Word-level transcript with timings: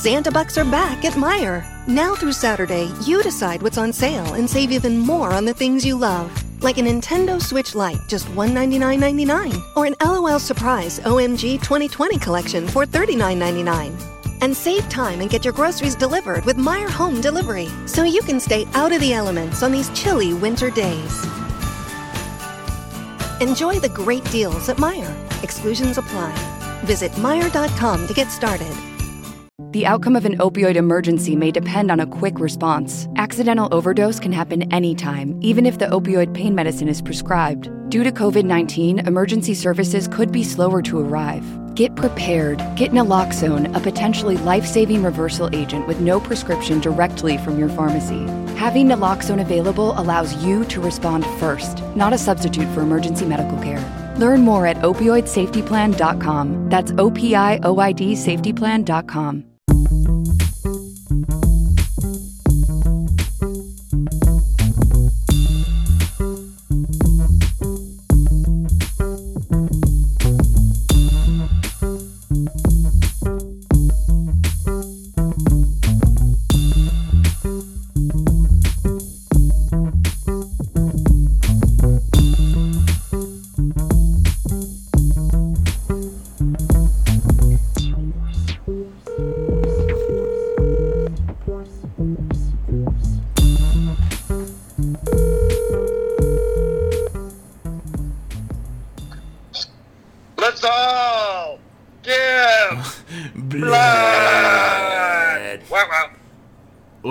Santa 0.00 0.30
Bucks 0.30 0.56
are 0.56 0.64
back 0.64 1.04
at 1.04 1.12
Meijer. 1.12 1.62
Now 1.86 2.14
through 2.14 2.32
Saturday, 2.32 2.90
you 3.04 3.22
decide 3.22 3.60
what's 3.60 3.76
on 3.76 3.92
sale 3.92 4.32
and 4.32 4.48
save 4.48 4.72
even 4.72 4.96
more 4.96 5.30
on 5.34 5.44
the 5.44 5.52
things 5.52 5.84
you 5.84 5.94
love. 5.94 6.32
Like 6.62 6.78
a 6.78 6.80
Nintendo 6.80 7.38
Switch 7.38 7.74
Lite, 7.74 8.00
just 8.08 8.24
$199.99. 8.28 9.62
Or 9.76 9.84
an 9.84 9.94
LOL 10.02 10.38
Surprise 10.38 11.00
OMG 11.00 11.60
2020 11.60 12.18
collection 12.18 12.66
for 12.66 12.86
$39.99. 12.86 13.92
And 14.40 14.56
save 14.56 14.88
time 14.88 15.20
and 15.20 15.28
get 15.28 15.44
your 15.44 15.52
groceries 15.52 15.96
delivered 15.96 16.46
with 16.46 16.56
Meijer 16.56 16.88
Home 16.88 17.20
Delivery 17.20 17.68
so 17.84 18.02
you 18.02 18.22
can 18.22 18.40
stay 18.40 18.66
out 18.72 18.92
of 18.92 19.02
the 19.02 19.12
elements 19.12 19.62
on 19.62 19.70
these 19.70 19.90
chilly 19.90 20.32
winter 20.32 20.70
days. 20.70 21.26
Enjoy 23.42 23.78
the 23.78 23.92
great 23.92 24.24
deals 24.30 24.70
at 24.70 24.78
Meijer. 24.78 25.44
Exclusions 25.44 25.98
apply. 25.98 26.32
Visit 26.84 27.12
Meijer.com 27.12 28.06
to 28.06 28.14
get 28.14 28.30
started. 28.30 28.74
The 29.72 29.86
outcome 29.86 30.16
of 30.16 30.24
an 30.24 30.36
opioid 30.38 30.74
emergency 30.74 31.36
may 31.36 31.52
depend 31.52 31.92
on 31.92 32.00
a 32.00 32.06
quick 32.06 32.40
response. 32.40 33.06
Accidental 33.14 33.68
overdose 33.72 34.18
can 34.18 34.32
happen 34.32 34.62
anytime, 34.72 35.38
even 35.42 35.64
if 35.64 35.78
the 35.78 35.86
opioid 35.86 36.34
pain 36.34 36.56
medicine 36.56 36.88
is 36.88 37.00
prescribed. 37.00 37.70
Due 37.88 38.02
to 38.02 38.10
COVID 38.10 38.44
19, 38.44 39.06
emergency 39.06 39.54
services 39.54 40.08
could 40.08 40.32
be 40.32 40.42
slower 40.42 40.82
to 40.82 40.98
arrive. 40.98 41.44
Get 41.76 41.94
prepared. 41.94 42.58
Get 42.74 42.90
naloxone, 42.90 43.72
a 43.76 43.78
potentially 43.78 44.36
life 44.38 44.66
saving 44.66 45.04
reversal 45.04 45.48
agent 45.54 45.86
with 45.86 46.00
no 46.00 46.18
prescription 46.18 46.80
directly 46.80 47.38
from 47.38 47.56
your 47.56 47.68
pharmacy. 47.68 48.26
Having 48.56 48.88
naloxone 48.88 49.40
available 49.40 49.96
allows 50.00 50.34
you 50.44 50.64
to 50.64 50.80
respond 50.80 51.24
first, 51.38 51.78
not 51.94 52.12
a 52.12 52.18
substitute 52.18 52.68
for 52.74 52.80
emergency 52.80 53.24
medical 53.24 53.58
care. 53.62 54.14
Learn 54.18 54.40
more 54.40 54.66
at 54.66 54.78
opioidsafetyplan.com. 54.78 56.68
That's 56.68 56.92
O 56.98 57.08
P 57.12 57.36
I 57.36 57.60
O 57.62 57.78
I 57.78 57.92
D 57.92 58.14
safetyplan.com. 58.14 59.49
Let's 59.70 59.99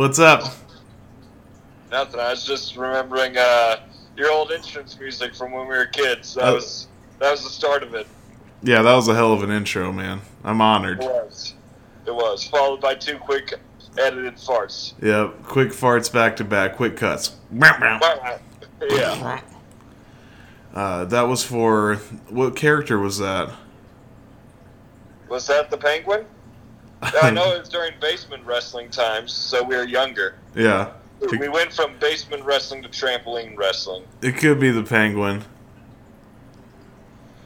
What's 0.10 0.18
up? 0.18 0.42
Nothing. 1.92 2.20
I 2.20 2.32
was 2.32 2.44
just 2.44 2.76
remembering 2.76 3.38
uh, 3.38 3.76
your 4.18 4.32
old 4.32 4.52
entrance 4.52 5.00
music 5.00 5.36
from 5.36 5.52
when 5.52 5.68
we 5.68 5.78
were 5.78 5.86
kids. 5.86 6.34
That 6.34 6.46
Oh. 6.46 6.56
was 6.56 6.88
that 7.20 7.30
was 7.30 7.44
the 7.44 7.50
start 7.52 7.84
of 7.84 7.94
it. 7.94 8.08
Yeah, 8.64 8.82
that 8.82 8.96
was 8.96 9.08
a 9.08 9.14
hell 9.14 9.34
of 9.34 9.44
an 9.44 9.52
intro, 9.52 9.92
man. 9.94 10.22
I'm 10.44 10.62
honored. 10.62 11.04
It 11.04 11.06
was. 11.06 11.54
It 12.08 12.16
was 12.16 12.44
followed 12.44 12.82
by 12.82 12.96
two 12.96 13.20
quick 13.20 13.54
edited 14.00 14.38
farts. 14.38 14.94
Yeah, 15.00 15.30
quick 15.44 15.70
farts 15.70 16.12
back 16.12 16.38
to 16.38 16.44
back, 16.44 16.76
quick 16.78 16.98
cuts. 16.98 17.36
Meow, 17.52 17.78
meow. 17.80 18.00
Wow, 18.02 18.20
wow. 18.20 18.40
Yeah. 18.90 19.42
Uh, 20.73 21.06
that 21.06 21.22
was 21.28 21.44
for 21.45 21.98
what 22.30 22.56
character 22.56 22.98
was 22.98 23.20
that? 23.20 23.52
Was 25.28 25.45
that 25.45 25.70
the 25.70 25.78
penguin? 25.78 26.26
I 27.02 27.30
know 27.33 27.54
it 27.54 27.60
was 27.60 27.70
during 27.70 27.93
basement 28.02 28.45
wrestling 28.45 28.89
times, 28.89 29.32
so 29.33 29.64
we 29.64 29.76
were 29.76 29.86
younger. 29.86 30.36
Yeah, 30.55 30.92
We 31.39 31.48
went 31.49 31.71
from 31.73 31.98
basement 31.99 32.43
wrestling 32.43 32.82
to 32.83 32.89
trampoline 32.89 33.58
wrestling. 33.58 34.04
it 34.21 34.33
could 34.37 34.60
be 34.60 34.71
the 34.71 34.83
penguin. 34.83 35.43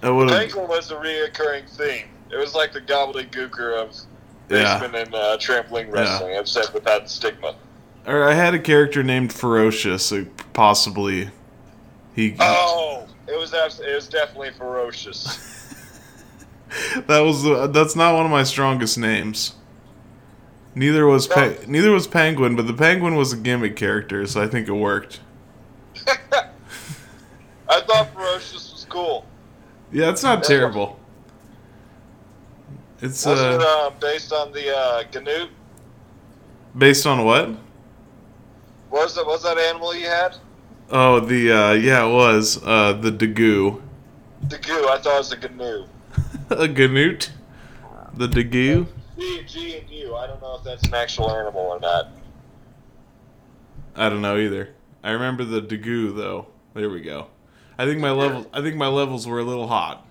It 0.02 0.10
would 0.12 0.30
have. 0.30 0.40
Penguin 0.40 0.68
was 0.68 0.92
a 0.92 0.96
reoccurring 0.96 1.70
theme. 1.70 2.08
It 2.32 2.38
was 2.38 2.54
like 2.56 2.74
the 2.74 2.82
gobbledygooker 2.82 3.78
of 3.82 3.96
Yeah. 4.50 4.80
basement 4.80 4.96
and 4.96 5.16
uh, 5.16 5.38
trampoline 5.38 5.92
wrestling, 5.92 6.36
except 6.36 6.74
without 6.74 7.04
the 7.04 7.10
stigma. 7.10 7.56
Or 8.06 8.24
I 8.24 8.34
had 8.34 8.54
a 8.54 8.60
character 8.60 9.02
named 9.02 9.32
Ferocious. 9.32 10.06
So 10.06 10.26
possibly, 10.52 11.30
he. 12.16 12.36
Oh, 12.40 13.08
it 13.28 13.40
was 13.40 13.54
abs- 13.54 13.80
it 13.80 13.96
was 13.96 14.10
definitely 14.10 14.52
ferocious. 14.52 15.50
That 17.08 17.20
was 17.20 17.44
the, 17.44 17.68
that's 17.68 17.96
not 17.96 18.16
one 18.16 18.26
of 18.26 18.32
my 18.32 18.44
strongest 18.44 18.98
names. 18.98 19.54
Neither 20.76 21.06
was 21.06 21.28
pe- 21.28 21.66
neither 21.68 21.92
was 21.92 22.08
Penguin, 22.08 22.56
but 22.56 22.66
the 22.66 22.74
Penguin 22.74 23.16
was 23.16 23.32
a 23.32 23.38
gimmick 23.38 23.76
character, 23.76 24.26
so 24.26 24.42
I 24.42 24.48
think 24.48 24.68
it 24.68 24.72
worked. 24.72 25.20
I 26.08 27.82
thought 27.82 28.12
ferocious 28.14 28.72
was 28.72 28.86
cool. 28.90 29.26
Yeah, 29.92 30.10
it's 30.10 30.24
not 30.24 30.44
terrible. 30.44 31.00
It's 33.02 33.26
Was 33.26 33.40
it 33.40 33.62
uh, 33.62 33.64
uh, 33.64 33.90
based 34.00 34.34
on 34.34 34.52
the 34.52 34.76
uh, 34.76 35.04
Ganoot? 35.12 35.50
based 36.76 37.06
on 37.06 37.24
what? 37.24 37.50
Was 38.90 39.16
that 39.16 39.26
was 39.26 39.44
that 39.44 39.58
animal 39.58 39.94
you 39.96 40.08
had? 40.08 40.38
Oh, 40.90 41.20
the 41.20 41.52
uh, 41.52 41.72
yeah, 41.74 42.06
it 42.08 42.12
was 42.12 42.60
uh, 42.64 42.94
the 42.94 43.12
Dagoo, 43.12 43.82
The 44.50 44.58
goo. 44.58 44.88
I 44.88 44.98
thought 45.00 45.16
it 45.16 45.18
was 45.18 45.32
a 45.32 45.50
Gnu. 45.50 45.86
A 46.60 46.68
Ganoot, 46.68 47.30
the 48.14 48.28
Dagoo. 48.28 48.88
G, 49.18 49.44
G 49.48 49.78
and 49.78 49.90
U. 49.90 50.16
I 50.16 50.28
don't 50.28 50.42
know 50.42 50.56
if 50.56 50.64
that's 50.64 50.84
an 50.84 50.94
actual 50.94 51.32
animal 51.32 51.62
or 51.62 51.80
not. 51.80 52.10
I 53.96 54.10
don't 54.10 54.22
know 54.22 54.38
either. 54.38 54.70
I 55.04 55.12
remember 55.12 55.44
the 55.44 55.62
Dagoo 55.62 56.16
though. 56.16 56.48
There 56.74 56.90
we 56.90 57.02
go. 57.02 57.28
I 57.78 57.86
think 57.86 58.00
my 58.00 58.12
level. 58.12 58.48
I 58.54 58.62
think 58.62 58.76
my 58.76 58.88
levels 58.88 59.28
were 59.28 59.40
a 59.40 59.44
little 59.44 59.68
hot, 59.68 60.06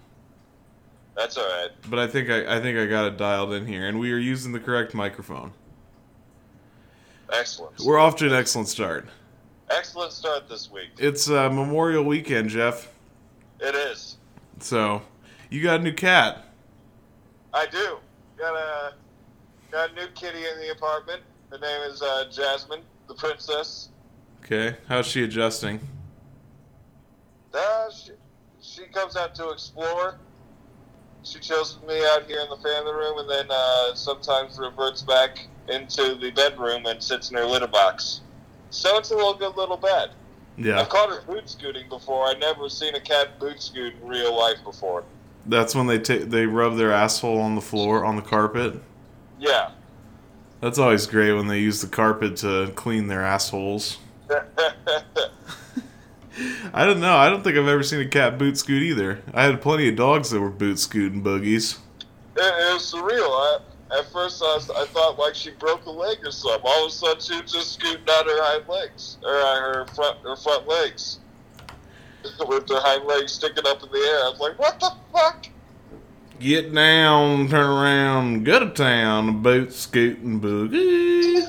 That's 1.17 1.37
all 1.37 1.45
right. 1.45 1.71
but 1.89 1.99
I 1.99 2.07
think 2.07 2.29
I, 2.31 2.57
I 2.57 2.61
think 2.61 2.79
I 2.79 2.87
got 2.87 3.07
it 3.07 3.17
dialed 3.17 3.53
in 3.53 3.67
here, 3.67 3.87
and 3.87 3.99
we 3.99 4.13
are 4.13 4.19
using 4.19 4.53
the 4.53 4.61
correct 4.61 4.95
microphone. 4.95 5.53
Excellent. 7.33 7.81
We're 7.85 7.99
off 7.99 8.17
to 8.17 8.27
an 8.27 8.35
excellent 8.35 8.69
start. 8.69 9.09
Excellent 9.71 10.13
start 10.13 10.49
this 10.49 10.71
week. 10.71 10.91
It's 10.99 11.31
uh, 11.31 11.49
Memorial 11.51 12.05
Weekend, 12.05 12.51
Jeff. 12.51 12.93
It 13.59 13.75
is. 13.75 14.17
So, 14.59 15.01
you 15.53 15.63
got 15.63 15.81
a 15.81 15.83
new 15.83 15.93
cat. 15.93 16.47
I 17.53 17.67
do. 17.67 17.99
Got 18.39 18.55
a 18.55 18.95
got 19.71 19.91
a 19.91 19.95
new 19.95 20.07
kitty 20.15 20.39
in 20.39 20.59
the 20.59 20.73
apartment. 20.73 21.21
Her 21.51 21.59
name 21.59 21.83
is 21.91 22.01
uh, 22.01 22.25
Jasmine, 22.33 22.81
the 23.07 23.15
princess. 23.15 23.91
Okay, 24.43 24.77
how's 24.89 25.07
she 25.07 25.23
adjusting? 25.23 25.79
Uh, 27.53 27.91
she, 27.91 28.13
she 28.63 28.83
comes 28.87 29.15
out 29.15 29.35
to 29.35 29.51
explore. 29.51 30.17
She 31.23 31.39
chills 31.39 31.79
with 31.79 31.89
me 31.89 32.03
out 32.07 32.25
here 32.25 32.41
in 32.41 32.49
the 32.49 32.57
family 32.57 32.93
room, 32.93 33.19
and 33.19 33.31
then 33.31 33.47
uh, 33.51 33.95
sometimes 33.95 34.59
reverts 34.59 35.03
back 35.03 35.47
into 35.69 36.15
the 36.15 36.31
bedroom 36.31 36.87
and 36.87 37.01
sits 37.03 37.31
in 37.31 37.37
her 37.37 37.45
litter 37.45 37.69
box. 37.69 38.23
So 38.71 38.97
it's 38.97 39.11
a 39.11 39.15
little 39.15 39.35
good, 39.35 39.55
little 39.57 39.77
bad. 39.77 40.11
Yeah, 40.57 40.81
I've 40.81 40.89
caught 40.89 41.11
her 41.11 41.21
boot 41.23 41.49
scooting 41.49 41.89
before. 41.91 42.27
I've 42.27 42.39
never 42.39 42.71
seen 42.71 42.95
a 42.95 43.01
cat 43.01 43.39
boot 43.39 43.61
scoot 43.63 43.95
in 44.01 44.09
real 44.09 44.37
life 44.37 44.59
before. 44.65 45.05
That's 45.47 45.75
when 45.75 45.87
they 45.87 45.99
ta- 45.99 46.25
they 46.25 46.47
rub 46.47 46.77
their 46.77 46.93
asshole 46.93 47.41
on 47.41 47.55
the 47.55 47.61
floor 47.61 48.05
on 48.05 48.17
the 48.17 48.23
carpet. 48.23 48.81
Yeah. 49.39 49.71
That's 50.61 50.79
always 50.79 51.07
great 51.07 51.33
when 51.33 51.49
they 51.49 51.59
use 51.59 51.81
the 51.81 51.89
carpet 51.89 52.37
to 52.39 52.73
clean 52.77 53.09
their 53.09 53.23
assholes. 53.23 53.99
I 56.73 56.87
don't 56.87 57.01
know. 57.01 57.17
I 57.17 57.29
don't 57.29 57.43
think 57.43 57.59
I've 57.59 57.67
ever 57.67 57.83
seen 57.83 58.01
a 58.01 58.09
cat 58.09 58.39
boot 58.39 58.57
scoot 58.57 58.83
either. 58.83 59.21
I 59.35 59.43
had 59.45 59.61
plenty 59.61 59.89
of 59.89 59.97
dogs 59.97 60.31
that 60.31 60.41
were 60.41 60.51
boot 60.51 60.79
scooting 60.79 61.23
boogies. 61.23 61.79
It, 62.37 62.41
it 62.41 62.73
was 62.73 62.95
surreal. 62.95 63.29
I, 63.29 63.59
at 63.99 64.11
first, 64.11 64.43
I, 64.43 64.55
was, 64.55 64.71
I 64.71 64.87
thought 64.87 65.19
like 65.19 65.35
she 65.35 65.51
broke 65.51 65.85
a 65.85 65.91
leg 65.91 66.19
or 66.25 66.31
something. 66.31 66.63
All 66.65 66.87
of 66.87 66.91
a 66.91 66.95
sudden, 66.95 67.21
she 67.21 67.43
was 67.43 67.53
just 67.53 67.73
scooting 67.75 68.07
out 68.09 68.25
her 68.25 68.43
hind 68.43 68.69
legs 68.69 69.19
or 69.23 69.35
uh, 69.35 69.61
her 69.61 69.87
front 69.95 70.19
her 70.21 70.37
front 70.37 70.67
legs 70.67 71.19
with 72.49 72.69
her 72.69 72.81
hind 72.81 73.05
legs 73.05 73.33
sticking 73.33 73.65
up 73.67 73.83
in 73.83 73.91
the 73.91 73.99
air. 73.99 74.27
I 74.27 74.31
was 74.31 74.41
like, 74.41 74.59
"What 74.59 74.81
the 74.81 74.93
fuck?" 75.13 75.47
Get 76.39 76.75
down, 76.75 77.49
turn 77.49 77.67
around, 77.67 78.45
go 78.45 78.59
to 78.59 78.71
town, 78.71 79.43
boot 79.43 79.73
scooting 79.73 80.41
boogie. 80.41 81.47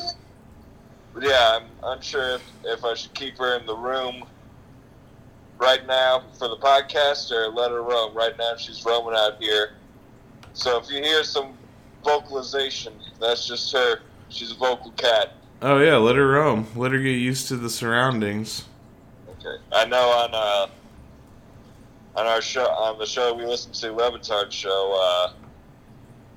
But 1.13 1.23
yeah, 1.23 1.59
I'm 1.59 1.67
unsure 1.83 2.35
if, 2.35 2.41
if 2.63 2.83
I 2.83 2.93
should 2.93 3.13
keep 3.13 3.37
her 3.37 3.57
in 3.57 3.65
the 3.65 3.75
room 3.75 4.23
right 5.57 5.85
now 5.87 6.23
for 6.37 6.47
the 6.47 6.57
podcast 6.57 7.31
or 7.31 7.49
let 7.49 7.71
her 7.71 7.81
roam. 7.81 8.15
Right 8.15 8.37
now, 8.37 8.55
she's 8.55 8.85
roaming 8.85 9.15
out 9.15 9.41
here. 9.41 9.71
So 10.53 10.79
if 10.79 10.91
you 10.91 11.01
hear 11.01 11.23
some 11.23 11.57
vocalization. 12.03 12.93
That's 13.19 13.47
just 13.47 13.71
her. 13.73 13.99
She's 14.29 14.51
a 14.51 14.55
vocal 14.55 14.91
cat. 14.91 15.33
Oh 15.61 15.79
yeah, 15.79 15.95
let 15.97 16.15
her 16.15 16.27
roam. 16.27 16.67
Let 16.75 16.91
her 16.91 16.99
get 16.99 17.11
used 17.11 17.47
to 17.47 17.57
the 17.57 17.69
surroundings. 17.69 18.65
Okay. 19.45 19.61
I 19.73 19.85
know 19.85 20.09
on 20.09 20.33
uh 20.33 20.67
on 22.15 22.27
our 22.27 22.41
show 22.41 22.65
on 22.65 22.97
the 22.97 23.05
show 23.05 23.33
we 23.33 23.45
listen 23.45 23.71
to, 23.73 23.91
Le 23.91 24.11
Batard 24.11 24.51
show, 24.51 24.97
uh 25.01 25.33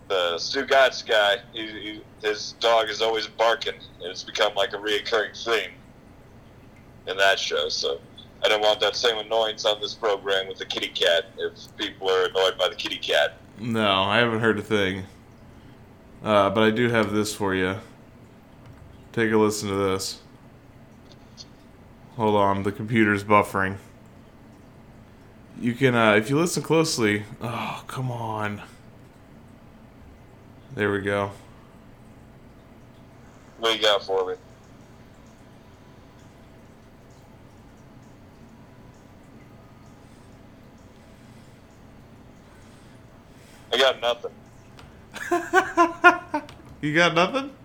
the 0.08 0.36
Stugotz 0.36 1.04
guy, 1.04 1.38
he, 1.52 1.66
he, 1.66 2.02
his 2.22 2.52
dog 2.60 2.88
is 2.88 3.02
always 3.02 3.26
barking, 3.26 3.74
and 3.74 4.10
it's 4.10 4.22
become 4.22 4.54
like 4.54 4.72
a 4.72 4.76
reoccurring 4.76 5.36
theme 5.44 5.72
in 7.08 7.16
that 7.16 7.38
show. 7.38 7.68
So 7.68 8.00
I 8.44 8.48
don't 8.48 8.60
want 8.60 8.80
that 8.80 8.94
same 8.94 9.18
annoyance 9.18 9.64
on 9.64 9.80
this 9.80 9.94
program 9.94 10.46
with 10.46 10.58
the 10.58 10.64
kitty 10.64 10.88
cat 10.88 11.24
if 11.38 11.76
people 11.76 12.08
are 12.08 12.26
annoyed 12.26 12.56
by 12.56 12.68
the 12.68 12.76
kitty 12.76 12.98
cat. 12.98 13.34
No, 13.58 14.02
I 14.02 14.18
haven't 14.18 14.40
heard 14.40 14.58
a 14.58 14.62
thing. 14.62 15.04
Uh, 16.22 16.50
but 16.50 16.62
I 16.62 16.70
do 16.70 16.88
have 16.88 17.12
this 17.12 17.34
for 17.34 17.54
you. 17.54 17.76
Take 19.12 19.32
a 19.32 19.36
listen 19.36 19.68
to 19.68 19.74
this. 19.74 20.20
Hold 22.16 22.34
on, 22.34 22.62
the 22.62 22.72
computer's 22.72 23.24
buffering. 23.24 23.76
You 25.60 25.74
can, 25.74 25.94
uh, 25.94 26.14
if 26.14 26.30
you 26.30 26.38
listen 26.38 26.62
closely. 26.62 27.24
Oh, 27.42 27.84
come 27.86 28.10
on. 28.10 28.62
There 30.74 30.90
we 30.92 31.00
go. 31.00 31.30
What 33.58 33.76
you 33.76 33.82
got 33.82 34.02
for 34.02 34.28
me? 34.28 34.34
I 43.72 43.78
got 43.78 44.00
nothing. 44.00 44.32
You 46.82 46.94
got 46.94 47.14
nothing? 47.14 47.55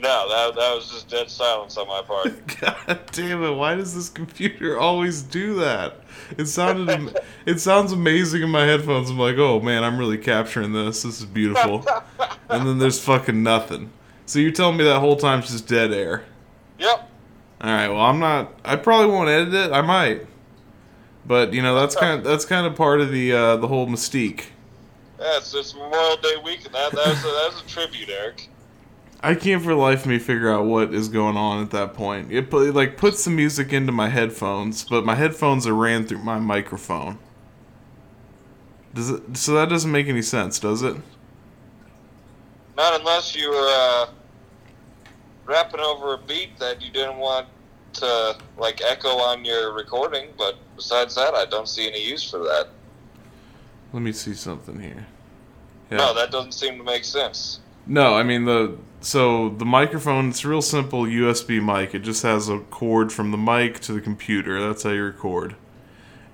No, 0.00 0.28
that, 0.28 0.54
that 0.54 0.74
was 0.76 0.90
just 0.90 1.08
dead 1.08 1.28
silence 1.28 1.76
on 1.76 1.88
my 1.88 2.02
part. 2.02 2.46
God 2.60 3.00
damn 3.10 3.42
it! 3.42 3.50
Why 3.50 3.74
does 3.74 3.94
this 3.94 4.08
computer 4.08 4.78
always 4.78 5.22
do 5.22 5.54
that? 5.56 5.96
It 6.36 6.46
sounded, 6.46 6.88
am- 6.88 7.10
it 7.46 7.58
sounds 7.58 7.90
amazing 7.90 8.42
in 8.42 8.50
my 8.50 8.64
headphones. 8.64 9.10
I'm 9.10 9.18
like, 9.18 9.38
oh 9.38 9.60
man, 9.60 9.82
I'm 9.82 9.98
really 9.98 10.18
capturing 10.18 10.72
this. 10.72 11.02
This 11.02 11.20
is 11.20 11.26
beautiful. 11.26 11.84
and 12.48 12.66
then 12.66 12.78
there's 12.78 13.02
fucking 13.02 13.42
nothing. 13.42 13.90
So 14.26 14.38
you're 14.38 14.52
telling 14.52 14.76
me 14.76 14.84
that 14.84 15.00
whole 15.00 15.16
time's 15.16 15.50
just 15.50 15.66
dead 15.66 15.92
air? 15.92 16.24
yep. 16.78 17.10
All 17.60 17.70
right. 17.70 17.88
Well, 17.88 18.00
I'm 18.00 18.20
not. 18.20 18.52
I 18.64 18.76
probably 18.76 19.12
won't 19.12 19.28
edit 19.28 19.52
it. 19.52 19.72
I 19.72 19.80
might. 19.80 20.26
But 21.26 21.52
you 21.52 21.60
know, 21.60 21.74
that's 21.74 21.96
kind 21.96 22.18
of 22.18 22.24
that's 22.24 22.44
kind 22.44 22.66
of 22.66 22.76
part 22.76 23.00
of 23.00 23.10
the 23.10 23.32
uh, 23.32 23.56
the 23.56 23.66
whole 23.66 23.88
mystique. 23.88 24.44
Yeah, 25.18 25.38
it's, 25.38 25.52
it's 25.52 25.74
Memorial 25.74 26.16
Day 26.18 26.36
weekend. 26.44 26.74
That, 26.74 26.92
that, 26.92 27.08
was 27.08 27.18
a, 27.18 27.26
that 27.26 27.50
was 27.52 27.62
a 27.66 27.66
tribute, 27.66 28.08
Eric. 28.08 28.48
I 29.20 29.34
can't 29.34 29.62
for 29.62 29.74
life 29.74 30.06
me 30.06 30.18
figure 30.18 30.50
out 30.50 30.64
what 30.64 30.94
is 30.94 31.08
going 31.08 31.36
on 31.36 31.62
at 31.62 31.70
that 31.72 31.94
point. 31.94 32.30
It 32.30 32.50
put, 32.50 32.72
like 32.74 32.96
puts 32.96 33.24
the 33.24 33.30
music 33.30 33.72
into 33.72 33.90
my 33.90 34.08
headphones, 34.08 34.84
but 34.84 35.04
my 35.04 35.16
headphones 35.16 35.66
are 35.66 35.74
ran 35.74 36.06
through 36.06 36.22
my 36.22 36.38
microphone. 36.38 37.18
Does 38.94 39.10
it? 39.10 39.36
So 39.36 39.54
that 39.54 39.68
doesn't 39.68 39.90
make 39.90 40.06
any 40.06 40.22
sense, 40.22 40.58
does 40.60 40.82
it? 40.82 40.96
Not 42.76 43.00
unless 43.00 43.34
you 43.34 43.50
were 43.50 43.56
uh, 43.56 44.06
rapping 45.46 45.80
over 45.80 46.14
a 46.14 46.18
beat 46.18 46.56
that 46.60 46.80
you 46.80 46.92
didn't 46.92 47.18
want 47.18 47.48
to 47.94 48.36
like 48.56 48.80
echo 48.82 49.08
on 49.08 49.44
your 49.44 49.74
recording. 49.74 50.28
But 50.38 50.56
besides 50.76 51.16
that, 51.16 51.34
I 51.34 51.44
don't 51.44 51.68
see 51.68 51.88
any 51.88 52.08
use 52.08 52.28
for 52.28 52.38
that. 52.38 52.68
Let 53.92 54.02
me 54.02 54.12
see 54.12 54.34
something 54.34 54.78
here. 54.78 55.06
Yeah. 55.90 55.96
No, 55.96 56.14
that 56.14 56.30
doesn't 56.30 56.52
seem 56.52 56.78
to 56.78 56.84
make 56.84 57.04
sense. 57.04 57.60
No, 57.88 58.14
I 58.14 58.22
mean 58.22 58.44
the 58.44 58.76
so 59.00 59.48
the 59.48 59.64
microphone. 59.64 60.28
It's 60.28 60.44
a 60.44 60.48
real 60.48 60.62
simple 60.62 61.02
USB 61.04 61.60
mic. 61.64 61.94
It 61.94 62.00
just 62.00 62.22
has 62.22 62.48
a 62.48 62.58
cord 62.58 63.12
from 63.12 63.30
the 63.30 63.38
mic 63.38 63.80
to 63.80 63.92
the 63.92 64.00
computer. 64.00 64.60
That's 64.66 64.82
how 64.82 64.90
you 64.90 65.02
record. 65.02 65.56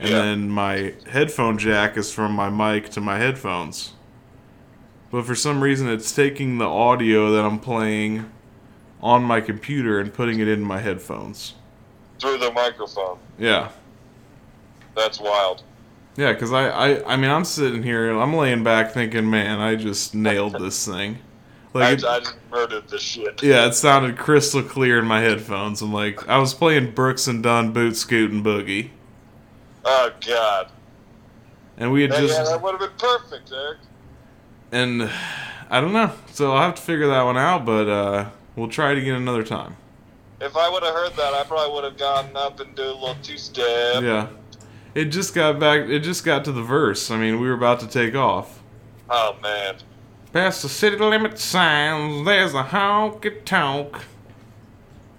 And 0.01 0.11
Yeah. 0.11 0.23
then 0.23 0.51
my 0.51 0.95
headphone 1.09 1.57
jack 1.59 1.97
is 1.97 2.13
from 2.13 2.33
my 2.33 2.51
mic 2.51 2.91
to 2.91 3.01
my 3.01 3.19
headphones. 3.19 3.93
But 5.11 5.25
for 5.25 5.37
some 5.37 5.63
reason, 5.63 5.89
it's 5.89 6.13
taking 6.13 6.59
the 6.59 6.67
audio 6.69 7.31
that 7.33 7.45
I'm 7.45 7.61
playing 7.61 8.31
on 9.01 9.23
my 9.23 9.41
computer 9.41 10.01
and 10.01 10.13
putting 10.13 10.41
it 10.41 10.49
in 10.49 10.63
my 10.63 10.81
headphones. 10.81 11.55
Through 12.19 12.39
the 12.39 12.51
microphone. 12.51 13.19
Yeah. 13.39 13.69
That's 14.97 15.21
wild. 15.21 15.63
Yeah, 16.17 16.33
because 16.33 16.53
I, 16.53 16.69
I, 16.69 17.13
I 17.13 17.17
mean, 17.17 17.31
I'm 17.31 17.45
sitting 17.45 17.83
here 17.83 18.11
I'm 18.11 18.35
laying 18.35 18.65
back 18.65 18.93
thinking, 18.93 19.29
man, 19.31 19.61
I 19.61 19.77
just 19.77 20.15
nailed 20.15 20.55
this 20.61 20.87
thing. 20.87 21.19
I, 21.75 21.79
Like, 21.79 21.99
it- 21.99 22.05
I 22.05 22.19
just 22.21 22.37
murdered 22.51 22.89
this 22.89 23.03
shit. 23.03 23.43
Yeah, 23.43 23.67
it 23.67 23.73
sounded 23.75 24.17
crystal 24.17 24.63
clear 24.63 24.99
in 24.99 25.07
my 25.07 25.21
headphones. 25.21 25.83
I'm 25.83 25.93
like, 25.93 26.29
I 26.29 26.39
was 26.39 26.55
playing 26.55 26.93
Brooks 26.93 27.27
and 27.27 27.43
Dunn 27.43 27.73
Boot 27.73 27.97
Scoot 27.97 28.31
and 28.31 28.45
Boogie, 28.45 28.91
Oh 29.85 30.11
God. 30.27 30.69
and 31.77 31.93
we 31.93 32.03
had 32.03 32.13
Yeah, 32.13 32.21
yeah, 32.21 32.27
just, 32.29 32.51
that 32.51 32.63
would 32.63 32.73
have 32.73 32.81
been 32.81 32.99
perfect, 32.99 33.53
Eric. 33.53 33.79
and 34.73 35.11
I 35.71 35.81
don't 35.81 35.93
know. 35.93 36.13
So 36.33 36.53
I'll 36.53 36.63
have 36.63 36.77
to 36.77 36.83
figure 36.83 37.09
that 37.09 37.23
one 37.23 37.37
out, 37.37 37.65
but 37.65 37.89
uh, 37.89 38.29
we'll 38.55 38.69
try 38.69 38.93
it 38.93 38.99
again 38.99 39.15
another 39.17 39.43
time. 39.43 39.77
If 40.41 40.57
I 40.57 40.69
would 40.69 40.83
have 40.83 40.95
heard 40.95 41.13
that, 41.17 41.33
I 41.35 41.43
probably 41.45 41.75
would 41.75 41.85
have 41.85 41.97
gotten 41.97 42.37
up 42.37 42.61
and 42.61 42.75
do 42.75 42.83
a 42.83 42.93
little 42.93 43.17
two-step. 43.23 44.03
Yeah, 44.03 44.29
it 44.95 45.07
just 45.07 45.35
got 45.35 45.59
back. 45.59 45.89
It 45.89 46.01
just 46.01 46.25
got 46.25 46.45
to 46.45 46.53
the 46.53 46.63
verse. 46.63 47.11
I 47.11 47.17
mean, 47.17 47.41
we 47.41 47.49
were 47.49 47.55
about 47.55 47.81
to 47.81 47.87
take 47.89 48.15
off. 48.15 48.61
Oh 49.11 49.37
man. 49.43 49.77
Past 50.35 50.63
the 50.63 50.69
city 50.69 50.97
limit 50.97 51.39
signs, 51.39 52.27
there's 52.27 52.55
a 52.55 52.65
honky 52.65 53.45
tonk. 53.45 53.97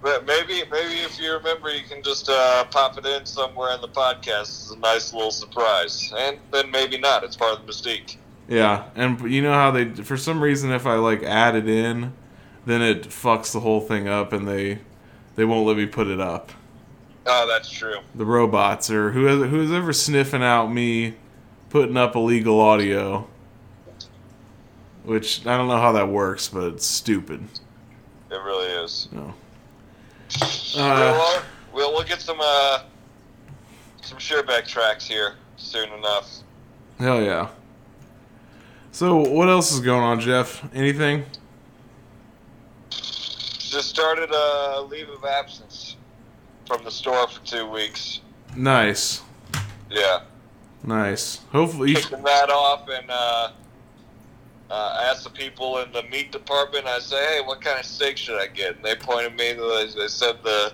But 0.02 0.26
maybe, 0.26 0.62
maybe 0.70 0.96
if 0.96 1.18
you 1.18 1.32
remember, 1.32 1.70
you 1.70 1.84
can 1.88 2.02
just 2.02 2.28
uh, 2.28 2.64
pop 2.64 2.98
it 2.98 3.06
in 3.06 3.24
somewhere 3.24 3.74
in 3.74 3.80
the 3.80 3.88
podcast 3.88 4.42
as 4.42 4.72
a 4.72 4.78
nice 4.78 5.14
little 5.14 5.30
surprise, 5.30 6.12
and 6.18 6.36
then 6.52 6.70
maybe 6.70 6.98
not. 6.98 7.24
It's 7.24 7.34
part 7.34 7.58
of 7.58 7.66
the 7.66 7.72
mystique. 7.72 8.18
Yeah, 8.46 8.90
and 8.94 9.18
you 9.32 9.40
know 9.40 9.54
how 9.54 9.70
they, 9.70 9.86
for 9.86 10.18
some 10.18 10.42
reason, 10.42 10.70
if 10.70 10.84
I 10.84 10.96
like 10.96 11.22
add 11.22 11.56
it 11.56 11.66
in, 11.66 12.12
then 12.66 12.82
it 12.82 13.04
fucks 13.04 13.52
the 13.52 13.60
whole 13.60 13.80
thing 13.80 14.06
up, 14.08 14.34
and 14.34 14.46
they, 14.46 14.80
they 15.34 15.46
won't 15.46 15.66
let 15.66 15.78
me 15.78 15.86
put 15.86 16.08
it 16.08 16.20
up. 16.20 16.52
Oh, 17.24 17.46
that's 17.48 17.70
true. 17.70 18.00
the 18.14 18.26
robots 18.26 18.90
or 18.90 19.12
whoever 19.12 19.46
who's 19.46 19.72
ever 19.72 19.94
sniffing 19.94 20.42
out 20.42 20.66
me 20.66 21.14
putting 21.70 21.96
up 21.96 22.14
illegal 22.14 22.60
audio. 22.60 23.26
Which 25.06 25.46
I 25.46 25.56
don't 25.56 25.68
know 25.68 25.78
how 25.80 25.92
that 25.92 26.08
works, 26.08 26.48
but 26.48 26.64
it's 26.64 26.84
stupid. 26.84 27.40
It 28.30 28.34
really 28.34 28.66
is. 28.84 29.08
No. 29.12 29.32
we'll, 30.74 30.84
Uh, 30.84 31.12
uh, 31.12 31.42
we'll 31.72 31.92
we'll 31.92 32.02
get 32.04 32.20
some 32.20 32.38
uh, 32.40 32.82
some 34.02 34.18
Sheerback 34.18 34.66
tracks 34.66 35.06
here 35.06 35.34
soon 35.56 35.90
enough. 35.92 36.28
hell 36.98 37.22
yeah. 37.22 37.48
So 38.90 39.16
what 39.16 39.48
else 39.48 39.72
is 39.72 39.80
going 39.80 40.02
on, 40.02 40.18
Jeff? 40.20 40.64
Anything? 40.74 41.24
Just 42.90 43.88
started 43.90 44.30
a 44.32 44.80
leave 44.90 45.08
of 45.08 45.24
absence 45.24 45.96
from 46.66 46.82
the 46.82 46.90
store 46.90 47.28
for 47.28 47.44
two 47.44 47.66
weeks. 47.70 48.20
Nice, 48.56 49.20
Yeah. 49.90 50.20
nice. 50.82 51.40
Hopefully, 51.52 51.94
kicking 51.94 52.22
that 52.22 52.48
off 52.50 52.88
and 52.88 53.10
uh, 53.10 53.50
uh, 54.70 54.98
I 55.00 55.04
asked 55.04 55.24
the 55.24 55.30
people 55.30 55.78
in 55.78 55.92
the 55.92 56.02
meat 56.04 56.32
department. 56.32 56.86
I 56.86 56.98
say, 56.98 57.16
hey, 57.16 57.40
what 57.44 57.60
kind 57.60 57.78
of 57.78 57.86
steak 57.86 58.16
should 58.16 58.40
I 58.40 58.46
get? 58.48 58.76
And 58.76 58.84
they 58.84 58.96
pointed 58.96 59.36
me. 59.36 59.54
to 59.54 59.92
They 59.96 60.08
said 60.08 60.42
the 60.42 60.72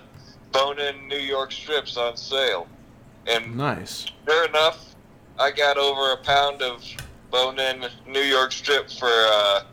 bone-in 0.51 1.07
New 1.07 1.17
York 1.17 1.51
strips 1.51 1.97
on 1.97 2.17
sale. 2.17 2.67
And 3.27 3.55
nice. 3.55 4.05
sure 4.27 4.45
enough, 4.45 4.95
I 5.39 5.51
got 5.51 5.77
over 5.77 6.11
a 6.13 6.17
pound 6.17 6.61
of 6.61 6.83
bone-in 7.31 7.85
New 8.07 8.21
York 8.21 8.51
strip 8.51 8.89
for 8.89 9.07
uh, 9.09 9.63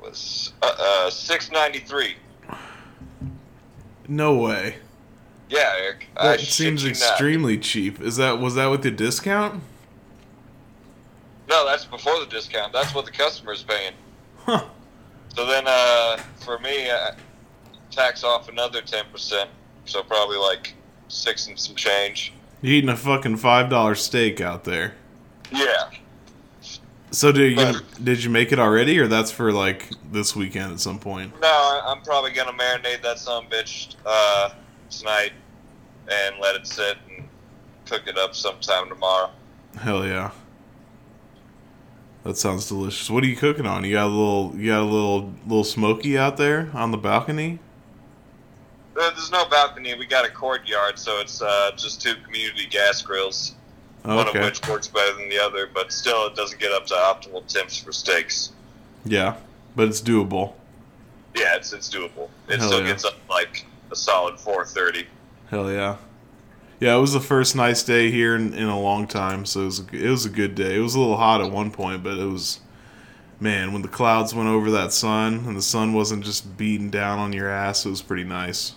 was 0.00 0.52
uh, 0.62 0.74
uh, 0.78 1.10
six 1.10 1.50
ninety 1.50 1.80
three. 1.80 2.16
No 4.06 4.36
way. 4.36 4.76
Yeah, 5.50 5.72
Eric. 5.78 6.06
That 6.16 6.40
seems 6.40 6.82
you 6.82 6.90
not. 6.90 6.98
extremely 6.98 7.58
cheap. 7.58 8.00
Is 8.00 8.16
that 8.16 8.38
was 8.38 8.54
that 8.54 8.66
with 8.66 8.82
the 8.82 8.90
discount? 8.90 9.62
No, 11.48 11.64
that's 11.66 11.84
before 11.84 12.18
the 12.20 12.26
discount. 12.26 12.72
That's 12.72 12.94
what 12.94 13.04
the 13.04 13.10
customer's 13.10 13.62
paying. 13.62 13.92
Huh. 14.44 14.64
So 15.34 15.46
then, 15.46 15.64
uh, 15.66 16.16
for 16.44 16.58
me, 16.58 16.90
uh, 16.90 17.12
tax 17.90 18.22
off 18.24 18.48
another 18.48 18.80
ten 18.82 19.04
percent. 19.12 19.50
So 19.86 20.02
probably 20.02 20.36
like 20.36 20.74
six 21.08 21.46
and 21.46 21.58
some 21.58 21.74
change. 21.74 22.32
You 22.60 22.74
eating 22.74 22.90
a 22.90 22.96
fucking 22.96 23.36
five 23.36 23.70
dollar 23.70 23.94
steak 23.94 24.40
out 24.40 24.64
there. 24.64 24.94
Yeah. 25.50 25.90
So 27.10 27.32
did 27.32 27.52
you 27.52 27.56
But- 27.56 28.04
did 28.04 28.22
you 28.22 28.28
make 28.28 28.52
it 28.52 28.58
already, 28.58 28.98
or 28.98 29.06
that's 29.06 29.30
for 29.30 29.50
like 29.52 29.88
this 30.12 30.36
weekend 30.36 30.72
at 30.72 30.80
some 30.80 30.98
point? 30.98 31.32
No, 31.40 31.48
I- 31.48 31.82
I'm 31.86 32.02
probably 32.02 32.32
gonna 32.32 32.52
marinate 32.52 33.02
that 33.02 33.18
some 33.18 33.46
bitch 33.46 33.94
uh, 34.04 34.50
tonight 34.90 35.32
and 36.10 36.36
let 36.40 36.56
it 36.56 36.66
sit 36.66 36.98
and 37.08 37.26
cook 37.86 38.02
it 38.06 38.18
up 38.18 38.34
sometime 38.34 38.88
tomorrow. 38.90 39.30
Hell 39.78 40.04
yeah. 40.06 40.30
That 42.24 42.36
sounds 42.36 42.68
delicious. 42.68 43.08
What 43.08 43.22
are 43.24 43.26
you 43.26 43.36
cooking 43.36 43.66
on? 43.66 43.84
You 43.84 43.92
got 43.92 44.06
a 44.06 44.08
little, 44.08 44.52
you 44.56 44.70
got 44.70 44.80
a 44.80 44.84
little, 44.84 45.32
little 45.46 45.64
smoky 45.64 46.18
out 46.18 46.36
there 46.36 46.70
on 46.74 46.90
the 46.90 46.98
balcony. 46.98 47.58
There's 48.94 49.30
no 49.30 49.48
balcony. 49.48 49.94
We 49.94 50.06
got 50.06 50.26
a 50.26 50.30
courtyard, 50.30 50.98
so 50.98 51.20
it's 51.20 51.40
uh, 51.40 51.70
just 51.76 52.02
two 52.02 52.14
community 52.24 52.66
gas 52.68 53.00
grills. 53.00 53.54
One 54.02 54.26
of 54.26 54.34
which 54.34 54.66
works 54.68 54.88
better 54.88 55.14
than 55.16 55.28
the 55.28 55.38
other, 55.38 55.68
but 55.72 55.92
still, 55.92 56.26
it 56.26 56.34
doesn't 56.34 56.58
get 56.58 56.72
up 56.72 56.86
to 56.86 56.94
optimal 56.94 57.46
temps 57.46 57.78
for 57.78 57.92
steaks. 57.92 58.52
Yeah, 59.04 59.36
but 59.76 59.88
it's 59.88 60.00
doable. 60.00 60.54
Yeah, 61.34 61.56
it's 61.56 61.72
it's 61.72 61.88
doable. 61.88 62.28
It 62.48 62.58
Hell 62.58 62.68
still 62.68 62.80
yeah. 62.80 62.86
gets 62.88 63.04
up 63.04 63.14
like 63.28 63.66
a 63.90 63.96
solid 63.96 64.36
4:30. 64.36 65.06
Hell 65.50 65.70
yeah. 65.70 65.96
Yeah, 66.80 66.96
it 66.96 67.00
was 67.00 67.12
the 67.12 67.20
first 67.20 67.56
nice 67.56 67.82
day 67.82 68.10
here 68.10 68.36
in, 68.36 68.54
in 68.54 68.68
a 68.68 68.80
long 68.80 69.08
time, 69.08 69.44
so 69.46 69.62
it 69.62 69.64
was 69.64 69.80
a, 69.80 70.06
it 70.06 70.10
was 70.10 70.24
a 70.24 70.30
good 70.30 70.54
day. 70.54 70.76
It 70.76 70.80
was 70.80 70.94
a 70.94 71.00
little 71.00 71.16
hot 71.16 71.40
at 71.40 71.50
one 71.50 71.70
point, 71.72 72.04
but 72.04 72.18
it 72.18 72.26
was 72.26 72.60
man 73.40 73.72
when 73.72 73.82
the 73.82 73.88
clouds 73.88 74.34
went 74.34 74.48
over 74.48 74.70
that 74.72 74.92
sun 74.92 75.44
and 75.46 75.56
the 75.56 75.62
sun 75.62 75.92
wasn't 75.92 76.24
just 76.24 76.56
beating 76.56 76.90
down 76.90 77.18
on 77.18 77.32
your 77.32 77.48
ass. 77.48 77.84
It 77.84 77.90
was 77.90 78.02
pretty 78.02 78.24
nice. 78.24 78.74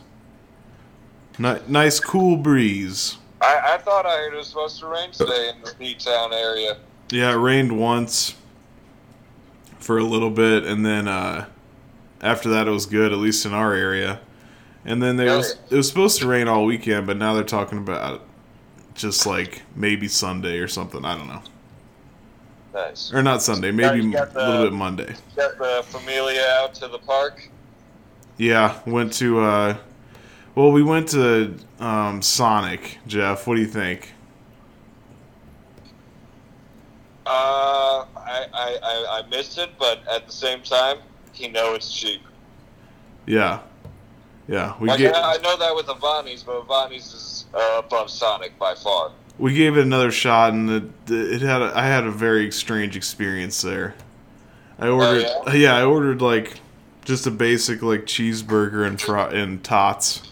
Ni- 1.37 1.61
nice 1.67 1.99
cool 1.99 2.37
breeze. 2.37 3.17
I, 3.41 3.73
I 3.73 3.77
thought 3.77 4.05
I 4.05 4.17
heard 4.17 4.33
it 4.33 4.37
was 4.37 4.47
supposed 4.47 4.79
to 4.79 4.87
rain 4.87 5.11
today 5.11 5.51
in 5.55 5.61
the 5.63 5.73
P-town 5.79 6.33
area. 6.33 6.77
Yeah, 7.09 7.31
it 7.33 7.37
rained 7.37 7.77
once 7.77 8.35
for 9.79 9.97
a 9.97 10.03
little 10.03 10.29
bit, 10.29 10.63
and 10.63 10.85
then 10.85 11.07
uh, 11.07 11.47
after 12.21 12.49
that, 12.49 12.67
it 12.67 12.71
was 12.71 12.85
good, 12.85 13.11
at 13.11 13.17
least 13.17 13.45
in 13.45 13.53
our 13.53 13.73
area. 13.73 14.19
And 14.85 15.01
then 15.01 15.15
there 15.17 15.37
was 15.37 15.57
it 15.69 15.75
was 15.75 15.87
supposed 15.87 16.19
to 16.19 16.27
rain 16.27 16.47
all 16.47 16.65
weekend, 16.65 17.05
but 17.07 17.17
now 17.17 17.33
they're 17.33 17.43
talking 17.43 17.77
about 17.77 18.21
just 18.95 19.25
like 19.25 19.61
maybe 19.75 20.07
Sunday 20.07 20.57
or 20.57 20.67
something. 20.67 21.05
I 21.05 21.17
don't 21.17 21.27
know, 21.27 21.41
Nice. 22.73 23.13
or 23.13 23.21
not 23.21 23.41
Sunday, 23.43 23.71
maybe 23.71 23.99
a 23.99 24.25
little 24.25 24.63
bit 24.63 24.73
Monday. 24.73 25.15
Got 25.35 25.57
the 25.57 25.83
familia 25.85 26.45
out 26.59 26.73
to 26.75 26.87
the 26.87 26.97
park. 26.97 27.49
Yeah, 28.37 28.79
went 28.87 29.13
to 29.13 29.39
uh, 29.41 29.77
well, 30.55 30.71
we 30.71 30.81
went 30.81 31.09
to 31.09 31.55
um, 31.79 32.21
Sonic. 32.23 32.97
Jeff, 33.05 33.45
what 33.45 33.55
do 33.55 33.61
you 33.61 33.67
think? 33.67 34.11
Uh, 37.25 38.05
I, 38.17 38.45
I, 38.53 38.79
I, 38.83 39.19
I 39.23 39.27
missed 39.29 39.57
it, 39.57 39.69
but 39.77 39.99
at 40.11 40.25
the 40.25 40.33
same 40.33 40.61
time, 40.61 40.97
you 41.35 41.51
know 41.51 41.75
it's 41.75 41.93
cheap. 41.93 42.21
Yeah, 43.27 43.59
yeah, 44.47 44.75
we 44.79 44.87
Like, 44.89 44.99
get. 44.99 45.15
I, 45.15 45.35
I 45.35 45.37
know 45.37 45.57
that 45.57 45.75
with 45.75 45.85
Avani's, 45.87 46.43
but 46.43 46.67
Avani's 46.67 47.13
is 47.13 47.45
uh, 47.53 47.81
above 47.85 48.09
Sonic 48.09 48.57
by 48.59 48.75
far. 48.75 49.11
we 49.37 49.53
gave 49.53 49.77
it 49.77 49.81
another 49.83 50.11
shot 50.11 50.53
and 50.53 50.69
it, 50.69 50.83
it 51.11 51.41
had 51.41 51.61
a, 51.61 51.71
I 51.75 51.85
had 51.85 52.05
a 52.05 52.11
very 52.11 52.51
strange 52.51 52.95
experience 52.95 53.61
there. 53.61 53.93
I 54.79 54.87
ordered 54.87 55.25
Oh, 55.27 55.43
yeah? 55.47 55.53
yeah? 55.53 55.75
I 55.77 55.83
ordered 55.83 56.21
like 56.21 56.59
just 57.05 57.27
a 57.27 57.31
basic 57.31 57.81
like 57.81 58.01
cheeseburger 58.05 58.85
and 58.85 59.33
and 59.33 59.63
tots. 59.63 60.23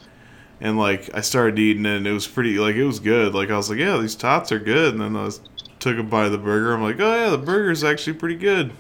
And 0.62 0.78
like 0.78 1.10
I 1.14 1.22
started 1.22 1.58
eating 1.58 1.86
it 1.86 1.98
and 1.98 2.08
it 2.08 2.12
was 2.12 2.28
pretty 2.28 2.58
like 2.60 2.76
it 2.76 2.84
was 2.86 3.00
good. 3.00 3.34
Like 3.34 3.50
I 3.50 3.58
was 3.58 3.70
like, 3.70 3.80
yeah, 3.80 3.98
these 3.98 4.16
tots 4.16 4.52
are 4.52 4.60
good. 4.60 4.94
And 4.94 5.02
then 5.02 5.16
I 5.16 5.24
was, 5.24 5.40
took 5.80 5.98
a 5.98 6.04
bite 6.04 6.26
of 6.26 6.32
the 6.34 6.38
burger. 6.38 6.74
I'm 6.74 6.82
like, 6.84 7.00
oh 7.00 7.16
yeah, 7.16 7.30
the 7.30 7.38
burger's 7.38 7.84
actually 7.84 8.14
pretty 8.14 8.36
good. 8.36 8.72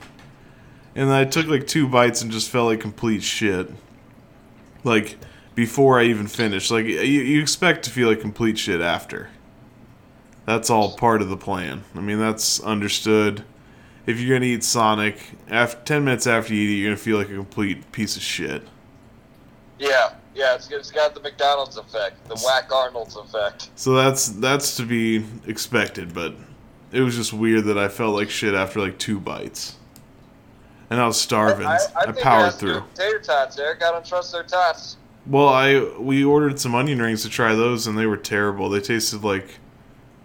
And 0.95 1.09
then 1.09 1.15
I 1.15 1.23
took 1.23 1.45
like 1.47 1.65
two 1.67 1.87
bites 1.87 2.21
and 2.21 2.31
just 2.31 2.49
felt 2.49 2.67
like 2.67 2.81
complete 2.81 3.23
shit. 3.23 3.69
Like 4.83 5.17
before 5.55 5.99
I 5.99 6.05
even 6.05 6.27
finish. 6.27 6.71
Like 6.71 6.85
you, 6.85 6.93
you 6.93 7.41
expect 7.41 7.83
to 7.83 7.89
feel 7.89 8.07
like 8.07 8.21
complete 8.21 8.57
shit 8.57 8.81
after. 8.81 9.29
That's 10.45 10.69
all 10.69 10.95
part 10.95 11.21
of 11.21 11.29
the 11.29 11.37
plan. 11.37 11.83
I 11.95 11.99
mean, 11.99 12.19
that's 12.19 12.59
understood. 12.61 13.43
If 14.05 14.19
you're 14.19 14.37
gonna 14.37 14.47
eat 14.47 14.63
Sonic, 14.63 15.17
after 15.49 15.79
ten 15.83 16.05
minutes 16.05 16.25
after 16.25 16.53
you 16.53 16.61
eat 16.61 16.73
it, 16.73 16.75
you're 16.77 16.89
gonna 16.89 16.97
feel 16.97 17.17
like 17.17 17.29
a 17.29 17.35
complete 17.35 17.91
piece 17.91 18.15
of 18.15 18.23
shit. 18.23 18.63
Yeah, 19.77 20.13
yeah, 20.33 20.55
it's, 20.55 20.71
it's 20.71 20.91
got 20.91 21.13
the 21.13 21.19
McDonald's 21.19 21.77
effect, 21.77 22.27
the 22.27 22.35
Whack 22.37 22.71
Arnold's 22.73 23.15
effect. 23.17 23.69
So 23.75 23.93
that's 23.93 24.29
that's 24.29 24.77
to 24.77 24.83
be 24.83 25.25
expected, 25.45 26.13
but 26.13 26.35
it 26.91 27.01
was 27.01 27.15
just 27.15 27.33
weird 27.33 27.65
that 27.65 27.77
I 27.77 27.89
felt 27.89 28.15
like 28.15 28.29
shit 28.29 28.53
after 28.55 28.79
like 28.79 28.97
two 28.97 29.19
bites, 29.19 29.75
and 30.89 30.99
I 30.99 31.07
was 31.07 31.19
starving. 31.19 31.67
I, 31.67 31.77
think 31.77 32.17
it 32.17 32.21
powered 32.21 32.45
has 32.45 32.57
to 32.57 32.65
do 32.65 32.73
through. 32.73 32.83
Tater 32.95 33.19
tots, 33.19 33.57
Eric. 33.57 33.83
I 33.83 33.91
don't 33.91 34.05
trust 34.05 34.31
their 34.31 34.43
tots. 34.43 34.97
Well, 35.27 35.47
I 35.47 35.79
we 35.99 36.23
ordered 36.23 36.59
some 36.59 36.73
onion 36.73 37.01
rings 37.01 37.23
to 37.23 37.29
try 37.29 37.53
those, 37.53 37.87
and 37.87 37.97
they 37.97 38.05
were 38.05 38.17
terrible. 38.17 38.69
They 38.69 38.81
tasted 38.81 39.23
like 39.23 39.59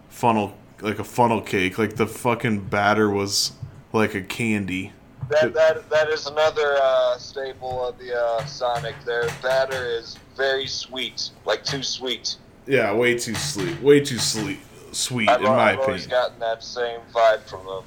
funnel, 0.09 0.57
like 0.81 0.99
a 0.99 1.03
funnel 1.03 1.41
cake. 1.41 1.77
Like 1.77 1.95
the 1.95 2.07
fucking 2.07 2.61
batter 2.61 3.09
was 3.09 3.53
like 3.93 4.15
a 4.15 4.21
candy. 4.21 4.93
That 5.29 5.53
that 5.53 5.89
that 5.89 6.09
is 6.09 6.27
another 6.27 6.77
uh, 6.81 7.17
staple 7.17 7.85
of 7.87 7.97
the 7.99 8.19
uh, 8.19 8.45
Sonic. 8.45 8.95
Their 9.05 9.27
batter 9.41 9.85
is 9.85 10.17
very 10.35 10.67
sweet, 10.67 11.29
like 11.45 11.63
too 11.63 11.83
sweet. 11.83 12.37
Yeah, 12.65 12.93
way 12.93 13.15
too 13.15 13.35
sweet. 13.35 13.79
Way 13.81 13.99
too 13.99 14.17
sweet. 14.17 14.59
Sweet, 14.91 15.27
I've, 15.27 15.41
in 15.41 15.47
my 15.47 15.71
I've 15.73 15.79
always 15.79 16.07
gotten 16.07 16.39
that 16.39 16.63
same 16.63 17.01
vibe 17.13 17.41
from 17.41 17.65
them. 17.65 17.83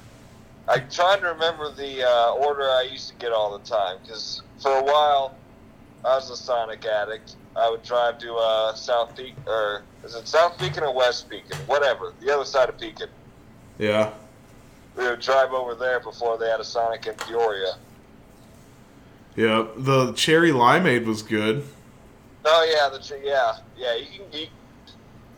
I'm 0.69 0.87
trying 0.89 1.19
to 1.21 1.27
remember 1.27 1.71
the 1.71 2.07
uh, 2.07 2.33
order 2.33 2.61
I 2.61 2.87
used 2.91 3.09
to 3.09 3.15
get 3.15 3.31
all 3.31 3.57
the 3.57 3.65
time 3.65 3.97
because 4.03 4.43
for 4.59 4.71
a 4.71 4.83
while 4.83 5.35
I 6.05 6.15
was 6.15 6.29
a 6.29 6.37
Sonic 6.37 6.85
addict. 6.85 7.35
I 7.55 7.69
would 7.69 7.81
drive 7.81 8.19
to 8.19 8.35
uh, 8.35 8.75
South 8.75 9.17
Peak 9.17 9.33
or 9.47 9.81
is 10.03 10.13
it 10.13 10.27
South 10.27 10.57
Pekin 10.59 10.83
or 10.83 10.93
West 10.93 11.27
Pekin? 11.27 11.57
Whatever, 11.65 12.13
the 12.21 12.33
other 12.33 12.45
side 12.45 12.69
of 12.69 12.77
Pekin. 12.77 13.09
Yeah. 13.79 14.13
We 14.95 15.05
would 15.05 15.21
drive 15.21 15.53
over 15.53 15.73
there 15.73 15.99
before 15.99 16.37
they 16.37 16.47
had 16.47 16.59
a 16.59 16.63
Sonic 16.63 17.07
in 17.07 17.15
Peoria. 17.15 17.73
Yeah. 19.35 19.65
The 19.75 20.13
cherry 20.13 20.51
limeade 20.51 21.05
was 21.05 21.23
good. 21.23 21.65
Oh 22.45 22.63
yeah, 22.71 22.89
the 22.89 23.19
yeah 23.23 23.57
yeah 23.75 23.95
you 23.95 24.05
can 24.05 24.39
you, 24.39 24.47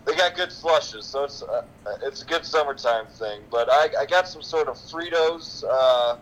they 0.05 0.15
got 0.15 0.35
good 0.35 0.51
slushes, 0.51 1.05
so 1.05 1.23
it's 1.23 1.43
uh, 1.43 1.63
it's 2.03 2.23
a 2.23 2.25
good 2.25 2.45
summertime 2.45 3.07
thing. 3.07 3.41
But 3.49 3.69
I, 3.71 3.89
I 3.99 4.05
got 4.05 4.27
some 4.27 4.41
sort 4.41 4.67
of 4.67 4.75
Fritos, 4.75 5.63
uh, 5.69 6.17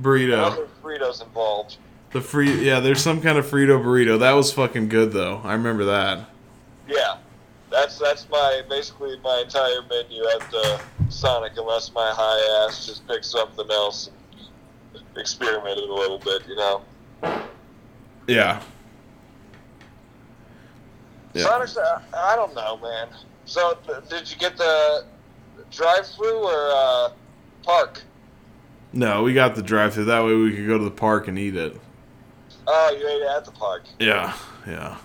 Burrito. 0.00 0.38
other 0.38 0.68
Fritos 0.82 1.22
involved. 1.22 1.76
The 2.12 2.20
free 2.20 2.64
yeah, 2.64 2.80
there's 2.80 3.02
some 3.02 3.20
kind 3.20 3.38
of 3.38 3.46
Frito 3.46 3.80
burrito. 3.82 4.18
That 4.18 4.32
was 4.32 4.52
fucking 4.52 4.88
good 4.88 5.12
though. 5.12 5.40
I 5.44 5.52
remember 5.52 5.84
that. 5.84 6.28
Yeah, 6.88 7.18
that's 7.70 7.98
that's 7.98 8.28
my 8.28 8.62
basically 8.68 9.16
my 9.22 9.42
entire 9.44 9.82
menu 9.88 10.24
at 10.34 10.50
the 10.50 10.80
Sonic, 11.08 11.52
unless 11.56 11.92
my 11.92 12.10
high 12.12 12.66
ass 12.66 12.86
just 12.86 13.06
picks 13.06 13.30
something 13.30 13.70
else 13.70 14.10
and 14.94 15.02
experimented 15.16 15.84
a 15.84 15.94
little 15.94 16.18
bit, 16.18 16.42
you 16.48 16.56
know. 16.56 16.82
Yeah. 18.26 18.60
Yeah. 21.32 21.44
Sonic's, 21.44 21.76
uh, 21.76 22.02
I 22.16 22.36
don't 22.36 22.54
know, 22.54 22.76
man. 22.78 23.08
So, 23.44 23.76
th- 23.86 24.08
did 24.08 24.30
you 24.30 24.36
get 24.36 24.56
the 24.56 25.04
drive-through 25.70 26.38
or 26.38 26.70
uh, 26.72 27.10
park? 27.62 28.02
No, 28.92 29.22
we 29.22 29.34
got 29.34 29.54
the 29.54 29.62
drive 29.62 29.94
through. 29.94 30.06
That 30.06 30.24
way 30.24 30.34
we 30.34 30.54
could 30.54 30.66
go 30.66 30.78
to 30.78 30.84
the 30.84 30.90
park 30.90 31.28
and 31.28 31.38
eat 31.38 31.56
it. 31.56 31.80
Oh, 32.66 32.96
you 32.98 33.06
ate 33.08 33.22
it 33.22 33.28
at 33.28 33.44
the 33.44 33.52
park. 33.52 33.84
Yeah. 33.98 34.36
Yeah. 34.66 34.96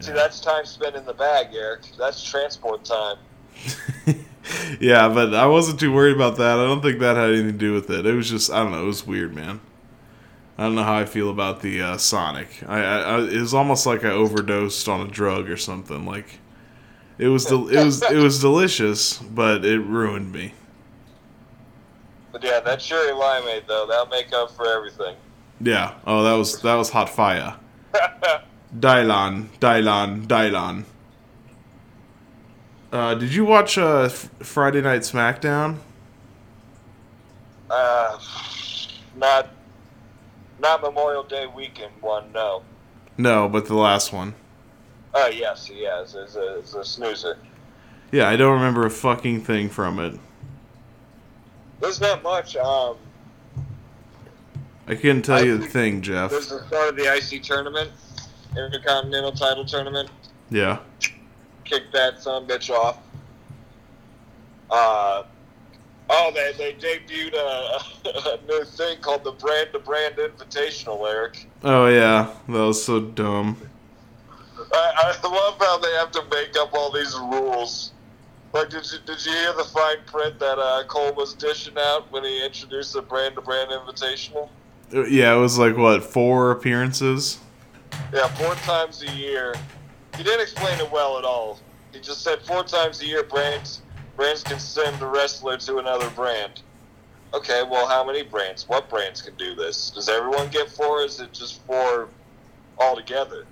See, 0.00 0.12
that's 0.12 0.40
time 0.40 0.66
spent 0.66 0.96
in 0.96 1.04
the 1.06 1.14
bag, 1.14 1.48
Eric. 1.54 1.82
That's 1.98 2.22
transport 2.22 2.84
time. 2.84 3.16
yeah, 4.80 5.08
but 5.08 5.34
I 5.34 5.46
wasn't 5.46 5.80
too 5.80 5.92
worried 5.92 6.14
about 6.16 6.36
that. 6.36 6.58
I 6.58 6.64
don't 6.64 6.82
think 6.82 6.98
that 7.00 7.16
had 7.16 7.30
anything 7.30 7.46
to 7.46 7.52
do 7.52 7.72
with 7.72 7.88
it. 7.90 8.04
It 8.04 8.12
was 8.12 8.28
just 8.28 8.50
I 8.50 8.62
don't 8.62 8.72
know. 8.72 8.82
It 8.82 8.86
was 8.86 9.06
weird, 9.06 9.34
man. 9.34 9.60
I 10.58 10.62
don't 10.64 10.74
know 10.74 10.84
how 10.84 10.96
I 10.96 11.04
feel 11.04 11.28
about 11.30 11.60
the 11.60 11.82
uh, 11.82 11.96
Sonic. 11.98 12.48
I, 12.66 12.80
I, 12.80 12.98
I 13.00 13.20
it 13.24 13.40
was 13.40 13.52
almost 13.52 13.84
like 13.86 14.04
I 14.04 14.10
overdosed 14.10 14.88
on 14.88 15.00
a 15.06 15.08
drug 15.10 15.50
or 15.50 15.56
something. 15.56 16.06
Like 16.06 16.38
it 17.18 17.28
was 17.28 17.44
del- 17.44 17.68
it 17.68 17.84
was 17.84 18.02
it 18.02 18.16
was 18.16 18.40
delicious, 18.40 19.18
but 19.18 19.64
it 19.64 19.80
ruined 19.80 20.32
me. 20.32 20.54
But 22.32 22.42
yeah, 22.42 22.60
that 22.60 22.80
cherry 22.80 23.12
limeade 23.12 23.66
though, 23.66 23.86
that'll 23.86 24.06
make 24.06 24.32
up 24.32 24.50
for 24.50 24.66
everything. 24.66 25.16
Yeah. 25.60 25.94
Oh, 26.06 26.22
that 26.24 26.34
was 26.34 26.60
that 26.62 26.74
was 26.74 26.90
hot 26.90 27.08
fire. 27.10 27.56
Dylan, 28.78 29.48
Dylan, 29.60 30.26
Dylan. 30.26 30.84
Uh, 32.92 33.14
did 33.14 33.34
you 33.34 33.44
watch 33.44 33.76
uh, 33.78 34.02
F- 34.02 34.30
Friday 34.40 34.80
Night 34.80 35.02
SmackDown? 35.02 35.78
uh, 37.70 38.18
not, 39.16 39.48
not 40.58 40.82
Memorial 40.82 41.22
Day 41.22 41.46
weekend 41.46 41.92
one. 42.00 42.32
No. 42.32 42.62
No, 43.18 43.48
but 43.48 43.66
the 43.66 43.74
last 43.74 44.12
one. 44.12 44.34
Oh 45.14 45.28
yes, 45.28 45.70
yes, 45.72 46.14
it's 46.14 46.36
a, 46.36 46.58
it's 46.58 46.74
a 46.74 46.84
snoozer. 46.84 47.38
Yeah, 48.12 48.28
I 48.28 48.36
don't 48.36 48.52
remember 48.52 48.84
a 48.86 48.90
fucking 48.90 49.42
thing 49.42 49.68
from 49.68 49.98
it. 49.98 50.18
There's 51.80 52.00
not 52.00 52.22
much. 52.22 52.56
Um, 52.56 52.96
I 54.86 54.94
couldn't 54.94 55.22
tell 55.22 55.38
I 55.38 55.42
you 55.42 55.54
a 55.56 55.58
think 55.58 55.70
thing, 55.70 56.02
Jeff. 56.02 56.30
there's 56.30 56.48
the 56.48 56.64
start 56.66 56.90
of 56.90 56.96
the 56.96 57.12
IC 57.12 57.42
tournament, 57.42 57.90
Intercontinental 58.56 59.32
Title 59.32 59.64
Tournament. 59.64 60.10
Yeah. 60.50 60.78
Kicked 61.64 61.92
that 61.92 62.22
son 62.22 62.46
bitch 62.46 62.70
off. 62.70 62.98
Uh, 64.70 65.24
Oh, 66.08 66.30
they, 66.32 66.52
they 66.56 66.72
debuted 66.74 67.34
a, 67.34 68.08
a 68.34 68.38
new 68.46 68.64
thing 68.64 69.00
called 69.00 69.24
the 69.24 69.32
Brand 69.32 69.70
to 69.72 69.80
Brand 69.80 70.16
Invitational, 70.16 71.08
Eric. 71.10 71.48
Oh 71.64 71.86
yeah, 71.88 72.32
that 72.48 72.52
was 72.52 72.84
so 72.84 73.00
dumb. 73.00 73.56
I, 74.72 75.14
I 75.22 75.28
love 75.28 75.58
how 75.58 75.78
they 75.78 75.92
have 75.92 76.10
to 76.12 76.22
make 76.30 76.56
up 76.56 76.72
all 76.74 76.92
these 76.92 77.14
rules. 77.14 77.92
Like, 78.52 78.70
did 78.70 78.84
you 78.90 78.98
did 79.04 79.24
you 79.24 79.32
hear 79.32 79.52
the 79.52 79.64
fine 79.64 79.96
print 80.06 80.38
that 80.38 80.58
uh, 80.58 80.84
Cole 80.86 81.12
was 81.14 81.34
dishing 81.34 81.74
out 81.78 82.10
when 82.12 82.24
he 82.24 82.44
introduced 82.44 82.92
the 82.92 83.02
Brand 83.02 83.34
to 83.34 83.40
Brand 83.40 83.70
Invitational? 83.70 84.48
Uh, 84.94 85.04
Yeah, 85.06 85.34
it 85.34 85.38
was 85.38 85.58
like 85.58 85.76
what 85.76 86.04
four 86.04 86.52
appearances. 86.52 87.38
Yeah, 88.12 88.28
four 88.28 88.54
times 88.56 89.02
a 89.02 89.10
year. 89.12 89.54
He 90.16 90.22
didn't 90.22 90.40
explain 90.40 90.78
it 90.78 90.90
well 90.90 91.18
at 91.18 91.24
all. 91.24 91.58
He 91.92 92.00
just 92.00 92.22
said 92.22 92.40
four 92.42 92.62
times 92.62 93.02
a 93.02 93.06
year 93.06 93.24
brands 93.24 93.82
brands 94.16 94.42
can 94.42 94.58
send 94.58 95.00
a 95.02 95.06
wrestler 95.06 95.56
to 95.58 95.78
another 95.78 96.10
brand. 96.10 96.62
Okay, 97.34 97.62
well, 97.68 97.86
how 97.86 98.04
many 98.04 98.22
brands? 98.22 98.68
What 98.68 98.88
brands 98.88 99.20
can 99.20 99.34
do 99.36 99.54
this? 99.54 99.90
Does 99.90 100.08
everyone 100.08 100.48
get 100.48 100.70
four? 100.70 101.00
Or 101.00 101.04
is 101.04 101.20
it 101.20 101.32
just 101.32 101.60
four 101.66 102.08
altogether? 102.78 103.46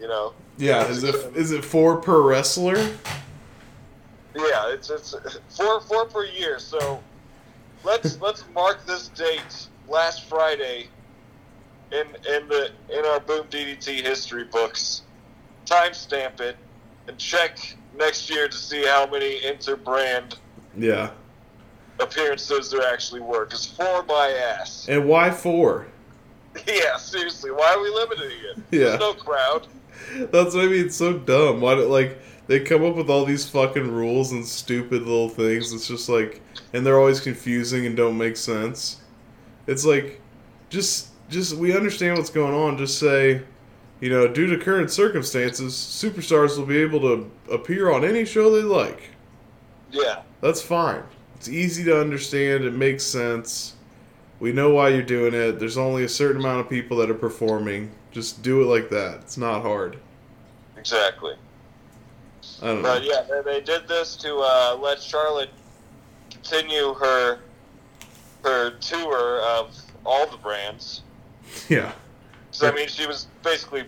You 0.00 0.08
know? 0.08 0.34
Yeah, 0.58 0.86
is 0.88 1.04
it 1.04 1.14
is 1.36 1.52
it 1.52 1.64
four 1.64 1.96
per 1.96 2.22
wrestler? 2.22 2.76
Yeah, 4.34 4.72
it's 4.72 4.90
it's 4.90 5.14
four 5.50 5.80
four 5.82 6.06
per 6.06 6.24
year. 6.24 6.58
So 6.58 7.02
let's 7.84 8.20
let's 8.20 8.44
mark 8.54 8.84
this 8.86 9.08
date 9.08 9.68
last 9.88 10.24
Friday 10.24 10.88
in 11.92 12.06
in 12.06 12.48
the 12.48 12.70
in 12.90 13.04
our 13.04 13.20
Boom 13.20 13.46
DDT 13.48 14.02
history 14.02 14.44
books. 14.44 15.02
Timestamp 15.66 16.40
it 16.40 16.56
and 17.06 17.16
check 17.18 17.76
next 17.96 18.28
year 18.30 18.48
to 18.48 18.56
see 18.56 18.84
how 18.86 19.06
many 19.10 19.40
interbrand 19.40 20.36
Yeah. 20.76 21.10
appearances 22.00 22.70
there 22.70 22.82
actually 22.92 23.20
were. 23.20 23.46
Cause 23.46 23.66
four 23.66 24.02
by 24.02 24.30
ass. 24.30 24.86
And 24.88 25.06
why 25.08 25.30
four? 25.30 25.86
Yeah, 26.66 26.96
seriously, 26.98 27.50
why 27.50 27.72
are 27.74 27.80
we 27.80 27.88
limiting 27.88 28.30
it? 28.50 28.58
Yeah. 28.70 28.78
There's 28.88 29.00
no 29.00 29.14
crowd. 29.14 29.66
That's 30.30 30.54
what 30.54 30.64
I 30.64 30.68
mean. 30.68 30.84
It's 30.86 30.96
so 30.96 31.14
dumb. 31.18 31.62
Why 31.62 31.74
do 31.76 31.86
like 31.86 32.18
they 32.46 32.60
come 32.60 32.84
up 32.84 32.94
with 32.96 33.08
all 33.08 33.24
these 33.24 33.48
fucking 33.48 33.90
rules 33.90 34.32
and 34.32 34.44
stupid 34.44 35.00
little 35.02 35.30
things? 35.30 35.72
It's 35.72 35.88
just 35.88 36.10
like, 36.10 36.42
and 36.74 36.84
they're 36.84 36.98
always 36.98 37.20
confusing 37.20 37.86
and 37.86 37.96
don't 37.96 38.18
make 38.18 38.36
sense. 38.36 39.00
It's 39.66 39.86
like, 39.86 40.20
just 40.68 41.08
just 41.30 41.54
we 41.56 41.74
understand 41.74 42.18
what's 42.18 42.28
going 42.28 42.52
on. 42.54 42.76
Just 42.76 42.98
say, 42.98 43.40
you 44.02 44.10
know, 44.10 44.26
due 44.26 44.48
to 44.48 44.58
current 44.58 44.90
circumstances, 44.90 45.74
superstars 45.74 46.58
will 46.58 46.66
be 46.66 46.78
able 46.78 46.98
to 47.02 47.30
appear 47.48 47.92
on 47.92 48.04
any 48.04 48.24
show 48.24 48.50
they 48.50 48.62
like. 48.62 49.10
Yeah. 49.92 50.22
That's 50.40 50.60
fine. 50.60 51.04
It's 51.36 51.48
easy 51.48 51.84
to 51.84 52.00
understand. 52.00 52.64
It 52.64 52.74
makes 52.74 53.04
sense. 53.04 53.76
We 54.40 54.50
know 54.50 54.70
why 54.74 54.88
you're 54.88 55.02
doing 55.02 55.34
it. 55.34 55.60
There's 55.60 55.78
only 55.78 56.02
a 56.02 56.08
certain 56.08 56.38
amount 56.40 56.58
of 56.58 56.68
people 56.68 56.96
that 56.96 57.10
are 57.10 57.14
performing. 57.14 57.92
Just 58.10 58.42
do 58.42 58.60
it 58.60 58.64
like 58.64 58.90
that. 58.90 59.20
It's 59.20 59.36
not 59.36 59.62
hard. 59.62 60.00
Exactly. 60.76 61.36
I 62.60 62.66
don't 62.66 62.82
know. 62.82 62.94
But 62.94 63.04
yeah, 63.04 63.22
they, 63.22 63.42
they 63.42 63.60
did 63.60 63.86
this 63.86 64.16
to 64.16 64.34
uh, 64.38 64.78
let 64.80 65.00
Charlotte 65.00 65.50
continue 66.28 66.92
her 66.94 67.38
her 68.42 68.70
tour 68.80 69.40
of 69.42 69.80
all 70.04 70.26
the 70.26 70.38
brands. 70.38 71.02
Yeah. 71.68 71.92
So 72.52 72.68
I 72.68 72.72
mean, 72.72 72.86
she 72.88 73.06
was 73.06 73.26
basically 73.42 73.84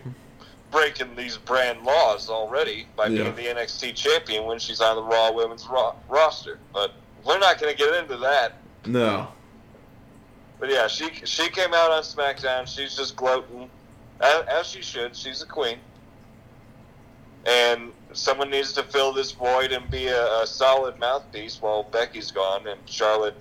breaking 0.71 1.15
these 1.15 1.37
brand 1.37 1.83
laws 1.83 2.29
already 2.29 2.87
by 2.95 3.05
Yeah. 3.07 3.29
being 3.29 3.35
the 3.35 3.43
NXT 3.61 3.95
champion 3.95 4.45
when 4.45 4.59
she's 4.59 4.81
on 4.81 4.95
the 4.97 5.03
Raw 5.03 5.31
Women's 5.31 5.65
ro- 5.67 5.95
roster. 6.09 6.59
But 6.73 6.91
we're 7.23 7.39
not 7.39 7.59
going 7.59 7.71
to 7.71 7.77
get 7.77 7.93
into 7.95 8.17
that. 8.17 8.53
No. 8.85 9.27
But 10.59 10.69
yeah, 10.71 10.87
she 10.87 11.09
she 11.25 11.49
came 11.49 11.73
out 11.73 11.91
on 11.91 12.01
SmackDown. 12.03 12.67
She's 12.67 12.95
just 12.95 13.15
gloating, 13.15 13.69
as, 14.21 14.43
as 14.47 14.67
she 14.67 14.81
should. 14.81 15.15
She's 15.15 15.41
a 15.41 15.45
queen, 15.45 15.77
and 17.45 17.91
someone 18.13 18.49
needs 18.49 18.71
to 18.73 18.83
fill 18.83 19.11
this 19.13 19.31
void 19.33 19.71
and 19.73 19.89
be 19.91 20.07
a, 20.07 20.41
a 20.41 20.47
solid 20.47 20.97
mouthpiece 20.99 21.61
while 21.61 21.83
Becky's 21.83 22.31
gone. 22.31 22.67
And 22.67 22.79
Charlotte 22.85 23.35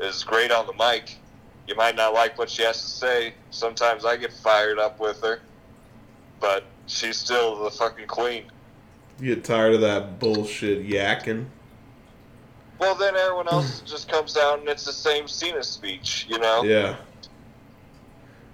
is 0.00 0.24
great 0.24 0.50
on 0.50 0.66
the 0.66 0.72
mic. 0.74 1.16
You 1.70 1.76
might 1.76 1.94
not 1.94 2.12
like 2.12 2.36
what 2.36 2.50
she 2.50 2.64
has 2.64 2.80
to 2.82 2.88
say. 2.88 3.32
Sometimes 3.52 4.04
I 4.04 4.16
get 4.16 4.32
fired 4.32 4.80
up 4.80 4.98
with 4.98 5.22
her, 5.22 5.38
but 6.40 6.64
she's 6.88 7.16
still 7.16 7.62
the 7.62 7.70
fucking 7.70 8.08
queen. 8.08 8.42
You 9.20 9.36
get 9.36 9.44
tired 9.44 9.74
of 9.74 9.80
that 9.82 10.18
bullshit 10.18 10.84
yakking. 10.84 11.44
Well, 12.80 12.96
then 12.96 13.14
everyone 13.14 13.46
else 13.46 13.82
just 13.86 14.08
comes 14.08 14.36
out 14.36 14.58
and 14.58 14.68
it's 14.68 14.84
the 14.84 14.92
same 14.92 15.28
Cena 15.28 15.62
speech, 15.62 16.26
you 16.28 16.40
know. 16.40 16.64
Yeah. 16.64 16.96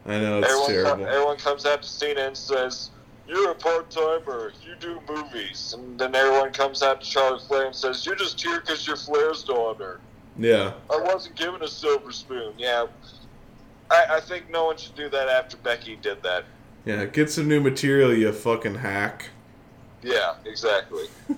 I 0.04 0.20
know 0.20 0.40
it's 0.40 0.48
everyone, 0.48 0.70
terrible. 0.70 1.04
co- 1.06 1.10
everyone 1.10 1.36
comes 1.38 1.64
out 1.64 1.82
to 1.82 1.88
Cena 1.88 2.20
and 2.20 2.36
says, 2.36 2.90
"You're 3.26 3.52
a 3.52 3.54
part 3.54 3.90
timer. 3.90 4.52
You 4.62 4.74
do 4.78 5.00
movies." 5.08 5.74
And 5.74 5.98
then 5.98 6.14
everyone 6.14 6.52
comes 6.52 6.82
out 6.82 7.00
to 7.00 7.06
Charlotte 7.06 7.42
Flair 7.44 7.64
and 7.64 7.74
says, 7.74 8.04
"You're 8.04 8.14
just 8.14 8.38
here 8.42 8.60
because 8.60 8.86
you're 8.86 8.96
Flair's 8.96 9.42
daughter. 9.42 10.00
Yeah. 10.38 10.72
I 10.90 11.00
wasn't 11.00 11.36
given 11.36 11.62
a 11.62 11.68
silver 11.68 12.12
spoon." 12.12 12.54
Yeah, 12.58 12.86
I, 13.90 14.06
I 14.10 14.20
think 14.20 14.50
no 14.50 14.66
one 14.66 14.76
should 14.76 14.94
do 14.94 15.08
that 15.10 15.28
after 15.28 15.56
Becky 15.56 15.96
did 15.96 16.22
that. 16.22 16.44
Yeah. 16.84 17.04
Get 17.04 17.30
some 17.30 17.48
new 17.48 17.60
material, 17.60 18.14
you 18.14 18.32
fucking 18.32 18.76
hack. 18.76 19.30
Yeah, 20.02 20.34
exactly. 20.44 21.06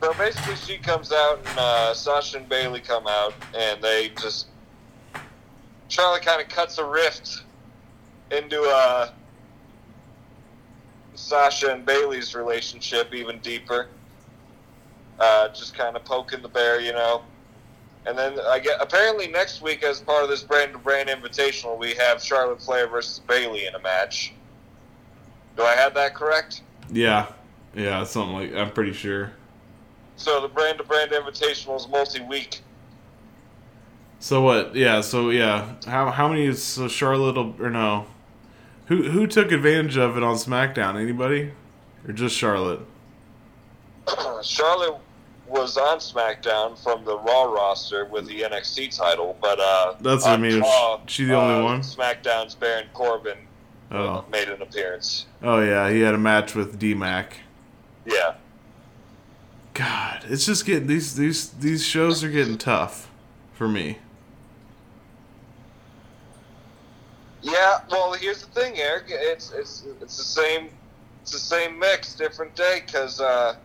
so 0.00 0.12
basically, 0.14 0.56
she 0.56 0.78
comes 0.78 1.10
out 1.12 1.38
and 1.38 1.58
uh, 1.58 1.94
Sasha 1.94 2.38
and 2.38 2.48
Bayley 2.48 2.80
come 2.80 3.06
out, 3.08 3.34
and 3.56 3.82
they 3.82 4.10
just 4.20 4.46
Charlotte 5.88 6.22
kind 6.22 6.40
of 6.40 6.48
cuts 6.48 6.78
a 6.78 6.84
rift 6.84 7.42
into 8.30 8.60
uh, 8.62 9.10
Sasha 11.14 11.72
and 11.72 11.84
Bayley's 11.84 12.34
relationship 12.34 13.14
even 13.14 13.38
deeper. 13.40 13.88
Uh, 15.18 15.48
just 15.48 15.74
kind 15.74 15.96
of 15.96 16.04
poking 16.04 16.42
the 16.42 16.48
bear, 16.48 16.80
you 16.80 16.92
know. 16.92 17.22
And 18.06 18.16
then 18.16 18.38
I 18.38 18.60
get 18.60 18.80
apparently 18.80 19.26
next 19.26 19.62
week, 19.62 19.82
as 19.82 20.00
part 20.00 20.22
of 20.22 20.28
this 20.30 20.42
brand 20.42 20.72
to 20.72 20.78
brand 20.78 21.08
invitational, 21.08 21.76
we 21.76 21.94
have 21.94 22.22
Charlotte 22.22 22.62
Flair 22.62 22.86
versus 22.86 23.18
Bayley 23.20 23.66
in 23.66 23.74
a 23.74 23.80
match. 23.80 24.32
Do 25.56 25.62
I 25.62 25.74
have 25.74 25.94
that 25.94 26.14
correct? 26.14 26.62
Yeah. 26.90 27.26
Yeah, 27.74 28.04
something 28.04 28.34
like 28.34 28.54
I'm 28.54 28.70
pretty 28.72 28.92
sure. 28.92 29.32
So 30.16 30.40
the 30.40 30.48
brand 30.48 30.78
to 30.78 30.84
brand 30.84 31.10
invitational 31.10 31.76
is 31.76 31.88
multi 31.88 32.22
week. 32.22 32.60
So 34.18 34.40
what? 34.40 34.74
Yeah. 34.74 35.00
So 35.00 35.30
yeah. 35.30 35.74
How 35.86 36.10
how 36.10 36.28
many 36.28 36.46
is 36.46 36.62
so 36.62 36.88
Charlotte 36.88 37.36
or 37.36 37.70
no? 37.70 38.06
Who 38.86 39.10
who 39.10 39.26
took 39.26 39.52
advantage 39.52 39.96
of 39.96 40.16
it 40.16 40.22
on 40.22 40.36
SmackDown? 40.36 40.98
Anybody, 41.00 41.52
or 42.06 42.12
just 42.12 42.36
Charlotte? 42.36 42.80
Charlotte 44.42 44.98
was 45.48 45.76
on 45.76 45.98
SmackDown 45.98 46.76
from 46.82 47.04
the 47.04 47.18
Raw 47.18 47.44
roster 47.44 48.04
with 48.06 48.26
the 48.26 48.40
NXT 48.42 48.96
title, 48.96 49.36
but 49.40 49.58
uh, 49.60 49.94
That's 50.00 50.24
what 50.24 50.32
I 50.32 50.36
mean. 50.36 50.60
Raw, 50.60 51.00
She 51.06 51.24
the 51.24 51.34
only 51.34 51.60
uh, 51.60 51.64
one? 51.64 51.80
SmackDown's 51.80 52.54
Baron 52.54 52.88
Corbin 52.92 53.38
Oh. 53.92 54.24
made 54.32 54.48
an 54.48 54.60
appearance. 54.62 55.26
Oh 55.42 55.60
yeah, 55.60 55.88
he 55.90 56.00
had 56.00 56.14
a 56.14 56.18
match 56.18 56.54
with 56.56 56.76
D 56.78 56.92
Mac. 56.94 57.38
Yeah, 58.04 58.34
God, 59.74 60.24
it's 60.28 60.44
just 60.44 60.66
getting 60.66 60.88
these 60.88 61.14
these 61.14 61.50
these 61.50 61.84
shows 61.86 62.24
are 62.24 62.28
getting 62.30 62.58
tough 62.58 63.08
for 63.52 63.68
me. 63.68 63.98
yeah. 67.42 67.78
Well, 67.90 68.12
here's 68.14 68.40
the 68.44 68.48
thing, 68.60 68.78
Eric. 68.78 69.04
It's 69.08 69.52
it's 69.52 69.84
it's 70.00 70.16
the 70.16 70.24
same 70.24 70.70
it's 71.22 71.32
the 71.32 71.38
same 71.38 71.78
mix, 71.78 72.14
different 72.14 72.54
day. 72.56 72.82
Because 72.84 73.20
uh, 73.20 73.56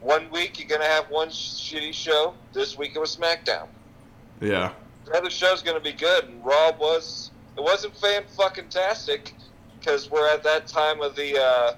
one 0.00 0.30
week 0.30 0.58
you're 0.58 0.68
gonna 0.68 0.90
have 0.90 1.10
one 1.10 1.28
shitty 1.28 1.92
show. 1.92 2.34
This 2.52 2.76
week 2.78 2.92
it 2.94 2.98
was 2.98 3.14
SmackDown. 3.16 3.68
Yeah. 4.40 4.72
the 5.04 5.12
other 5.16 5.30
show's 5.30 5.62
going 5.62 5.76
to 5.76 5.82
be 5.82 5.92
good. 5.92 6.24
And 6.24 6.44
Raw 6.44 6.72
was 6.78 7.30
it 7.56 7.62
wasn't 7.62 7.94
fan 7.96 8.22
fucking 8.36 8.68
tastic 8.68 9.34
because 9.78 10.10
we're 10.10 10.28
at 10.28 10.42
that 10.44 10.66
time 10.66 11.02
of 11.02 11.14
the 11.14 11.38
uh, 11.40 11.74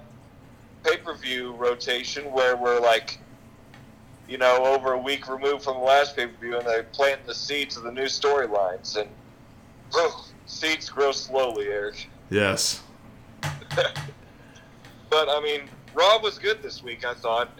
pay 0.85 0.97
per 0.99 1.15
view 1.15 1.55
rotation 1.55 2.31
where 2.33 2.57
we're 2.57 2.81
like, 2.81 3.19
you 4.29 4.39
know, 4.39 4.65
over 4.65 4.93
a 4.93 4.99
week 4.99 5.29
removed 5.29 5.65
from 5.65 5.75
the 5.79 5.83
last 5.83 6.17
pay 6.17 6.27
per 6.27 6.37
view, 6.41 6.57
and 6.57 6.67
they're 6.67 6.85
planting 6.85 7.27
the 7.27 7.35
seeds 7.35 7.77
of 7.77 7.83
the 7.83 7.93
new 7.93 8.05
storylines. 8.05 8.97
And 8.97 9.09
oh, 9.95 10.27
seeds 10.47 10.89
grow 10.89 11.11
slowly, 11.13 11.67
Eric. 11.67 12.09
Yes. 12.31 12.83
But 15.11 15.29
I 15.29 15.43
mean, 15.43 15.69
Raw 15.95 16.19
was 16.21 16.39
good 16.39 16.63
this 16.63 16.83
week. 16.83 17.05
I 17.05 17.15
thought, 17.15 17.51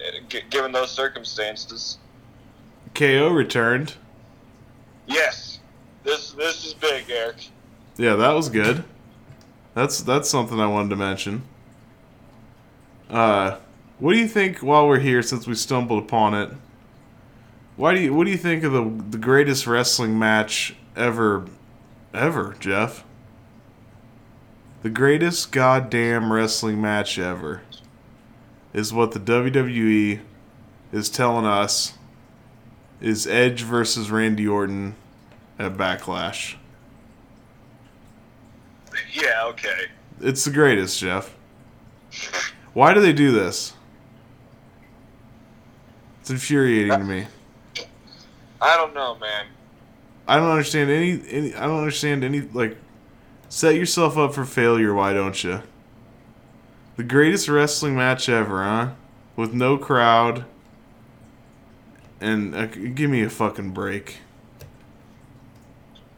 given 0.51 0.73
those 0.73 0.91
circumstances. 0.91 1.99
KO 2.95 3.31
returned. 3.31 3.95
Yes, 5.07 5.59
this 6.05 6.33
this 6.33 6.65
is 6.65 6.75
big, 6.75 7.11
Eric. 7.11 7.51
Yeah, 7.97 8.17
that 8.17 8.33
was 8.33 8.49
good. 8.49 8.85
That's 9.75 10.03
that's 10.03 10.29
something 10.31 10.61
I 10.61 10.67
wanted 10.67 10.91
to 10.91 10.97
mention. 10.97 11.43
Uh, 13.11 13.59
what 13.99 14.15
do 14.15 14.19
you 14.19 14.29
think 14.29 14.59
while 14.59 14.87
we're 14.87 15.01
here, 15.01 15.23
since 15.23 15.47
we 15.47 15.55
stumbled 15.55 16.03
upon 16.03 16.35
it? 16.35 16.51
Why 17.77 17.95
do 17.95 18.01
you? 18.01 18.15
What 18.15 18.25
do 18.25 18.31
you 18.31 18.39
think 18.39 18.65
of 18.65 18.73
the 18.73 19.03
the 19.11 19.19
greatest 19.19 19.67
wrestling 19.67 20.19
match 20.19 20.75
ever, 20.97 21.47
ever, 22.15 22.57
Jeff? 22.61 23.05
The 24.83 24.91
greatest 24.91 25.53
goddamn 25.53 26.33
wrestling 26.33 26.81
match 26.81 27.19
ever 27.19 27.63
is 28.73 28.93
what 28.93 29.13
the 29.13 29.21
WWE 29.21 30.21
is 30.93 31.09
telling 31.09 31.47
us 31.47 31.95
is 33.01 33.27
Edge 33.27 33.63
versus 33.63 34.11
Randy 34.11 34.47
Orton 34.47 34.95
at 35.59 35.73
Backlash. 35.73 36.55
Yeah, 39.13 39.47
okay. 39.47 39.87
It's 40.21 40.45
the 40.45 40.51
greatest, 40.51 40.99
Jeff. 40.99 41.35
Why 42.73 42.95
do 42.95 43.01
they 43.01 43.13
do 43.13 43.33
this? 43.33 43.75
It's 46.21 46.31
infuriating 46.31 46.93
to 46.93 47.05
me. 47.05 47.27
I 48.61 48.77
don't 48.77 48.95
know, 48.95 49.17
man. 49.17 49.47
I 50.29 50.37
don't 50.37 50.51
understand 50.51 50.89
any, 50.91 51.21
any. 51.29 51.55
I 51.55 51.67
don't 51.67 51.79
understand 51.79 52.23
any. 52.23 52.43
Like, 52.43 52.77
set 53.49 53.75
yourself 53.75 54.17
up 54.17 54.33
for 54.33 54.45
failure. 54.45 54.95
Why 54.95 55.13
don't 55.13 55.43
you? 55.43 55.63
The 57.03 57.09
greatest 57.09 57.49
wrestling 57.49 57.97
match 57.97 58.29
ever, 58.29 58.63
huh? 58.63 58.91
With 59.35 59.53
no 59.53 59.77
crowd. 59.77 60.45
And 62.21 62.55
uh, 62.55 62.67
give 62.67 63.11
me 63.11 63.25
a 63.25 63.29
fucking 63.29 63.73
break. 63.73 64.19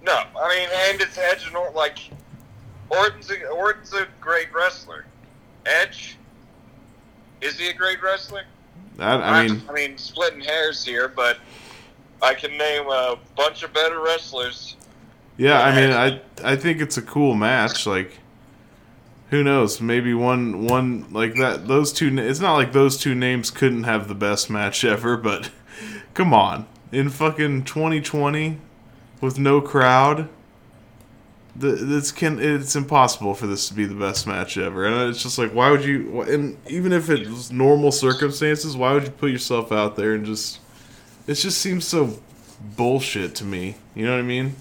No, 0.02 0.12
I 0.12 0.48
mean, 0.54 0.68
and 0.90 1.00
it's 1.00 1.16
Edge 1.16 1.46
and 1.46 1.56
Orton. 1.56 1.74
Like, 1.74 1.96
Orton's 2.90 3.30
a, 3.30 3.46
Orton's 3.46 3.94
a 3.94 4.06
great 4.20 4.52
wrestler. 4.54 5.06
Edge, 5.64 6.18
is 7.40 7.58
he 7.58 7.70
a 7.70 7.74
great 7.74 8.02
wrestler? 8.02 8.42
I, 8.98 9.14
I 9.14 9.46
mean, 9.46 9.62
I 9.66 9.72
mean, 9.72 9.96
splitting 9.96 10.42
hairs 10.42 10.84
here, 10.84 11.08
but 11.08 11.38
I 12.20 12.34
can 12.34 12.58
name 12.58 12.88
a 12.88 13.16
bunch 13.38 13.62
of 13.62 13.72
better 13.72 14.02
wrestlers. 14.02 14.76
yeah. 15.38 15.62
I 15.62 15.74
mean, 15.74 15.90
I 15.92 16.20
I 16.52 16.56
think 16.56 16.82
it's 16.82 16.98
a 16.98 17.02
cool 17.02 17.32
match. 17.32 17.86
Like, 17.86 18.18
who 19.34 19.42
knows? 19.42 19.80
Maybe 19.80 20.14
one 20.14 20.64
one 20.64 21.12
like 21.12 21.34
that. 21.34 21.66
Those 21.66 21.92
two. 21.92 22.16
It's 22.18 22.38
not 22.38 22.54
like 22.54 22.72
those 22.72 22.96
two 22.96 23.16
names 23.16 23.50
couldn't 23.50 23.82
have 23.82 24.06
the 24.06 24.14
best 24.14 24.48
match 24.48 24.84
ever. 24.84 25.16
But 25.16 25.50
come 26.14 26.32
on, 26.32 26.66
in 26.92 27.10
fucking 27.10 27.64
2020, 27.64 28.58
with 29.20 29.36
no 29.36 29.60
crowd, 29.60 30.28
this 31.56 32.12
can 32.12 32.38
it's 32.38 32.76
impossible 32.76 33.34
for 33.34 33.48
this 33.48 33.66
to 33.68 33.74
be 33.74 33.86
the 33.86 33.94
best 33.96 34.24
match 34.24 34.56
ever. 34.56 34.86
And 34.86 35.10
it's 35.10 35.22
just 35.22 35.36
like, 35.36 35.52
why 35.52 35.72
would 35.72 35.84
you? 35.84 36.22
And 36.22 36.56
even 36.68 36.92
if 36.92 37.10
it 37.10 37.28
was 37.28 37.50
normal 37.50 37.90
circumstances, 37.90 38.76
why 38.76 38.92
would 38.92 39.02
you 39.02 39.10
put 39.10 39.32
yourself 39.32 39.72
out 39.72 39.96
there 39.96 40.14
and 40.14 40.24
just? 40.24 40.60
It 41.26 41.34
just 41.34 41.58
seems 41.58 41.84
so 41.84 42.20
bullshit 42.76 43.34
to 43.36 43.44
me. 43.44 43.74
You 43.96 44.04
know 44.06 44.12
what 44.12 44.20
I 44.20 44.22
mean? 44.22 44.54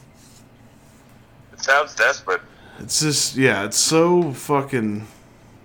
It 1.51 1.59
sounds 1.59 1.93
desperate. 1.93 2.41
It's 2.79 3.01
just 3.01 3.35
yeah, 3.35 3.65
it's 3.65 3.77
so 3.77 4.31
fucking. 4.33 5.07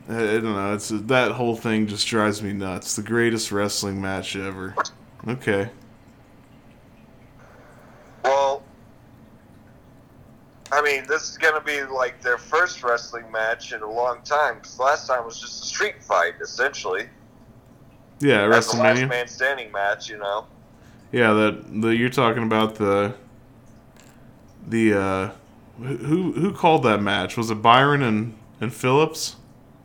I 0.09 0.13
don't 0.13 0.45
know. 0.45 0.75
It's 0.75 0.89
that 0.89 1.33
whole 1.33 1.55
thing 1.55 1.87
just 1.87 2.07
drives 2.07 2.43
me 2.43 2.53
nuts. 2.53 2.97
The 2.97 3.03
greatest 3.03 3.53
wrestling 3.53 4.01
match 4.01 4.37
ever. 4.37 4.75
Okay. 5.27 5.71
Well, 8.25 8.63
I 10.73 10.83
mean, 10.83 11.05
this 11.09 11.31
is 11.31 11.37
to 11.55 11.61
be 11.61 11.83
like 11.85 12.23
their 12.23 12.39
first 12.39 12.83
wrestling 12.83 13.31
match 13.31 13.73
in 13.73 13.83
a 13.83 13.91
long 13.91 14.21
time 14.23 14.57
because 14.57 14.79
last 14.79 15.07
time 15.07 15.25
was 15.25 15.39
just 15.39 15.63
a 15.65 15.67
street 15.67 16.03
fight, 16.03 16.35
essentially. 16.41 17.09
Yeah, 18.21 18.49
As 18.55 18.73
a 18.73 18.77
last 18.77 19.07
man 19.07 19.29
standing 19.29 19.71
match, 19.73 20.09
you 20.09 20.19
know. 20.19 20.47
Yeah, 21.13 21.33
that 21.33 21.81
the 21.83 21.89
you're 21.89 22.09
talking 22.11 22.43
about 22.43 22.75
the 22.75 23.15
the 24.67 24.99
uh 24.99 25.31
who 25.79 26.33
who 26.33 26.53
called 26.53 26.83
that 26.85 27.01
match? 27.03 27.37
Was 27.37 27.51
it 27.51 27.57
Byron 27.63 28.03
and 28.03 28.35
and 28.61 28.73
Phillips? 28.73 29.37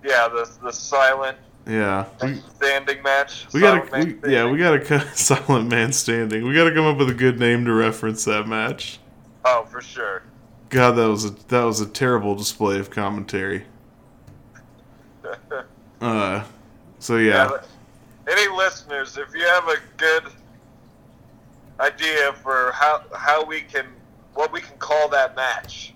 Yeah, 0.03 0.27
the 0.27 0.49
the 0.63 0.71
silent 0.71 1.37
Yeah. 1.65 2.05
We, 2.21 2.41
standing 2.55 3.01
match. 3.03 3.47
we 3.53 3.61
gotta 3.61 3.87
we, 4.23 4.31
yeah 4.33 4.49
we 4.49 4.57
gotta 4.57 5.07
silent 5.15 5.69
man 5.69 5.93
standing. 5.93 6.45
We 6.47 6.53
gotta 6.53 6.73
come 6.73 6.85
up 6.85 6.97
with 6.97 7.09
a 7.09 7.13
good 7.13 7.39
name 7.39 7.65
to 7.65 7.73
reference 7.73 8.25
that 8.25 8.47
match. 8.47 8.99
Oh, 9.45 9.65
for 9.69 9.81
sure. 9.81 10.23
God, 10.69 10.91
that 10.93 11.07
was 11.09 11.25
a 11.25 11.29
that 11.49 11.63
was 11.63 11.79
a 11.81 11.85
terrible 11.85 12.35
display 12.35 12.79
of 12.79 12.89
commentary. 12.89 13.65
Uh, 16.01 16.43
so 16.99 17.15
yeah, 17.15 17.47
but 17.47 17.65
Any 18.27 18.53
listeners, 18.57 19.17
if 19.17 19.33
you 19.33 19.45
have 19.47 19.69
a 19.69 19.77
good 19.95 20.23
idea 21.79 22.33
for 22.43 22.73
how 22.73 23.03
how 23.15 23.45
we 23.45 23.61
can 23.61 23.85
what 24.33 24.51
we 24.51 24.61
can 24.61 24.77
call 24.77 25.09
that 25.09 25.35
match, 25.35 25.93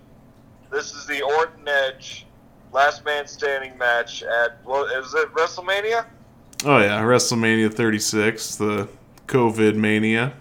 this 0.71 0.93
is 0.93 1.05
the 1.05 1.21
Orton 1.21 1.67
Edge 1.67 2.25
last 2.73 3.05
man 3.05 3.27
standing 3.27 3.77
match 3.77 4.23
at 4.23 4.57
what 4.63 4.91
is 4.97 5.13
it 5.13 5.33
WrestleMania? 5.33 6.05
oh 6.65 6.79
yeah, 6.79 7.01
WrestleMania 7.01 7.73
36, 7.73 8.55
the 8.55 8.87
COVID 9.27 9.75
mania. 9.75 10.33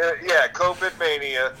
Uh, 0.00 0.12
yeah, 0.24 0.46
COVID 0.52 0.96
Mania. 1.00 1.54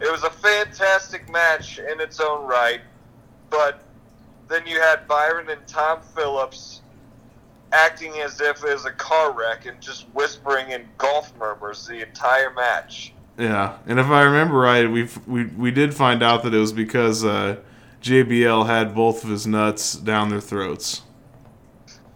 It 0.00 0.10
was 0.10 0.22
a 0.22 0.30
fantastic 0.30 1.30
match 1.30 1.78
in 1.78 1.98
its 1.98 2.20
own 2.20 2.46
right, 2.46 2.82
but 3.48 3.80
then 4.48 4.66
you 4.66 4.80
had 4.80 5.08
Byron 5.08 5.48
and 5.48 5.66
Tom 5.66 6.00
Phillips 6.14 6.82
acting 7.72 8.12
as 8.20 8.40
if 8.40 8.62
it 8.62 8.72
was 8.72 8.84
a 8.84 8.92
car 8.92 9.32
wreck 9.32 9.64
and 9.64 9.80
just 9.80 10.02
whispering 10.12 10.72
in 10.72 10.86
golf 10.98 11.32
murmurs 11.38 11.86
the 11.86 12.06
entire 12.06 12.50
match. 12.52 13.13
Yeah, 13.38 13.78
and 13.86 13.98
if 13.98 14.06
I 14.06 14.22
remember 14.22 14.58
right, 14.58 14.88
we 14.88 15.08
we 15.26 15.46
we 15.46 15.70
did 15.70 15.92
find 15.92 16.22
out 16.22 16.44
that 16.44 16.54
it 16.54 16.58
was 16.58 16.72
because 16.72 17.24
uh, 17.24 17.56
JBL 18.00 18.66
had 18.66 18.94
both 18.94 19.24
of 19.24 19.30
his 19.30 19.46
nuts 19.46 19.94
down 19.94 20.28
their 20.28 20.40
throats. 20.40 21.02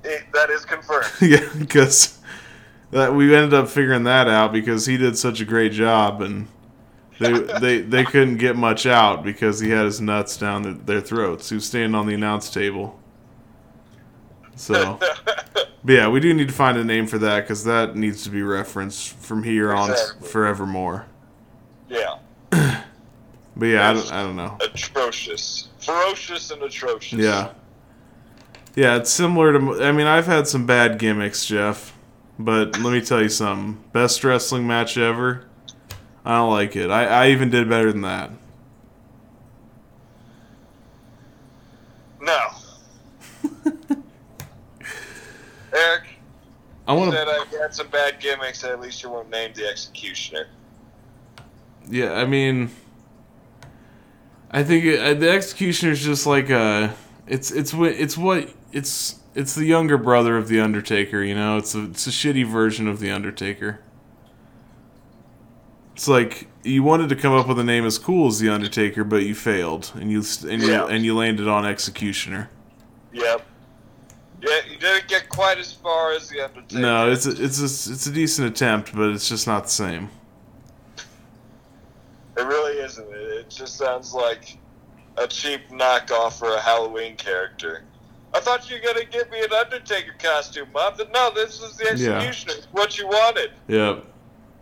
It, 0.04 0.24
that 0.32 0.48
is 0.50 0.64
confirmed. 0.64 1.06
yeah, 1.20 1.48
because 1.58 2.18
that 2.92 3.14
we 3.14 3.34
ended 3.34 3.52
up 3.52 3.68
figuring 3.68 4.04
that 4.04 4.28
out 4.28 4.52
because 4.52 4.86
he 4.86 4.96
did 4.96 5.18
such 5.18 5.40
a 5.40 5.44
great 5.44 5.72
job, 5.72 6.22
and 6.22 6.46
they 7.18 7.32
they 7.32 7.80
they 7.80 8.04
couldn't 8.04 8.36
get 8.36 8.56
much 8.56 8.86
out 8.86 9.24
because 9.24 9.58
he 9.58 9.70
had 9.70 9.86
his 9.86 10.00
nuts 10.00 10.36
down 10.36 10.62
their, 10.62 10.72
their 10.74 11.00
throats. 11.00 11.48
He 11.48 11.56
was 11.56 11.66
standing 11.66 11.96
on 11.96 12.06
the 12.06 12.14
announce 12.14 12.48
table. 12.48 12.98
So, 14.58 14.98
but 14.98 15.70
yeah, 15.86 16.08
we 16.08 16.18
do 16.20 16.34
need 16.34 16.48
to 16.48 16.54
find 16.54 16.76
a 16.76 16.84
name 16.84 17.06
for 17.06 17.18
that 17.18 17.42
because 17.42 17.62
that 17.64 17.94
needs 17.96 18.24
to 18.24 18.30
be 18.30 18.42
referenced 18.42 19.10
from 19.16 19.42
here 19.44 19.72
on 19.72 19.94
forevermore. 20.20 21.06
yeah, 21.88 22.18
But 22.50 23.66
yeah, 23.66 23.88
I 23.88 23.92
don't, 23.92 24.12
I 24.12 24.22
don't 24.24 24.36
know. 24.36 24.58
atrocious, 24.60 25.68
ferocious, 25.78 26.50
and 26.50 26.62
atrocious. 26.62 27.18
Yeah. 27.18 27.52
Yeah, 28.74 28.96
it's 28.96 29.10
similar 29.10 29.58
to. 29.58 29.84
I 29.84 29.92
mean, 29.92 30.06
I've 30.06 30.26
had 30.26 30.46
some 30.46 30.66
bad 30.66 30.98
gimmicks, 30.98 31.46
Jeff. 31.46 31.96
But 32.38 32.78
let 32.80 32.92
me 32.92 33.00
tell 33.00 33.20
you 33.22 33.28
something. 33.28 33.82
Best 33.92 34.22
wrestling 34.22 34.66
match 34.66 34.96
ever. 34.96 35.44
I 36.24 36.36
don't 36.36 36.50
like 36.50 36.76
it. 36.76 36.88
I, 36.90 37.04
I 37.04 37.28
even 37.30 37.50
did 37.50 37.68
better 37.68 37.90
than 37.90 38.02
that. 38.02 38.30
No. 42.20 42.38
Eric, 45.74 46.04
I 46.86 46.92
want 46.92 47.12
said 47.12 47.24
to. 47.24 47.30
I 47.30 47.62
had 47.62 47.74
some 47.74 47.88
bad 47.88 48.20
gimmicks. 48.20 48.64
At 48.64 48.80
least 48.80 49.02
you 49.02 49.10
won't 49.10 49.30
name 49.30 49.52
the 49.54 49.66
executioner. 49.68 50.46
Yeah, 51.88 52.12
I 52.14 52.24
mean. 52.24 52.70
I 54.50 54.64
think 54.64 54.84
it, 54.84 54.98
uh, 54.98 55.14
the 55.14 55.30
executioner 55.30 55.92
is 55.92 56.02
just 56.02 56.26
like 56.26 56.48
a. 56.50 56.94
It's 57.26 57.50
it's 57.50 57.74
what 57.74 57.92
it's 57.92 58.16
what 58.16 58.48
it's 58.72 59.20
it's 59.34 59.54
the 59.54 59.66
younger 59.66 59.98
brother 59.98 60.36
of 60.38 60.48
the 60.48 60.60
Undertaker. 60.60 61.22
You 61.22 61.34
know, 61.34 61.58
it's 61.58 61.74
a 61.74 61.84
it's 61.84 62.06
a 62.06 62.10
shitty 62.10 62.46
version 62.46 62.88
of 62.88 62.98
the 63.00 63.10
Undertaker. 63.10 63.80
It's 65.94 66.08
like 66.08 66.46
you 66.62 66.82
wanted 66.82 67.08
to 67.10 67.16
come 67.16 67.32
up 67.34 67.48
with 67.48 67.58
a 67.58 67.64
name 67.64 67.84
as 67.84 67.98
cool 67.98 68.28
as 68.28 68.38
the 68.38 68.48
Undertaker, 68.48 69.04
but 69.04 69.24
you 69.24 69.34
failed, 69.34 69.92
and 69.96 70.10
you 70.10 70.22
and 70.48 70.62
you 70.62 70.70
Yeah. 70.70 70.86
and 70.86 71.04
you 71.04 71.14
landed 71.14 71.48
on 71.48 71.66
Executioner. 71.66 72.48
Yep. 73.12 73.44
Yeah, 74.40 74.60
you 74.70 74.78
didn't 74.78 75.08
get 75.08 75.28
quite 75.28 75.58
as 75.58 75.72
far 75.72 76.12
as 76.12 76.28
the 76.28 76.44
Undertaker. 76.44 76.80
No, 76.80 77.10
it's 77.10 77.26
a, 77.26 77.30
it's 77.30 77.60
a, 77.60 77.64
it's 77.92 78.06
a 78.06 78.12
decent 78.12 78.48
attempt, 78.48 78.94
but 78.94 79.10
it's 79.10 79.28
just 79.28 79.46
not 79.46 79.64
the 79.64 79.70
same. 79.70 80.08
It 82.36 82.42
really 82.42 82.78
isn't. 82.78 83.08
It, 83.10 83.50
just 83.50 83.76
sounds 83.76 84.14
like 84.14 84.56
a 85.16 85.26
cheap 85.26 85.68
knockoff 85.70 86.38
for 86.38 86.54
a 86.54 86.60
Halloween 86.60 87.16
character. 87.16 87.82
I 88.32 88.40
thought 88.40 88.70
you 88.70 88.76
were 88.76 88.92
gonna 88.92 89.06
give 89.06 89.28
me 89.30 89.40
an 89.40 89.52
Undertaker 89.52 90.12
costume, 90.22 90.68
Mom. 90.72 90.92
But 90.96 91.12
no, 91.12 91.32
this 91.34 91.60
is 91.60 91.76
the 91.76 91.84
Yeah. 91.96 92.18
executioner. 92.18 92.54
It's 92.58 92.66
what 92.70 92.96
you 92.98 93.08
wanted. 93.08 93.50
Yep. 93.66 94.04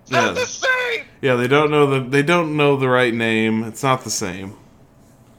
It's 0.03 0.11
not 0.13 0.27
Yeah. 0.29 0.33
the 0.33 0.47
same. 0.47 1.05
Yeah, 1.21 1.35
they 1.35 1.49
don't 1.49 1.71
know 1.71 1.87
the 1.87 2.01
they 2.09 2.23
don't 2.23 2.57
know 2.57 2.77
the 2.77 2.89
right 2.89 3.13
name. 3.13 3.65
It's 3.65 3.83
not 3.83 4.05
the 4.05 4.11
same. 4.11 4.57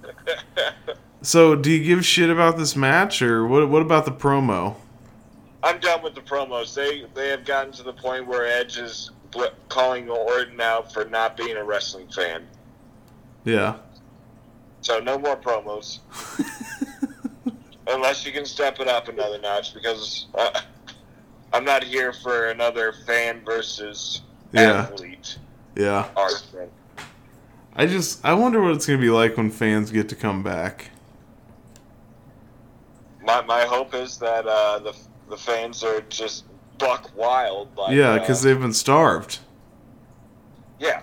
So, 1.27 1.55
do 1.57 1.69
you 1.69 1.83
give 1.83 2.05
shit 2.05 2.29
about 2.29 2.57
this 2.57 2.73
match, 2.73 3.21
or 3.21 3.45
what? 3.45 3.67
What 3.67 3.81
about 3.81 4.05
the 4.05 4.11
promo? 4.13 4.75
I'm 5.61 5.77
done 5.81 6.01
with 6.01 6.15
the 6.15 6.21
promos. 6.21 6.73
They 6.73 7.03
they 7.15 7.27
have 7.27 7.43
gotten 7.43 7.73
to 7.73 7.83
the 7.83 7.91
point 7.91 8.25
where 8.25 8.45
Edge 8.47 8.77
is 8.77 9.11
bl- 9.31 9.43
calling 9.67 10.09
Orton 10.09 10.61
out 10.61 10.93
for 10.93 11.03
not 11.03 11.35
being 11.35 11.57
a 11.57 11.63
wrestling 11.65 12.07
fan. 12.07 12.47
Yeah. 13.43 13.75
So 14.79 14.99
no 15.01 15.19
more 15.19 15.35
promos. 15.35 15.99
Unless 17.87 18.25
you 18.25 18.31
can 18.31 18.45
step 18.45 18.79
it 18.79 18.87
up 18.87 19.09
another 19.09 19.37
notch, 19.37 19.73
because 19.73 20.27
uh, 20.33 20.61
I'm 21.51 21.65
not 21.65 21.83
here 21.83 22.13
for 22.13 22.51
another 22.51 22.93
fan 23.05 23.41
versus 23.43 24.21
Yeah. 24.53 24.83
athlete 24.83 25.39
Yeah. 25.75 26.07
argument. 26.15 26.71
I 27.75 27.85
just 27.85 28.23
I 28.23 28.33
wonder 28.33 28.61
what 28.61 28.71
it's 28.71 28.85
gonna 28.85 28.97
be 28.97 29.09
like 29.09 29.35
when 29.35 29.49
fans 29.51 29.91
get 29.91 30.07
to 30.07 30.15
come 30.15 30.41
back. 30.41 30.91
My, 33.27 33.41
my 33.41 33.61
hope 33.65 33.93
is 33.93 34.17
that 34.19 34.47
uh, 34.47 34.79
the 34.79 34.95
the 35.29 35.35
fans 35.37 35.83
are 35.83 35.99
just 36.09 36.45
buck 36.77 37.11
wild. 37.15 37.75
Like, 37.77 37.93
yeah, 37.93 38.11
uh, 38.11 38.19
because 38.19 38.41
they've 38.41 38.59
been 38.59 38.73
starved. 38.73 39.39
yeah, 40.79 41.01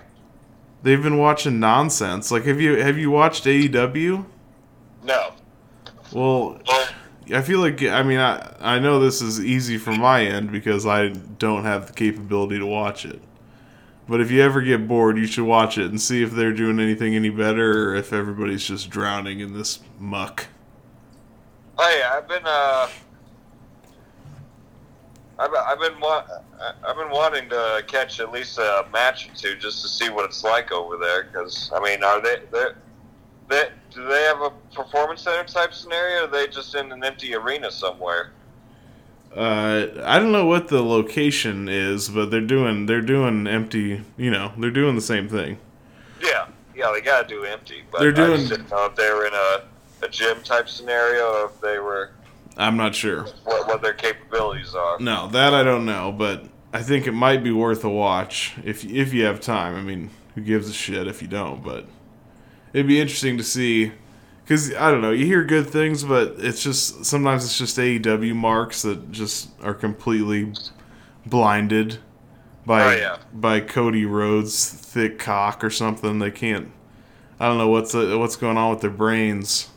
They've 0.81 1.01
been 1.01 1.17
watching 1.17 1.59
nonsense. 1.59 2.31
Like, 2.31 2.45
have 2.45 2.59
you 2.59 2.77
have 2.81 2.97
you 2.97 3.11
watched 3.11 3.45
AEW? 3.45 4.25
no. 5.03 5.33
Well, 6.11 6.61
I 7.33 7.41
feel 7.41 7.59
like 7.59 7.81
I 7.83 8.01
mean 8.03 8.19
I 8.19 8.55
I 8.59 8.79
know 8.79 8.99
this 8.99 9.21
is 9.21 9.43
easy 9.43 9.77
from 9.77 9.99
my 9.99 10.23
end 10.23 10.51
because 10.51 10.85
I 10.85 11.09
don't 11.09 11.63
have 11.63 11.87
the 11.87 11.93
capability 11.93 12.57
to 12.57 12.65
watch 12.65 13.05
it. 13.05 13.21
But 14.07 14.21
if 14.21 14.31
you 14.31 14.41
ever 14.41 14.61
get 14.61 14.87
bored, 14.87 15.17
you 15.17 15.25
should 15.27 15.45
watch 15.45 15.77
it 15.77 15.87
and 15.87 15.99
see 15.99 16.21
if 16.23 16.31
they're 16.31 16.53
doing 16.53 16.79
anything 16.79 17.15
any 17.15 17.29
better 17.29 17.89
or 17.89 17.95
if 17.95 18.13
everybody's 18.13 18.65
just 18.65 18.89
drowning 18.89 19.39
in 19.39 19.53
this 19.53 19.79
muck. 19.99 20.47
Yeah, 21.77 22.11
I've 22.13 22.27
been 22.27 22.45
uh, 22.45 22.89
I've, 25.37 25.51
I've 25.53 25.79
been 25.79 25.99
wa- 25.99 26.25
I've 26.87 26.95
been 26.95 27.09
wanting 27.09 27.49
to 27.49 27.83
catch 27.87 28.19
at 28.19 28.31
least 28.31 28.57
a 28.57 28.85
match 28.93 29.29
or 29.29 29.35
two 29.35 29.55
just 29.55 29.81
to 29.81 29.87
see 29.89 30.09
what 30.09 30.25
it's 30.25 30.43
like 30.43 30.71
over 30.71 30.97
there. 30.97 31.23
Because 31.23 31.71
I 31.75 31.79
mean, 31.81 32.03
are 32.03 32.21
they 32.21 32.37
they 32.51 32.65
they 33.49 33.67
do 33.91 34.05
they 34.07 34.23
have 34.23 34.41
a 34.41 34.51
performance 34.73 35.21
center 35.21 35.43
type 35.43 35.73
scenario? 35.73 36.21
Or 36.21 36.23
are 36.25 36.27
they 36.27 36.47
just 36.47 36.75
in 36.75 36.91
an 36.91 37.03
empty 37.03 37.35
arena 37.35 37.69
somewhere? 37.71 38.31
Uh, 39.35 39.87
I 40.05 40.17
don't 40.17 40.31
know 40.31 40.45
what 40.45 40.69
the 40.69 40.81
location 40.81 41.67
is, 41.67 42.07
but 42.07 42.31
they're 42.31 42.39
doing 42.39 42.85
they're 42.85 43.01
doing 43.01 43.47
empty. 43.47 44.01
You 44.15 44.31
know, 44.31 44.53
they're 44.57 44.71
doing 44.71 44.95
the 44.95 45.01
same 45.01 45.27
thing. 45.27 45.57
Yeah, 46.21 46.47
yeah, 46.73 46.89
they 46.93 47.01
gotta 47.01 47.27
do 47.27 47.43
empty. 47.43 47.83
But 47.91 47.99
They're 47.99 48.11
I 48.11 48.13
doing- 48.13 48.37
just 48.37 48.49
didn't 48.51 48.71
know 48.71 48.85
if 48.85 48.95
they 48.95 49.09
were 49.11 49.25
in 49.25 49.33
a, 49.33 49.63
a 50.01 50.07
gym 50.09 50.41
type 50.43 50.67
scenario 50.69 51.23
or 51.41 51.45
if 51.45 51.59
they 51.61 51.79
were 51.79 52.11
I'm 52.57 52.77
not 52.77 52.95
sure. 52.95 53.23
what, 53.43 53.67
what 53.67 53.81
their 53.81 53.93
capabilities 53.93 54.73
are. 54.75 54.99
No, 54.99 55.27
that 55.29 55.53
I 55.53 55.63
don't 55.63 55.85
know, 55.85 56.11
but 56.11 56.45
I 56.73 56.81
think 56.83 57.05
it 57.07 57.11
might 57.11 57.43
be 57.43 57.51
worth 57.51 57.83
a 57.83 57.89
watch 57.89 58.53
if 58.63 58.85
if 58.85 59.13
you 59.13 59.25
have 59.25 59.39
time. 59.41 59.75
I 59.75 59.81
mean, 59.81 60.09
who 60.35 60.41
gives 60.41 60.69
a 60.69 60.73
shit 60.73 61.07
if 61.07 61.21
you 61.21 61.27
don't? 61.27 61.63
But 61.63 61.85
it'd 62.73 62.87
be 62.87 62.99
interesting 62.99 63.37
to 63.37 63.43
see 63.43 63.91
because 64.43 64.73
I 64.75 64.89
don't 64.91 65.01
know. 65.01 65.11
You 65.11 65.25
hear 65.25 65.43
good 65.43 65.67
things, 65.67 66.03
but 66.05 66.35
it's 66.37 66.63
just 66.63 67.03
sometimes 67.05 67.43
it's 67.43 67.57
just 67.57 67.77
AEW 67.77 68.35
marks 68.35 68.83
that 68.83 69.11
just 69.11 69.49
are 69.61 69.73
completely 69.73 70.53
blinded 71.25 71.97
by 72.65 72.83
Oh, 72.83 72.97
yeah. 72.97 73.17
by 73.33 73.59
Cody 73.59 74.05
Rhodes' 74.05 74.69
thick 74.69 75.19
cock 75.19 75.63
or 75.63 75.69
something. 75.69 76.19
They 76.19 76.31
can't. 76.31 76.71
I 77.39 77.47
don't 77.47 77.57
know 77.57 77.67
what's 77.67 77.93
what's 77.93 78.35
going 78.37 78.57
on 78.57 78.69
with 78.71 78.81
their 78.81 78.89
brains. 78.91 79.69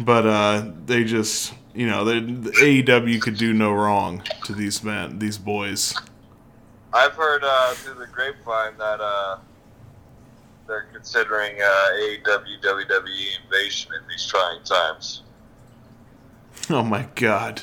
But 0.00 0.26
uh, 0.26 0.64
they 0.86 1.04
just 1.04 1.54
you 1.74 1.86
know 1.86 2.04
they, 2.04 2.20
the 2.20 2.50
AEW 2.50 3.20
could 3.20 3.36
do 3.36 3.52
no 3.52 3.72
wrong 3.72 4.22
to 4.44 4.52
these 4.52 4.82
men 4.82 5.18
these 5.18 5.38
boys. 5.38 5.94
I've 6.92 7.14
heard 7.14 7.42
uh, 7.44 7.72
through 7.72 7.98
the 7.98 8.06
grapevine 8.06 8.76
that 8.78 9.00
uh, 9.00 9.38
they're 10.66 10.86
considering 10.92 11.60
uh, 11.60 11.64
AEW 11.64 12.62
WWE 12.62 13.44
invasion 13.44 13.92
in 14.00 14.08
these 14.08 14.26
trying 14.26 14.62
times. 14.62 15.22
Oh 16.70 16.82
my 16.82 17.08
god! 17.14 17.62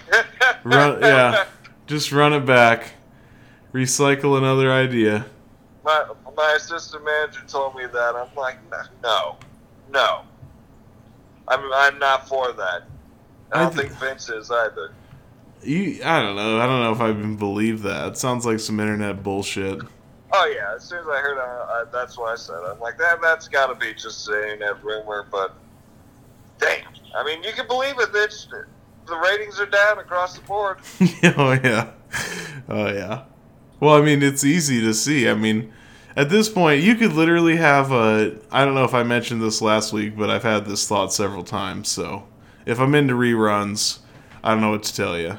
Run, 0.64 1.00
yeah, 1.00 1.46
just 1.86 2.12
run 2.12 2.32
it 2.32 2.44
back, 2.46 2.92
recycle 3.72 4.36
another 4.38 4.70
idea. 4.70 5.26
My, 5.82 6.06
my 6.36 6.54
assistant 6.56 7.04
manager 7.04 7.40
told 7.48 7.74
me 7.74 7.86
that. 7.86 8.14
I'm 8.14 8.34
like, 8.36 8.58
no, 9.02 9.36
no. 9.90 10.22
I'm, 11.50 11.70
I'm 11.72 11.98
not 11.98 12.28
for 12.28 12.52
that. 12.52 12.84
I 13.52 13.58
I 13.58 13.62
don't 13.62 13.74
th- 13.74 13.88
think 13.88 14.00
Vince 14.00 14.28
is 14.28 14.50
either. 14.50 14.92
You, 15.62 16.00
I 16.04 16.22
don't 16.22 16.36
know. 16.36 16.58
I 16.58 16.66
don't 16.66 16.80
know 16.80 16.92
if 16.92 17.00
I 17.00 17.10
even 17.10 17.36
believe 17.36 17.82
that. 17.82 18.12
It 18.12 18.16
sounds 18.16 18.46
like 18.46 18.60
some 18.60 18.80
internet 18.80 19.22
bullshit. 19.22 19.82
Oh 20.32 20.52
yeah, 20.54 20.74
as 20.76 20.84
soon 20.84 21.00
as 21.00 21.06
I 21.08 21.18
heard, 21.18 21.38
uh, 21.38 21.42
I, 21.42 21.84
that's 21.92 22.16
what 22.16 22.32
I 22.32 22.36
said. 22.36 22.60
I'm 22.64 22.78
like, 22.78 22.96
that 22.98 23.20
that's 23.20 23.48
got 23.48 23.66
to 23.66 23.74
be 23.74 23.92
just 23.92 24.28
an 24.28 24.34
internet 24.34 24.82
rumor, 24.82 25.26
but 25.30 25.56
damn, 26.58 26.86
I 27.16 27.24
mean, 27.24 27.42
you 27.42 27.52
can 27.52 27.66
believe 27.66 27.98
it. 27.98 28.10
It's, 28.14 28.46
the 29.06 29.16
ratings 29.16 29.60
are 29.60 29.66
down 29.66 29.98
across 29.98 30.38
the 30.38 30.42
board. 30.42 30.78
oh 31.36 31.58
yeah, 31.64 31.90
oh 32.68 32.86
yeah. 32.86 33.24
Well, 33.80 33.96
I 33.96 34.02
mean, 34.02 34.22
it's 34.22 34.44
easy 34.44 34.80
to 34.82 34.94
see. 34.94 35.28
I 35.28 35.34
mean, 35.34 35.72
at 36.20 36.28
this 36.28 36.50
point, 36.50 36.82
you 36.82 36.96
could 36.96 37.14
literally 37.14 37.56
have 37.56 37.92
a. 37.92 38.36
I 38.52 38.64
don't 38.66 38.74
know 38.74 38.84
if 38.84 38.92
I 38.92 39.02
mentioned 39.04 39.40
this 39.40 39.62
last 39.62 39.90
week, 39.92 40.16
but 40.18 40.28
I've 40.28 40.42
had 40.42 40.66
this 40.66 40.86
thought 40.86 41.14
several 41.14 41.42
times. 41.42 41.88
So, 41.88 42.26
if 42.66 42.78
I'm 42.78 42.94
into 42.94 43.14
reruns, 43.14 44.00
I 44.44 44.50
don't 44.50 44.60
know 44.60 44.70
what 44.70 44.82
to 44.82 44.94
tell 44.94 45.18
you. 45.18 45.38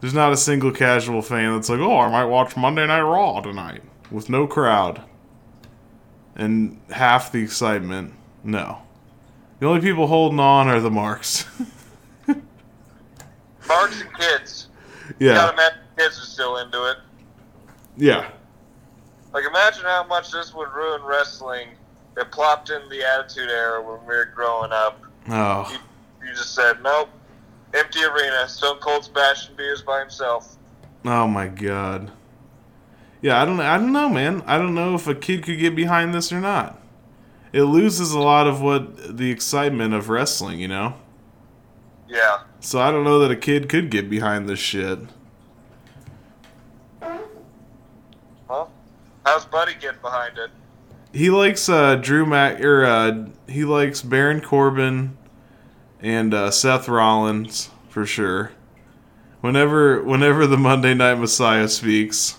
There's 0.00 0.14
not 0.14 0.32
a 0.32 0.36
single 0.36 0.72
casual 0.72 1.22
fan 1.22 1.54
that's 1.54 1.68
like, 1.68 1.78
oh, 1.78 2.00
I 2.00 2.10
might 2.10 2.24
watch 2.24 2.56
Monday 2.56 2.84
Night 2.86 3.02
Raw 3.02 3.40
tonight 3.40 3.82
with 4.10 4.28
no 4.28 4.48
crowd 4.48 5.02
and 6.34 6.80
half 6.90 7.30
the 7.30 7.40
excitement. 7.42 8.14
No. 8.42 8.78
The 9.60 9.66
only 9.66 9.80
people 9.80 10.08
holding 10.08 10.40
on 10.40 10.66
are 10.68 10.80
the 10.80 10.90
marks. 10.90 11.46
Marks 13.68 14.00
and 14.00 14.12
kids. 14.18 14.68
You 15.20 15.28
yeah. 15.28 15.34
gotta 15.34 15.52
imagine 15.52 15.78
kids 15.96 16.18
are 16.18 16.26
still 16.26 16.56
into 16.56 16.90
it. 16.90 16.96
Yeah. 17.96 18.30
Like, 19.32 19.44
imagine 19.44 19.84
how 19.84 20.04
much 20.04 20.30
this 20.30 20.54
would 20.54 20.68
ruin 20.72 21.02
wrestling. 21.02 21.68
It 22.16 22.30
plopped 22.30 22.70
in 22.70 22.88
the 22.88 23.04
Attitude 23.04 23.48
Era 23.48 23.82
when 23.82 24.00
we 24.00 24.14
were 24.14 24.30
growing 24.34 24.72
up. 24.72 25.00
Oh. 25.28 25.70
You, 25.72 26.28
you 26.28 26.34
just 26.34 26.54
said, 26.54 26.82
nope, 26.82 27.08
empty 27.74 28.04
arena. 28.04 28.48
Stone 28.48 28.78
Cold's 28.78 29.08
bashing 29.08 29.56
beers 29.56 29.82
by 29.82 30.00
himself. 30.00 30.56
Oh 31.04 31.26
my 31.26 31.48
god. 31.48 32.12
Yeah, 33.22 33.40
I 33.40 33.44
don't 33.44 33.60
I 33.60 33.78
don't 33.78 33.92
know, 33.92 34.08
man. 34.08 34.42
I 34.46 34.58
don't 34.58 34.74
know 34.74 34.94
if 34.94 35.06
a 35.06 35.14
kid 35.14 35.44
could 35.44 35.58
get 35.58 35.74
behind 35.76 36.12
this 36.12 36.32
or 36.32 36.40
not. 36.40 36.80
It 37.52 37.62
loses 37.64 38.12
a 38.12 38.18
lot 38.18 38.46
of 38.46 38.60
what 38.62 39.16
the 39.16 39.30
excitement 39.30 39.94
of 39.94 40.08
wrestling, 40.08 40.58
you 40.58 40.68
know? 40.68 40.94
Yeah. 42.08 42.42
So 42.60 42.80
I 42.80 42.90
don't 42.90 43.04
know 43.04 43.18
that 43.20 43.30
a 43.30 43.36
kid 43.36 43.68
could 43.68 43.90
get 43.90 44.08
behind 44.08 44.48
this 44.48 44.58
shit. 44.58 44.98
Huh? 47.02 48.66
How's 49.24 49.44
Buddy 49.44 49.74
getting 49.74 50.00
behind 50.00 50.38
it? 50.38 50.50
He 51.12 51.30
likes 51.30 51.68
uh 51.68 51.96
Drew 51.96 52.24
Mac 52.26 52.60
or 52.60 52.84
uh 52.84 53.26
he 53.48 53.64
likes 53.64 54.02
Baron 54.02 54.40
Corbin 54.40 55.16
and 56.00 56.32
uh 56.32 56.50
Seth 56.50 56.88
Rollins 56.88 57.70
for 57.88 58.06
sure. 58.06 58.52
Whenever 59.40 60.02
whenever 60.02 60.46
the 60.46 60.56
Monday 60.56 60.94
Night 60.94 61.18
Messiah 61.18 61.68
speaks, 61.68 62.38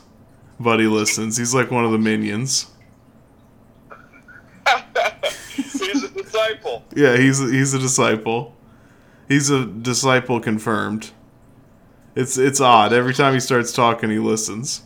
Buddy 0.59 0.87
listens. 0.87 1.37
He's 1.37 1.53
like 1.53 1.69
one 1.71 1.85
of 1.85 1.91
the 1.91 1.97
minions. 1.97 2.67
He's 5.55 6.03
a 6.03 6.09
disciple. 6.09 6.83
Yeah, 6.95 7.17
he's 7.17 7.39
he's 7.39 7.73
a 7.73 7.79
disciple. 7.79 8.55
He's 9.27 9.49
a 9.49 9.65
disciple 9.65 10.39
confirmed. 10.39 11.11
It's 12.15 12.37
it's 12.37 12.61
odd. 12.61 12.93
Every 12.93 13.13
time 13.13 13.33
he 13.33 13.39
starts 13.39 13.71
talking, 13.73 14.09
he 14.09 14.19
listens. 14.19 14.83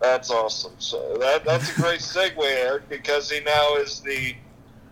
That's 0.00 0.30
awesome. 0.30 0.72
So 0.78 1.16
that 1.18 1.44
that's 1.44 1.76
a 1.76 1.80
great 1.80 2.00
segue, 2.00 2.38
Eric, 2.40 2.88
because 2.88 3.30
he 3.30 3.40
now 3.40 3.76
is 3.76 4.00
the 4.00 4.34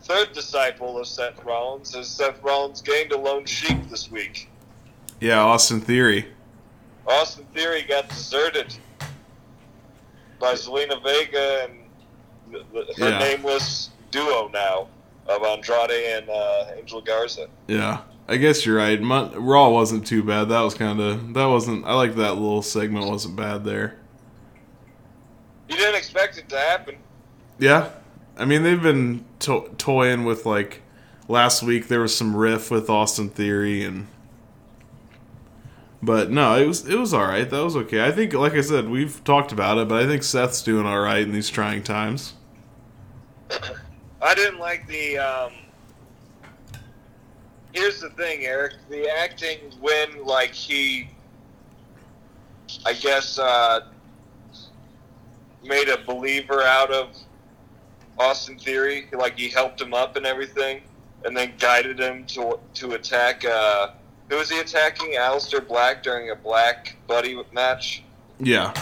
third 0.02 0.32
disciple 0.32 0.98
of 0.98 1.06
Seth 1.06 1.44
Rollins, 1.44 1.94
as 1.94 2.08
Seth 2.08 2.42
Rollins 2.42 2.82
gained 2.82 3.12
a 3.12 3.18
lone 3.18 3.44
sheep 3.44 3.88
this 3.88 4.10
week. 4.10 4.48
Yeah, 5.20 5.40
Austin 5.40 5.80
Theory. 5.80 6.26
Austin 7.06 7.46
Theory 7.54 7.82
got 7.88 8.08
deserted 8.08 8.74
by 10.40 10.52
Zelina 10.54 11.02
Vega 11.02 11.68
and 11.68 12.62
her 12.98 13.08
Yeah. 13.10 13.18
nameless 13.18 13.90
duo 14.10 14.48
now 14.48 14.88
of 15.28 15.42
Andrade 15.42 15.90
and 15.90 16.28
uh, 16.28 16.66
Angel 16.76 17.00
Garza. 17.00 17.48
Yeah, 17.68 18.02
I 18.28 18.36
guess 18.36 18.66
you're 18.66 18.76
right. 18.76 19.00
Mon- 19.00 19.32
Raw 19.34 19.70
wasn't 19.70 20.06
too 20.06 20.22
bad. 20.22 20.48
That 20.50 20.60
was 20.60 20.74
kind 20.74 21.00
of 21.00 21.34
that 21.34 21.46
wasn't. 21.46 21.84
I 21.86 21.94
like 21.94 22.16
that 22.16 22.34
little 22.34 22.62
segment. 22.62 23.06
wasn't 23.06 23.36
bad 23.36 23.64
there. 23.64 23.96
You 25.68 25.76
didn't 25.76 25.96
expect 25.96 26.38
it 26.38 26.48
to 26.50 26.58
happen. 26.58 26.96
Yeah, 27.58 27.90
I 28.36 28.44
mean 28.44 28.62
they've 28.62 28.82
been 28.82 29.24
to- 29.40 29.70
toying 29.78 30.24
with 30.24 30.46
like 30.46 30.82
last 31.28 31.62
week 31.62 31.88
there 31.88 32.00
was 32.00 32.16
some 32.16 32.36
riff 32.36 32.70
with 32.70 32.88
Austin 32.90 33.28
Theory 33.28 33.82
and. 33.82 34.08
But 36.02 36.30
no, 36.30 36.54
it 36.56 36.66
was 36.66 36.86
it 36.86 36.96
was 36.98 37.12
all 37.12 37.24
right. 37.24 37.48
That 37.48 37.64
was 37.64 37.74
okay. 37.74 38.04
I 38.06 38.12
think, 38.12 38.32
like 38.34 38.52
I 38.52 38.60
said, 38.60 38.88
we've 38.88 39.24
talked 39.24 39.50
about 39.50 39.78
it, 39.78 39.88
but 39.88 40.00
I 40.00 40.06
think 40.06 40.22
Seth's 40.22 40.62
doing 40.62 40.86
all 40.86 41.00
right 41.00 41.22
in 41.22 41.32
these 41.32 41.48
trying 41.48 41.82
times. 41.82 42.34
I 44.22 44.34
didn't 44.34 44.60
like 44.60 44.86
the. 44.86 45.18
Um, 45.18 45.52
here's 47.72 48.00
the 48.00 48.10
thing, 48.10 48.44
Eric. 48.44 48.74
The 48.88 49.08
acting 49.08 49.58
when 49.80 50.24
like 50.24 50.52
he, 50.52 51.08
I 52.84 52.92
guess, 52.92 53.38
uh, 53.38 53.80
made 55.66 55.88
a 55.88 55.98
believer 55.98 56.62
out 56.62 56.90
of 56.90 57.16
Austin 58.18 58.58
Theory. 58.58 59.08
Like 59.12 59.38
he 59.38 59.48
helped 59.48 59.80
him 59.80 59.94
up 59.94 60.16
and 60.16 60.26
everything, 60.26 60.82
and 61.24 61.36
then 61.36 61.52
guided 61.58 61.98
him 62.00 62.24
to 62.26 62.58
to 62.74 62.92
attack. 62.92 63.44
Uh, 63.44 63.90
who 64.28 64.36
was 64.36 64.50
he 64.50 64.58
attacking? 64.58 65.12
Aleister 65.12 65.66
Black 65.66 66.02
during 66.02 66.30
a 66.30 66.36
Black 66.36 66.96
Buddy 67.06 67.40
match. 67.52 68.02
Yeah, 68.38 68.74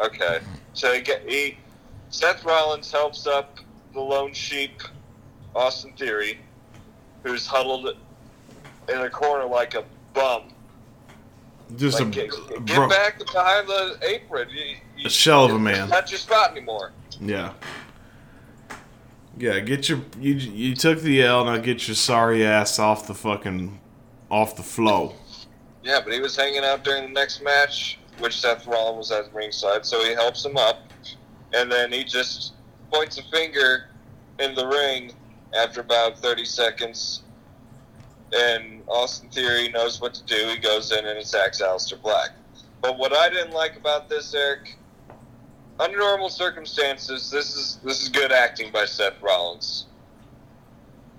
Okay, 0.00 0.38
so 0.72 0.94
he, 0.94 1.02
get, 1.02 1.28
he 1.28 1.58
Seth 2.08 2.42
Rollins 2.44 2.90
helps 2.90 3.26
up 3.26 3.58
the 3.92 4.00
lone 4.00 4.32
sheep, 4.32 4.80
Austin 5.54 5.92
Theory, 5.92 6.38
who's 7.22 7.46
huddled 7.46 7.96
in 8.88 8.98
a 8.98 9.10
corner 9.10 9.44
like 9.44 9.74
a 9.74 9.84
bum. 10.14 10.44
Just 11.76 12.00
Like, 12.00 12.08
a, 12.08 12.10
get, 12.10 12.30
get 12.66 12.90
back 12.90 13.18
behind 13.18 13.68
the 13.68 13.98
apron. 14.02 14.48
You, 14.50 14.76
you, 14.96 15.06
A 15.06 15.10
shell 15.10 15.44
of 15.44 15.52
a 15.52 15.58
man. 15.58 15.82
It's 15.82 15.90
not 15.90 16.10
your 16.10 16.18
spot 16.18 16.52
anymore. 16.52 16.92
Yeah. 17.20 17.52
Yeah, 19.38 19.60
get 19.60 19.88
your 19.88 20.00
you 20.18 20.34
you 20.34 20.76
took 20.76 21.00
the 21.00 21.22
L 21.22 21.44
now 21.44 21.56
get 21.56 21.88
your 21.88 21.94
sorry 21.94 22.44
ass 22.44 22.78
off 22.78 23.06
the 23.06 23.14
fucking 23.14 23.80
off 24.30 24.56
the 24.56 24.62
flow. 24.62 25.14
Yeah, 25.82 26.00
but 26.04 26.12
he 26.12 26.20
was 26.20 26.36
hanging 26.36 26.62
out 26.62 26.84
during 26.84 27.04
the 27.04 27.08
next 27.08 27.42
match, 27.42 27.98
which 28.18 28.38
Seth 28.38 28.66
Rollins 28.66 29.10
was 29.10 29.12
at 29.12 29.32
ringside, 29.32 29.86
so 29.86 30.04
he 30.04 30.12
helps 30.12 30.44
him 30.44 30.58
up, 30.58 30.82
and 31.54 31.72
then 31.72 31.90
he 31.90 32.04
just 32.04 32.52
points 32.92 33.16
a 33.16 33.22
finger 33.30 33.86
in 34.40 34.54
the 34.54 34.66
ring 34.66 35.12
after 35.54 35.80
about 35.80 36.18
30 36.18 36.44
seconds, 36.44 37.22
and 38.32 38.82
Austin 38.86 39.28
Theory 39.30 39.68
knows 39.68 40.00
what 40.00 40.14
to 40.14 40.24
do. 40.24 40.48
He 40.48 40.58
goes 40.58 40.92
in 40.92 41.06
and 41.06 41.18
attacks 41.18 41.60
Aleister 41.60 42.00
Black. 42.00 42.30
But 42.80 42.98
what 42.98 43.12
I 43.12 43.28
didn't 43.28 43.52
like 43.52 43.76
about 43.76 44.08
this, 44.08 44.34
Eric, 44.34 44.76
under 45.78 45.98
normal 45.98 46.28
circumstances, 46.28 47.30
this 47.30 47.56
is 47.56 47.78
this 47.82 48.02
is 48.02 48.08
good 48.08 48.32
acting 48.32 48.70
by 48.72 48.84
Seth 48.84 49.20
Rollins. 49.20 49.86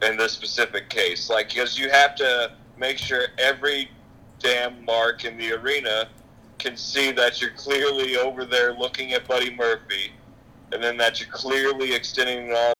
In 0.01 0.17
this 0.17 0.31
specific 0.31 0.89
case, 0.89 1.29
like 1.29 1.49
because 1.49 1.77
you 1.77 1.89
have 1.89 2.15
to 2.15 2.53
make 2.77 2.97
sure 2.97 3.27
every 3.37 3.89
damn 4.39 4.83
mark 4.85 5.25
in 5.25 5.37
the 5.37 5.53
arena 5.53 6.09
can 6.57 6.75
see 6.75 7.11
that 7.11 7.41
you're 7.41 7.51
clearly 7.51 8.17
over 8.17 8.45
there 8.45 8.73
looking 8.73 9.13
at 9.13 9.27
Buddy 9.27 9.55
Murphy, 9.55 10.11
and 10.71 10.83
then 10.83 10.97
that 10.97 11.19
you're 11.19 11.29
clearly 11.29 11.93
extending 11.93 12.49
an 12.49 12.55
arm. 12.55 12.73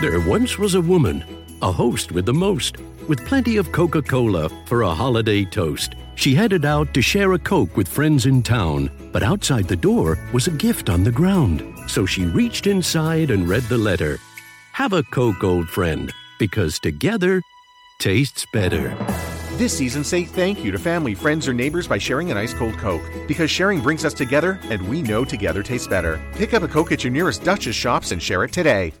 There 0.00 0.20
once 0.20 0.58
was 0.58 0.74
a 0.74 0.80
woman, 0.80 1.24
a 1.60 1.70
host 1.72 2.12
with 2.12 2.26
the 2.26 2.34
most, 2.34 2.76
with 3.08 3.24
plenty 3.26 3.56
of 3.56 3.72
Coca 3.72 4.02
Cola 4.02 4.48
for 4.66 4.82
a 4.82 4.94
holiday 4.94 5.44
toast. 5.44 5.94
She 6.14 6.34
headed 6.34 6.64
out 6.64 6.92
to 6.94 7.02
share 7.02 7.32
a 7.32 7.38
Coke 7.38 7.76
with 7.76 7.88
friends 7.88 8.26
in 8.26 8.42
town, 8.42 8.90
but 9.12 9.22
outside 9.22 9.66
the 9.66 9.76
door 9.76 10.18
was 10.32 10.46
a 10.46 10.52
gift 10.52 10.90
on 10.90 11.02
the 11.02 11.10
ground. 11.10 11.62
So 11.88 12.06
she 12.06 12.24
reached 12.26 12.66
inside 12.66 13.30
and 13.30 13.48
read 13.48 13.64
the 13.64 13.78
letter 13.78 14.18
Have 14.72 14.92
a 14.92 15.02
Coke, 15.04 15.42
old 15.42 15.68
friend, 15.68 16.12
because 16.38 16.78
together 16.78 17.42
tastes 17.98 18.46
better. 18.52 18.94
This 19.56 19.76
season, 19.76 20.02
say 20.02 20.24
thank 20.24 20.64
you 20.64 20.72
to 20.72 20.78
family, 20.78 21.14
friends, 21.14 21.46
or 21.46 21.52
neighbors 21.52 21.86
by 21.86 21.98
sharing 21.98 22.30
an 22.30 22.36
ice 22.36 22.54
cold 22.54 22.76
Coke. 22.78 23.02
Because 23.28 23.50
sharing 23.50 23.80
brings 23.80 24.04
us 24.04 24.14
together, 24.14 24.58
and 24.64 24.88
we 24.88 25.02
know 25.02 25.24
together 25.24 25.62
tastes 25.62 25.86
better. 25.86 26.20
Pick 26.34 26.54
up 26.54 26.62
a 26.62 26.68
Coke 26.68 26.90
at 26.90 27.04
your 27.04 27.12
nearest 27.12 27.44
Duchess 27.44 27.76
shops 27.76 28.12
and 28.12 28.22
share 28.22 28.44
it 28.44 28.52
today. 28.52 28.92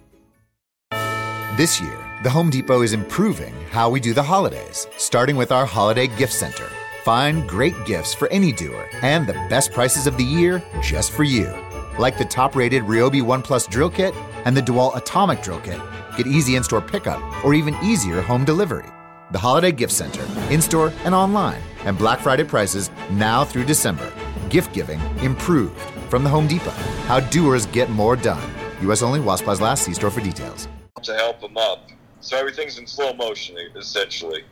This 1.56 1.80
year, 1.80 2.01
the 2.22 2.30
Home 2.30 2.50
Depot 2.50 2.82
is 2.82 2.92
improving 2.92 3.52
how 3.72 3.90
we 3.90 3.98
do 3.98 4.14
the 4.14 4.22
holidays, 4.22 4.86
starting 4.96 5.34
with 5.34 5.50
our 5.50 5.66
Holiday 5.66 6.06
Gift 6.06 6.32
Center. 6.32 6.70
Find 7.02 7.48
great 7.48 7.74
gifts 7.84 8.14
for 8.14 8.28
any 8.28 8.52
doer 8.52 8.88
and 9.02 9.26
the 9.26 9.32
best 9.50 9.72
prices 9.72 10.06
of 10.06 10.16
the 10.16 10.24
year 10.24 10.62
just 10.80 11.10
for 11.10 11.24
you. 11.24 11.52
Like 11.98 12.16
the 12.16 12.24
top 12.24 12.54
rated 12.54 12.84
Ryobi 12.84 13.22
One 13.22 13.42
Plus 13.42 13.66
drill 13.66 13.90
kit 13.90 14.14
and 14.44 14.56
the 14.56 14.60
DeWalt 14.60 14.96
Atomic 14.96 15.42
drill 15.42 15.60
kit. 15.62 15.80
Get 16.16 16.28
easy 16.28 16.54
in 16.54 16.62
store 16.62 16.80
pickup 16.80 17.20
or 17.44 17.54
even 17.54 17.74
easier 17.82 18.20
home 18.20 18.44
delivery. 18.44 18.86
The 19.32 19.38
Holiday 19.38 19.72
Gift 19.72 19.92
Center, 19.92 20.24
in 20.48 20.60
store 20.60 20.92
and 21.04 21.16
online, 21.16 21.60
and 21.84 21.98
Black 21.98 22.20
Friday 22.20 22.44
prices 22.44 22.90
now 23.10 23.44
through 23.44 23.64
December. 23.64 24.12
Gift 24.48 24.72
giving 24.72 25.00
improved 25.18 25.80
from 26.08 26.22
the 26.22 26.30
Home 26.30 26.46
Depot. 26.46 26.70
How 27.08 27.18
doers 27.18 27.66
get 27.66 27.90
more 27.90 28.14
done. 28.14 28.48
U.S. 28.82 29.02
only 29.02 29.18
supplies 29.36 29.60
last. 29.60 29.82
See 29.82 29.94
store 29.94 30.10
for 30.10 30.20
details. 30.20 30.68
to 31.02 31.14
help 31.14 31.42
him 31.42 31.56
up. 31.56 31.90
So 32.22 32.36
everything's 32.38 32.78
in 32.78 32.86
slow 32.86 33.12
motion, 33.12 33.56
essentially. 33.76 34.44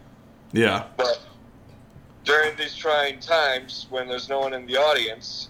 Yeah. 0.52 0.84
But 0.96 1.20
during 2.24 2.56
these 2.56 2.74
trying 2.76 3.20
times, 3.20 3.86
when 3.90 4.08
there's 4.08 4.28
no 4.28 4.40
one 4.40 4.52
in 4.52 4.66
the 4.66 4.76
audience, 4.76 5.48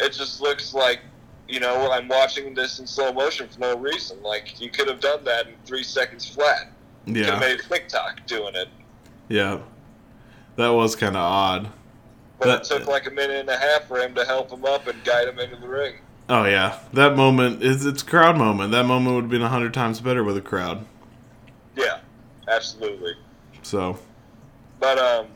it 0.00 0.12
just 0.12 0.40
looks 0.40 0.74
like, 0.74 1.00
you 1.46 1.60
know, 1.60 1.90
I'm 1.92 2.08
watching 2.08 2.54
this 2.54 2.80
in 2.80 2.86
slow 2.86 3.12
motion 3.12 3.48
for 3.48 3.60
no 3.60 3.76
reason. 3.76 4.20
Like, 4.22 4.60
you 4.60 4.70
could 4.70 4.88
have 4.88 4.98
done 5.00 5.22
that 5.24 5.46
in 5.46 5.54
three 5.64 5.84
seconds 5.84 6.26
flat. 6.28 6.72
Could 7.06 7.16
have 7.18 7.26
Yeah. 7.34 7.38
made 7.38 7.60
TikTok 7.60 8.26
doing 8.26 8.54
it. 8.56 8.68
Yeah. 9.28 9.58
That 10.56 10.68
was 10.70 10.96
kind 10.96 11.16
of 11.16 11.22
odd. 11.22 11.68
But 12.38 12.46
That- 12.46 12.60
it 12.62 12.64
took 12.64 12.88
like 12.88 13.06
a 13.06 13.10
minute 13.10 13.40
and 13.40 13.48
a 13.50 13.56
half 13.58 13.84
for 13.86 13.98
him 13.98 14.14
to 14.14 14.24
help 14.24 14.50
him 14.50 14.64
up 14.64 14.86
and 14.88 15.04
guide 15.04 15.28
him 15.28 15.38
into 15.38 15.56
the 15.56 15.68
ring. 15.68 15.96
Oh 16.28 16.44
yeah. 16.44 16.78
That 16.94 17.14
moment 17.14 17.62
is 17.62 17.86
it's 17.86 18.02
a 18.02 18.04
crowd 18.06 18.36
moment. 18.36 18.72
That 18.72 18.84
moment 18.84 19.14
would 19.14 19.22
have 19.24 19.30
been 19.30 19.42
a 19.42 19.48
hundred 19.48 19.72
times 19.74 20.00
better 20.00 20.24
with 20.24 20.36
a 20.36 20.40
crowd. 20.40 20.84
Yeah, 21.76 22.00
absolutely. 22.48 23.12
So 23.62 23.98
But 24.80 24.98
um, 24.98 25.26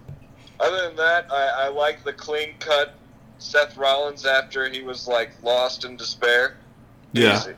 other 0.58 0.86
than 0.88 0.96
that, 0.96 1.30
I, 1.30 1.66
I 1.66 1.68
like 1.68 2.02
the 2.04 2.12
clean 2.12 2.54
cut 2.58 2.94
Seth 3.38 3.76
Rollins 3.76 4.24
after 4.26 4.68
he 4.68 4.82
was 4.82 5.06
like 5.06 5.30
lost 5.42 5.84
in 5.84 5.96
despair. 5.96 6.56
yeah, 7.12 7.36
Easy. 7.36 7.50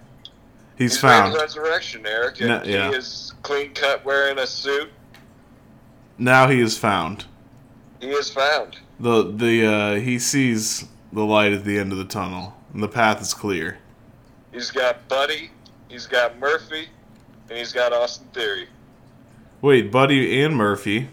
he's 0.76 0.92
He's 0.92 1.00
found. 1.00 1.34
resurrection, 1.34 2.04
Eric, 2.06 2.40
and 2.40 2.48
No, 2.48 2.62
yeah. 2.64 2.90
he 2.90 2.96
is 2.96 3.32
clean 3.42 3.72
cut 3.74 4.04
wearing 4.04 4.38
a 4.38 4.46
suit. 4.46 4.90
Now 6.18 6.48
he 6.48 6.60
is 6.60 6.76
found. 6.78 7.24
He 8.00 8.08
is 8.10 8.30
found. 8.30 8.78
The 9.00 9.32
the 9.32 9.66
uh, 9.66 9.94
he 10.00 10.18
sees 10.18 10.86
the 11.12 11.24
light 11.24 11.52
at 11.52 11.64
the 11.64 11.78
end 11.78 11.92
of 11.92 11.98
the 11.98 12.04
tunnel, 12.04 12.56
and 12.72 12.82
the 12.82 12.88
path 12.88 13.20
is 13.20 13.34
clear. 13.34 13.78
He's 14.52 14.70
got 14.70 15.06
Buddy, 15.08 15.50
he's 15.88 16.06
got 16.06 16.38
Murphy, 16.38 16.88
and 17.48 17.58
he's 17.58 17.72
got 17.72 17.92
Austin 17.92 18.26
Theory. 18.32 18.68
Wait, 19.62 19.92
Buddy 19.92 20.42
and 20.42 20.56
Murphy. 20.56 21.08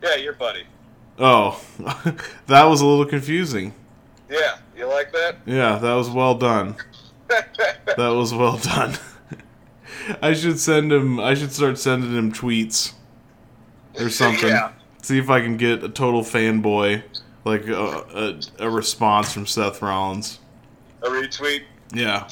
Yeah, 0.00 0.14
your 0.14 0.34
buddy. 0.34 0.62
Oh, 1.18 1.60
that 2.46 2.64
was 2.64 2.80
a 2.80 2.86
little 2.86 3.04
confusing. 3.04 3.74
Yeah, 4.30 4.58
you 4.76 4.86
like 4.86 5.12
that? 5.12 5.38
Yeah, 5.44 5.78
that 5.78 5.94
was 5.94 6.08
well 6.08 6.36
done. 6.36 6.76
That 7.96 8.08
was 8.10 8.34
well 8.34 8.58
done. 8.58 8.96
I 10.22 10.34
should 10.34 10.58
send 10.60 10.92
him. 10.92 11.18
I 11.18 11.34
should 11.34 11.52
start 11.52 11.78
sending 11.78 12.14
him 12.14 12.32
tweets 12.32 12.92
or 13.98 14.10
something. 14.10 14.48
Yeah. 14.48 14.72
See 15.02 15.18
if 15.18 15.30
I 15.30 15.40
can 15.40 15.56
get 15.56 15.82
a 15.82 15.88
total 15.88 16.22
fanboy, 16.22 17.02
like 17.44 17.66
a, 17.66 18.40
a, 18.58 18.66
a 18.66 18.70
response 18.70 19.32
from 19.32 19.46
Seth 19.46 19.80
Rollins. 19.80 20.38
A 21.02 21.08
retweet. 21.08 21.62
Yeah. 21.92 22.28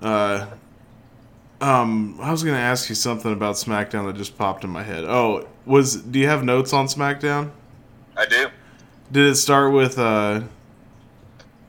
Uh, 0.00 0.46
um, 1.64 2.18
I 2.20 2.30
was 2.30 2.42
gonna 2.42 2.58
ask 2.58 2.88
you 2.88 2.94
something 2.94 3.32
about 3.32 3.54
SmackDown 3.56 4.06
that 4.06 4.16
just 4.16 4.36
popped 4.36 4.64
in 4.64 4.70
my 4.70 4.82
head. 4.82 5.04
Oh, 5.04 5.46
was 5.64 5.96
do 5.96 6.18
you 6.18 6.26
have 6.28 6.44
notes 6.44 6.72
on 6.72 6.86
SmackDown? 6.86 7.50
I 8.16 8.26
do. 8.26 8.48
Did 9.10 9.26
it 9.26 9.36
start 9.36 9.72
with 9.72 9.98
uh, 9.98 10.42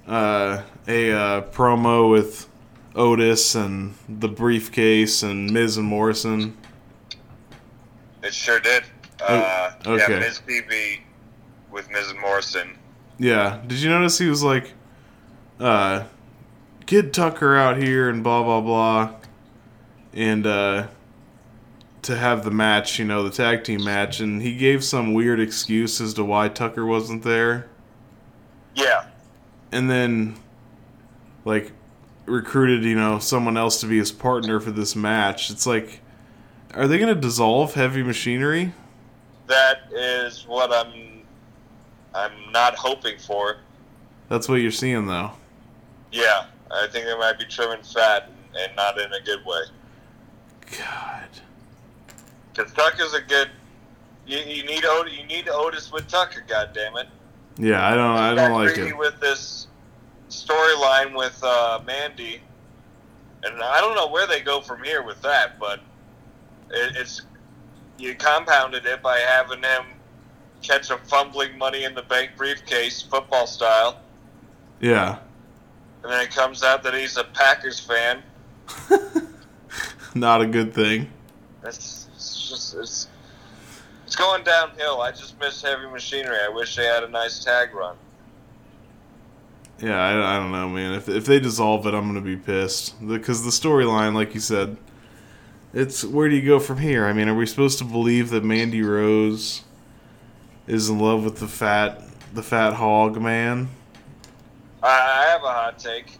uh, 0.07 0.63
a 0.87 1.11
uh, 1.11 1.41
promo 1.43 2.11
with 2.11 2.47
Otis 2.95 3.55
and 3.55 3.95
the 4.09 4.27
briefcase 4.27 5.23
and 5.23 5.51
Miz 5.51 5.77
and 5.77 5.87
Morrison? 5.87 6.57
It 8.23 8.33
sure 8.33 8.59
did. 8.59 8.83
Uh, 9.21 9.71
Oh, 9.87 9.93
okay. 9.93 10.13
Yeah, 10.13 10.19
Miz 10.19 10.41
TV 10.47 10.99
with 11.71 11.89
Miz 11.91 12.09
and 12.09 12.19
Morrison. 12.19 12.77
Yeah. 13.19 13.61
Did 13.67 13.79
you 13.79 13.89
notice 13.89 14.17
he 14.17 14.27
was 14.27 14.41
like, 14.43 14.73
uh, 15.59 16.03
get 16.85 17.13
Tucker 17.13 17.55
out 17.55 17.77
here 17.77 18.09
and 18.09 18.23
blah 18.23 18.41
blah 18.43 18.61
blah, 18.61 19.13
and 20.15 20.47
uh, 20.47 20.87
to 22.03 22.15
have 22.15 22.43
the 22.43 22.51
match, 22.51 22.97
you 22.99 23.05
know, 23.05 23.23
the 23.23 23.29
tag 23.29 23.63
team 23.63 23.83
match, 23.83 24.19
and 24.19 24.41
he 24.41 24.55
gave 24.55 24.83
some 24.83 25.13
weird 25.13 25.39
excuse 25.39 25.99
as 26.01 26.13
to 26.15 26.23
why 26.23 26.47
Tucker 26.49 26.85
wasn't 26.85 27.23
there, 27.23 27.67
Yeah. 28.75 29.05
and 29.71 29.89
then 29.89 30.37
like 31.43 31.71
recruited, 32.25 32.83
you 32.83 32.95
know, 32.95 33.19
someone 33.19 33.57
else 33.57 33.79
to 33.81 33.85
be 33.87 33.97
his 33.97 34.11
partner 34.11 34.59
for 34.59 34.71
this 34.71 34.95
match. 34.95 35.49
It's 35.51 35.67
like, 35.67 35.99
are 36.73 36.87
they 36.87 36.97
gonna 36.97 37.15
dissolve 37.15 37.73
Heavy 37.73 38.01
Machinery? 38.03 38.73
That 39.47 39.91
is 39.93 40.45
what 40.47 40.71
I'm 40.73 41.21
I'm 42.15 42.51
not 42.51 42.75
hoping 42.75 43.19
for. 43.19 43.57
That's 44.29 44.47
what 44.49 44.55
you're 44.55 44.71
seeing 44.71 45.05
though. 45.05 45.31
Yeah. 46.11 46.45
I 46.71 46.87
think 46.87 47.05
they 47.05 47.15
might 47.17 47.37
be 47.37 47.45
trimming 47.45 47.83
fat 47.83 48.31
and 48.57 48.75
not 48.75 48.97
in 48.99 49.11
a 49.13 49.21
good 49.21 49.45
way. 49.45 49.59
God. 50.71 51.27
Because 52.53 52.71
Tucker's 52.73 53.13
a 53.13 53.21
good. 53.21 53.49
You, 54.25 54.37
you 54.39 54.65
need 54.65 54.85
Otis. 54.85 55.13
You 55.17 55.25
need 55.25 55.47
Otis 55.49 55.91
with 55.91 56.07
Tucker. 56.07 56.43
God 56.47 56.71
damn 56.73 56.97
it! 56.97 57.07
Yeah, 57.57 57.85
I 57.87 57.95
don't. 57.95 58.17
I 58.17 58.33
don't 58.33 58.53
like 58.53 58.77
it. 58.77 58.97
with 58.97 59.19
this 59.19 59.67
storyline 60.29 61.15
with 61.15 61.37
uh, 61.43 61.81
Mandy, 61.85 62.41
and 63.43 63.61
I 63.61 63.81
don't 63.81 63.95
know 63.95 64.07
where 64.07 64.25
they 64.27 64.41
go 64.41 64.61
from 64.61 64.83
here 64.83 65.03
with 65.03 65.21
that. 65.21 65.59
But 65.59 65.79
it, 66.71 66.95
it's 66.97 67.21
you 67.97 68.15
compounded 68.15 68.85
it 68.85 69.01
by 69.01 69.19
having 69.19 69.61
him 69.61 69.83
catch 70.61 70.89
a 70.89 70.97
fumbling 70.97 71.57
Money 71.57 71.83
in 71.83 71.93
the 71.93 72.01
Bank 72.01 72.31
briefcase, 72.35 73.01
football 73.01 73.45
style, 73.47 74.01
Yeah. 74.81 75.19
and 76.03 76.11
then 76.11 76.21
it 76.21 76.31
comes 76.31 76.63
out 76.63 76.81
that 76.83 76.93
he's 76.95 77.17
a 77.17 77.23
Packers 77.23 77.79
fan. 77.79 78.23
Not 80.19 80.41
a 80.41 80.45
good 80.45 80.73
thing. 80.73 81.11
It's, 81.63 82.07
it's 82.15 82.49
just 82.49 82.73
it's 82.75 83.07
it's 84.05 84.15
going 84.15 84.43
downhill. 84.45 85.01
I 85.01 85.11
just 85.11 85.37
miss 85.41 85.61
heavy 85.61 85.87
machinery. 85.87 86.37
I 86.41 86.47
wish 86.47 86.77
they 86.77 86.85
had 86.85 87.03
a 87.03 87.09
nice 87.09 87.43
tag 87.43 87.73
run. 87.73 87.97
Yeah, 89.81 89.99
I, 89.99 90.35
I 90.35 90.39
don't 90.39 90.53
know, 90.53 90.69
man. 90.69 90.93
If 90.93 91.09
if 91.09 91.25
they 91.25 91.39
dissolve 91.39 91.85
it, 91.85 91.93
I'm 91.93 92.07
gonna 92.07 92.21
be 92.21 92.37
pissed 92.37 93.05
because 93.05 93.43
the 93.43 93.49
storyline, 93.49 94.13
like 94.13 94.33
you 94.33 94.39
said, 94.39 94.77
it's 95.73 96.05
where 96.05 96.29
do 96.29 96.35
you 96.35 96.47
go 96.47 96.59
from 96.59 96.77
here? 96.77 97.05
I 97.07 97.11
mean, 97.11 97.27
are 97.27 97.35
we 97.35 97.45
supposed 97.45 97.77
to 97.79 97.83
believe 97.83 98.29
that 98.29 98.45
Mandy 98.45 98.83
Rose 98.83 99.63
is 100.65 100.87
in 100.87 100.97
love 100.97 101.25
with 101.25 101.39
the 101.39 101.47
fat 101.49 102.01
the 102.33 102.43
fat 102.43 102.75
hog 102.75 103.21
man? 103.21 103.67
I, 104.81 104.87
I 104.87 105.29
have 105.31 105.43
a 105.43 105.51
hot 105.51 105.77
take. 105.77 106.19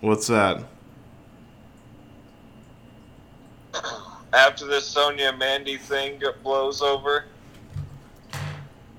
What's 0.00 0.26
that? 0.26 0.64
After 4.32 4.66
this 4.66 4.86
Sonya 4.86 5.32
Mandy 5.32 5.76
thing 5.76 6.20
blows 6.42 6.82
over, 6.82 7.24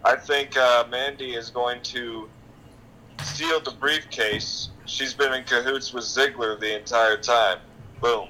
I 0.04 0.16
think 0.16 0.58
uh, 0.58 0.86
Mandy 0.90 1.36
is 1.36 1.50
going 1.50 1.82
to 1.84 2.30
steal 3.22 3.60
the 3.60 3.72
briefcase. 3.72 4.70
She's 4.86 5.14
been 5.14 5.34
in 5.34 5.44
cahoots 5.44 5.94
with 5.94 6.04
Ziggler 6.04 6.60
the 6.60 6.78
entire 6.78 7.18
time. 7.18 7.60
Boom. 8.02 8.30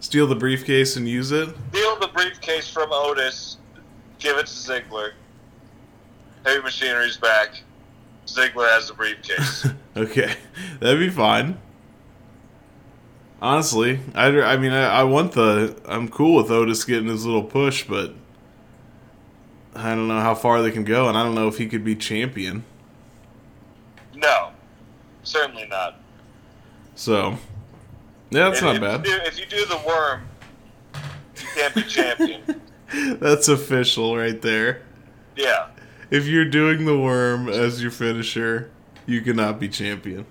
Steal 0.00 0.26
the 0.26 0.36
briefcase 0.36 0.96
and 0.96 1.08
use 1.08 1.32
it? 1.32 1.48
Steal 1.70 1.98
the 1.98 2.08
briefcase 2.08 2.68
from 2.68 2.90
Otis. 2.92 3.58
Give 4.18 4.36
it 4.36 4.46
to 4.46 4.52
Ziggler. 4.52 5.12
Heavy 6.44 6.62
Machinery's 6.62 7.16
back. 7.16 7.62
Ziggler 8.26 8.68
has 8.70 8.88
the 8.88 8.94
briefcase. 8.94 9.66
Okay, 9.96 10.32
that'd 10.78 11.00
be 11.00 11.10
fine. 11.10 11.58
Honestly, 13.42 14.00
I, 14.14 14.26
I 14.42 14.56
mean, 14.58 14.72
I, 14.72 15.00
I 15.00 15.04
want 15.04 15.32
the. 15.32 15.74
I'm 15.86 16.08
cool 16.08 16.36
with 16.36 16.50
Otis 16.50 16.84
getting 16.84 17.08
his 17.08 17.24
little 17.24 17.42
push, 17.44 17.84
but 17.84 18.14
I 19.74 19.94
don't 19.94 20.08
know 20.08 20.20
how 20.20 20.34
far 20.34 20.60
they 20.60 20.70
can 20.70 20.84
go, 20.84 21.08
and 21.08 21.16
I 21.16 21.22
don't 21.22 21.34
know 21.34 21.48
if 21.48 21.56
he 21.56 21.66
could 21.66 21.82
be 21.84 21.96
champion. 21.96 22.64
no, 24.14 24.50
certainly 25.22 25.66
not. 25.68 25.98
So, 26.94 27.38
yeah, 28.30 28.44
that's 28.50 28.58
If- 28.58 28.64
not 28.64 28.74
if 28.76 28.80
bad. 28.82 29.06
You 29.06 29.12
do, 29.18 29.24
if 29.24 29.38
you 29.40 29.46
do 29.46 29.64
the 29.64 29.80
worm, 29.86 30.22
you 30.94 31.46
can't 31.54 31.74
be 31.74 31.82
champion. 31.84 32.60
That's 33.20 33.46
official 33.48 34.16
right 34.16 34.42
there. 34.42 34.82
yeah. 35.36 35.68
If 36.10 36.26
you're 36.26 36.44
doing 36.44 36.86
the 36.86 36.98
worm 36.98 37.48
as 37.48 37.80
your 37.80 37.92
finisher, 37.92 38.68
you 39.06 39.20
cannot 39.22 39.60
be 39.60 39.68
champion. 39.68 40.26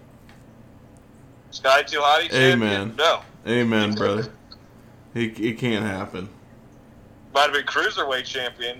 Scotty 1.51 1.83
2 1.85 1.99
Hotty 1.99 2.29
champion? 2.29 2.63
Amen. 2.63 2.95
No. 2.97 3.21
Amen, 3.47 3.93
brother. 3.93 4.31
It, 5.13 5.39
it 5.39 5.57
can't 5.57 5.85
happen. 5.85 6.29
Might 7.33 7.43
have 7.43 7.53
been 7.53 7.65
Cruiserweight 7.65 8.25
champion. 8.25 8.79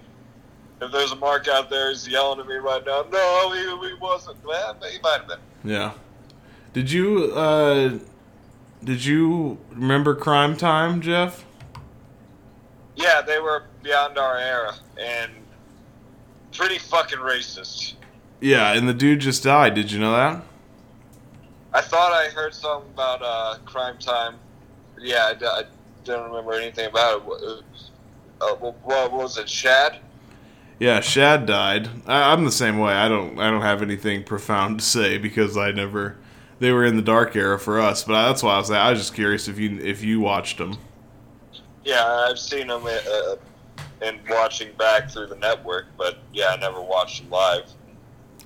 If 0.81 0.91
there's 0.91 1.11
a 1.11 1.15
mark 1.15 1.47
out 1.47 1.69
there 1.69 1.89
who's 1.89 2.07
yelling 2.07 2.39
at 2.39 2.47
me 2.47 2.55
right 2.55 2.85
now, 2.85 3.05
no, 3.11 3.51
he, 3.51 3.89
he 3.89 3.93
wasn't. 3.95 4.43
Well, 4.45 4.77
he 4.89 4.99
might 5.01 5.19
have 5.19 5.27
been. 5.27 5.39
Yeah. 5.63 5.91
Did 6.71 6.91
you 6.91 7.33
uh 7.33 7.97
did 8.83 9.03
you 9.03 9.57
remember 9.71 10.15
Cryme 10.15 10.55
Tyme, 10.55 11.01
Jeff? 11.01 11.45
Yeah, 12.95 13.21
they 13.21 13.39
were 13.39 13.63
beyond 13.83 14.17
our 14.17 14.37
era 14.37 14.75
and 14.97 15.31
pretty 16.53 16.77
fucking 16.77 17.19
racist. 17.19 17.95
Yeah, 18.39 18.73
and 18.73 18.87
the 18.87 18.93
dude 18.93 19.19
just 19.19 19.43
died. 19.43 19.73
Did 19.73 19.91
you 19.91 19.99
know 19.99 20.13
that? 20.13 20.43
I 21.73 21.81
thought 21.81 22.11
I 22.11 22.29
heard 22.29 22.53
something 22.53 22.89
about 22.91 23.21
uh, 23.21 23.57
Cryme 23.65 23.97
Tyme. 23.99 24.35
Yeah, 24.99 25.33
I 25.39 25.63
don't 26.03 26.29
remember 26.29 26.53
anything 26.53 26.87
about 26.87 27.17
it. 27.17 27.25
What, 27.25 27.41
uh, 28.41 28.55
what, 28.55 28.75
what 28.83 29.11
was 29.11 29.37
it, 29.37 29.47
Shad? 29.47 29.99
Yeah, 30.79 31.01
Shad 31.01 31.45
died. 31.45 31.89
I, 32.07 32.31
I'm 32.31 32.45
the 32.45 32.51
same 32.51 32.79
way. 32.79 32.93
I 32.93 33.07
don't 33.09 33.37
I 33.37 33.51
don't 33.51 33.61
have 33.61 33.81
anything 33.81 34.23
profound 34.23 34.79
to 34.79 34.85
say 34.85 35.17
because 35.17 35.57
I 35.57 35.71
never 35.71 36.17
they 36.59 36.71
were 36.71 36.85
in 36.85 36.95
the 36.95 37.01
dark 37.01 37.35
era 37.35 37.59
for 37.59 37.79
us. 37.79 38.03
But 38.03 38.27
that's 38.27 38.41
why 38.41 38.55
I 38.55 38.57
was 38.57 38.71
I 38.71 38.89
was 38.89 38.99
just 38.99 39.13
curious 39.13 39.47
if 39.47 39.59
you 39.59 39.77
if 39.79 40.03
you 40.03 40.21
watched 40.21 40.57
them. 40.57 40.77
Yeah, 41.83 42.05
I've 42.05 42.39
seen 42.39 42.67
them 42.67 42.85
uh, 42.85 43.35
and 44.01 44.19
watching 44.29 44.71
back 44.77 45.09
through 45.09 45.27
the 45.27 45.35
network, 45.35 45.87
but 45.97 46.19
yeah, 46.33 46.49
I 46.49 46.57
never 46.57 46.81
watched 46.81 47.21
them 47.21 47.29
live. 47.29 47.71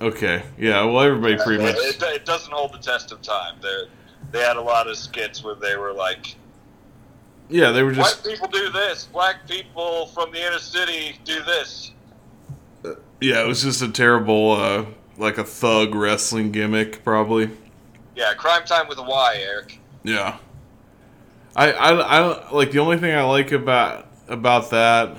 Okay. 0.04 0.42
Yeah. 0.58 0.84
Well, 0.84 1.00
everybody 1.00 1.36
pretty 1.42 1.62
much. 1.62 1.76
It, 1.76 2.02
it, 2.02 2.26
doesn't 2.26 2.52
hold 2.52 2.74
the 2.74 2.78
test 2.78 3.10
of 3.10 3.22
time. 3.22 3.54
They 3.62 3.84
they 4.32 4.40
had 4.40 4.58
a 4.58 4.60
lot 4.60 4.86
of 4.86 4.98
skits 4.98 5.42
where 5.42 5.54
they 5.54 5.76
were 5.76 5.94
like, 5.94 6.36
Yeah, 7.48 7.70
they 7.70 7.82
were 7.82 7.92
just. 7.92 8.22
"White 8.22 8.34
people 8.34 8.48
do 8.48 8.70
this, 8.70 9.06
black 9.06 9.48
people 9.48 10.08
from 10.08 10.30
the 10.30 10.46
inner 10.46 10.58
city 10.58 11.18
do 11.24 11.42
this." 11.44 11.92
Yeah, 13.20 13.42
it 13.42 13.46
was 13.46 13.62
just 13.62 13.80
a 13.80 13.88
terrible, 13.88 14.52
uh, 14.52 14.84
like 15.16 15.38
a 15.38 15.44
thug 15.44 15.94
wrestling 15.94 16.52
gimmick, 16.52 17.02
probably. 17.02 17.50
Yeah, 18.14 18.34
Cryme 18.34 18.66
Tyme 18.66 18.86
with 18.88 18.98
a 18.98 19.02
Y, 19.02 19.36
Eric. 19.38 19.80
Yeah. 20.02 20.36
I, 21.56 21.72
I, 21.72 22.16
I 22.16 22.18
don't 22.18 22.52
like 22.52 22.72
the 22.72 22.80
only 22.80 22.98
thing 22.98 23.14
I 23.14 23.22
like 23.22 23.52
about 23.52 24.08
about 24.28 24.70
that. 24.70 25.16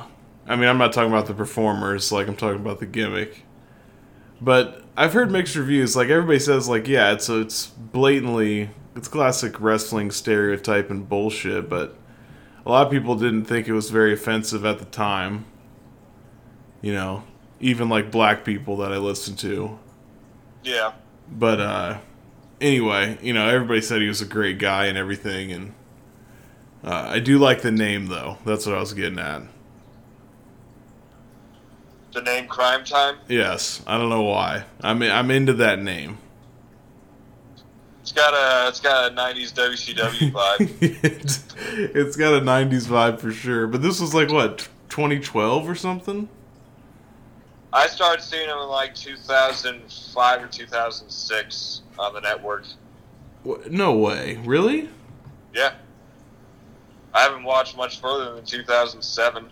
I 0.47 0.55
mean, 0.55 0.69
I'm 0.69 0.77
not 0.77 0.93
talking 0.93 1.11
about 1.11 1.25
the 1.25 1.33
performers. 1.33 2.11
Like 2.11 2.27
I'm 2.27 2.35
talking 2.35 2.61
about 2.61 2.79
the 2.79 2.85
gimmick. 2.85 3.45
But 4.45 4.83
I've 4.95 5.13
heard 5.13 5.31
mixed 5.31 5.55
reviews. 5.55 5.95
Like 5.95 6.09
everybody 6.09 6.37
says, 6.37 6.69
like 6.69 6.87
yeah, 6.87 7.13
it's 7.13 7.27
it's 7.29 7.65
blatantly 7.65 8.69
it's 8.95 9.07
classic 9.07 9.59
wrestling 9.59 10.11
stereotype 10.11 10.91
and 10.91 11.09
bullshit. 11.09 11.67
But 11.67 11.97
a 12.63 12.69
lot 12.69 12.85
of 12.85 12.91
people 12.91 13.15
didn't 13.15 13.45
think 13.45 13.67
it 13.67 13.73
was 13.73 13.89
very 13.89 14.13
offensive 14.13 14.63
at 14.63 14.77
the 14.77 14.85
time. 14.85 15.45
You 16.79 16.93
know, 16.93 17.23
even 17.59 17.89
like 17.89 18.11
black 18.11 18.45
people 18.45 18.77
that 18.77 18.93
I 18.93 18.97
listened 18.97 19.39
to. 19.39 19.79
Yeah, 20.63 20.93
But 21.27 21.59
uh 21.59 21.97
anyway, 22.61 23.17
you 23.23 23.33
know, 23.33 23.47
everybody 23.49 23.81
said 23.81 24.01
he 24.01 24.07
was 24.07 24.21
a 24.21 24.25
great 24.25 24.59
guy 24.59 24.85
and 24.85 24.97
everything 24.97 25.51
and 25.51 25.73
uh, 26.83 27.07
I 27.09 27.19
do 27.19 27.39
like 27.39 27.63
the 27.63 27.71
name 27.71 28.07
though. 28.07 28.37
That's 28.45 28.67
what 28.67 28.75
I 28.75 28.79
was 28.79 28.93
getting 28.93 29.17
at. 29.17 29.41
The 32.15 32.21
name 32.21 32.47
Cryme 32.47 32.85
Tyme. 32.85 33.17
Yes, 33.27 33.81
I 33.85 33.97
don't 33.97 34.07
know 34.07 34.21
why. 34.21 34.63
I'm 34.79 35.03
I'm 35.03 35.29
into 35.31 35.51
that 35.55 35.79
name. 35.79 36.17
It's 38.01 38.13
got 38.13 38.33
a 38.33 38.69
it's 38.69 38.79
got 38.79 39.11
a 39.11 39.13
'90s 39.13 39.51
WCW 39.51 40.31
vibe. 40.31 41.03
it's, 41.03 41.43
it's 41.77 42.15
got 42.15 42.33
a 42.33 42.39
90s 42.39 42.87
vibe 42.87 43.19
for 43.19 43.33
sure. 43.33 43.67
But 43.67 43.81
this 43.81 43.99
was 43.99 44.13
like 44.13 44.29
what, 44.29 44.59
2012 44.87 45.69
or 45.69 45.75
something? 45.75 46.29
I 47.73 47.87
started 47.87 48.23
seeing 48.23 48.47
them 48.47 48.59
in 48.59 48.69
like 48.69 48.95
2005 48.95 50.41
or 50.41 50.47
2006 50.47 51.81
on 51.99 52.13
the 52.13 52.21
network. 52.21 52.63
No 53.69 53.97
way. 53.97 54.39
Really? 54.45 54.87
Yeah. 55.53 55.73
I 57.13 57.23
haven't 57.23 57.43
watched 57.43 57.75
much 57.75 57.99
further 57.99 58.35
than 58.35 58.45
2007, 58.45 59.49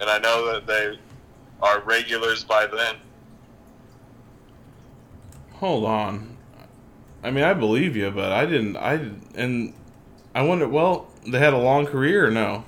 and 0.00 0.10
I 0.10 0.18
know 0.18 0.52
that 0.52 0.66
they 0.66 0.98
are 1.62 1.80
regulars 1.80 2.44
by 2.44 2.66
then. 2.66 2.96
Hold 5.52 5.84
on. 5.84 6.36
I 7.22 7.30
mean, 7.30 7.44
I 7.44 7.52
believe 7.52 7.96
you, 7.96 8.10
but 8.10 8.32
I 8.32 8.46
didn't. 8.46 8.76
I 8.76 9.10
and 9.34 9.74
I 10.34 10.42
wonder. 10.42 10.66
Well, 10.66 11.10
they 11.26 11.38
had 11.38 11.52
a 11.52 11.58
long 11.58 11.86
career, 11.86 12.26
or 12.26 12.30
no? 12.30 12.64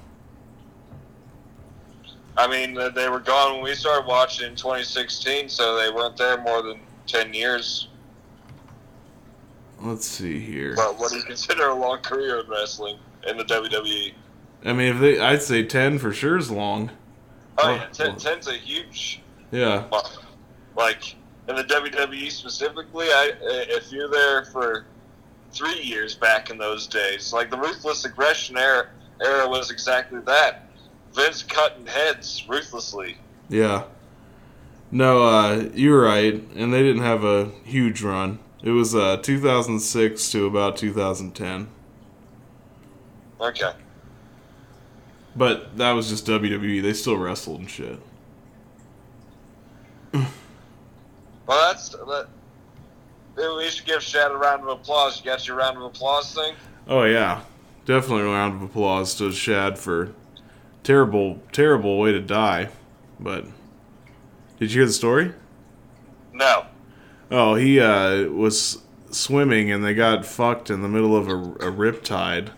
I 2.36 2.46
mean, 2.48 2.74
they 2.94 3.08
were 3.08 3.20
gone 3.20 3.54
when 3.54 3.64
we 3.64 3.74
started 3.74 4.06
watching 4.06 4.46
in 4.46 4.56
2016, 4.56 5.48
so 5.48 5.76
they 5.76 5.90
weren't 5.90 6.16
there 6.16 6.40
more 6.40 6.62
than 6.62 6.80
10 7.06 7.34
years. 7.34 7.88
Let's 9.80 10.06
see 10.06 10.40
here. 10.40 10.74
But 10.76 10.98
what 10.98 11.10
do 11.10 11.18
you 11.18 11.24
consider 11.24 11.68
a 11.68 11.74
long 11.74 11.98
career 11.98 12.40
in 12.40 12.48
wrestling 12.48 12.98
in 13.26 13.36
the 13.36 13.44
WWE? 13.44 14.14
I 14.64 14.72
mean, 14.72 14.94
if 14.94 15.00
they, 15.00 15.18
I'd 15.18 15.42
say 15.42 15.64
ten 15.64 15.98
for 15.98 16.12
sure 16.12 16.38
is 16.38 16.50
long. 16.50 16.90
Oh, 17.58 17.70
yeah, 17.74 17.86
10, 17.92 18.06
well. 18.06 18.16
10's 18.16 18.48
a 18.48 18.54
huge. 18.54 19.20
Yeah. 19.50 19.84
Like, 20.76 21.14
in 21.48 21.56
the 21.56 21.64
WWE 21.64 22.30
specifically, 22.30 23.06
I, 23.08 23.32
if 23.40 23.92
you're 23.92 24.08
there 24.08 24.44
for 24.46 24.86
three 25.52 25.80
years 25.80 26.14
back 26.14 26.50
in 26.50 26.58
those 26.58 26.86
days, 26.86 27.32
like 27.32 27.50
the 27.50 27.58
Ruthless 27.58 28.04
Aggression 28.04 28.56
era, 28.56 28.88
era 29.22 29.48
was 29.48 29.70
exactly 29.70 30.20
that. 30.20 30.68
Vince 31.14 31.42
cutting 31.42 31.86
heads 31.86 32.44
ruthlessly. 32.48 33.18
Yeah. 33.48 33.84
No, 34.90 35.24
uh, 35.24 35.68
you're 35.74 36.02
right, 36.02 36.34
and 36.54 36.72
they 36.72 36.82
didn't 36.82 37.02
have 37.02 37.24
a 37.24 37.50
huge 37.64 38.02
run. 38.02 38.38
It 38.62 38.70
was 38.70 38.94
uh, 38.94 39.16
2006 39.18 40.30
to 40.32 40.46
about 40.46 40.76
2010, 40.76 41.68
Okay. 43.40 43.72
But 45.36 45.76
that 45.78 45.92
was 45.92 46.08
just 46.08 46.26
WWE. 46.26 46.82
They 46.82 46.92
still 46.92 47.16
wrestled 47.16 47.60
and 47.60 47.70
shit. 47.70 47.98
Well, 50.12 51.72
that's 51.72 51.90
that. 51.90 52.28
We 53.36 53.68
should 53.70 53.86
give 53.86 54.02
Shad 54.02 54.30
a 54.30 54.36
round 54.36 54.62
of 54.62 54.68
applause. 54.68 55.18
You 55.18 55.24
got 55.24 55.46
your 55.46 55.56
round 55.56 55.76
of 55.76 55.82
applause 55.82 56.34
thing? 56.34 56.54
Oh 56.86 57.04
yeah, 57.04 57.42
definitely 57.84 58.24
a 58.24 58.26
round 58.26 58.54
of 58.54 58.62
applause 58.62 59.14
to 59.16 59.32
Shad 59.32 59.78
for 59.78 60.12
terrible, 60.82 61.40
terrible 61.50 61.98
way 61.98 62.12
to 62.12 62.20
die. 62.20 62.68
But 63.18 63.46
did 64.58 64.72
you 64.72 64.80
hear 64.80 64.86
the 64.86 64.92
story? 64.92 65.32
No. 66.32 66.66
Oh, 67.30 67.54
he 67.54 67.80
uh, 67.80 68.24
was 68.24 68.82
swimming 69.10 69.70
and 69.70 69.84
they 69.84 69.94
got 69.94 70.24
fucked 70.24 70.70
in 70.70 70.82
the 70.82 70.88
middle 70.88 71.16
of 71.16 71.28
a, 71.28 71.66
a 71.66 71.70
rip 71.70 72.02
tide, 72.02 72.50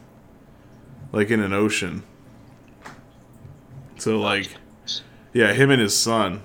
like 1.12 1.30
in 1.30 1.40
an 1.40 1.52
ocean. 1.52 2.02
So 3.96 4.18
like, 4.18 4.48
yeah, 5.32 5.52
him 5.52 5.70
and 5.70 5.80
his 5.80 5.96
son, 5.96 6.42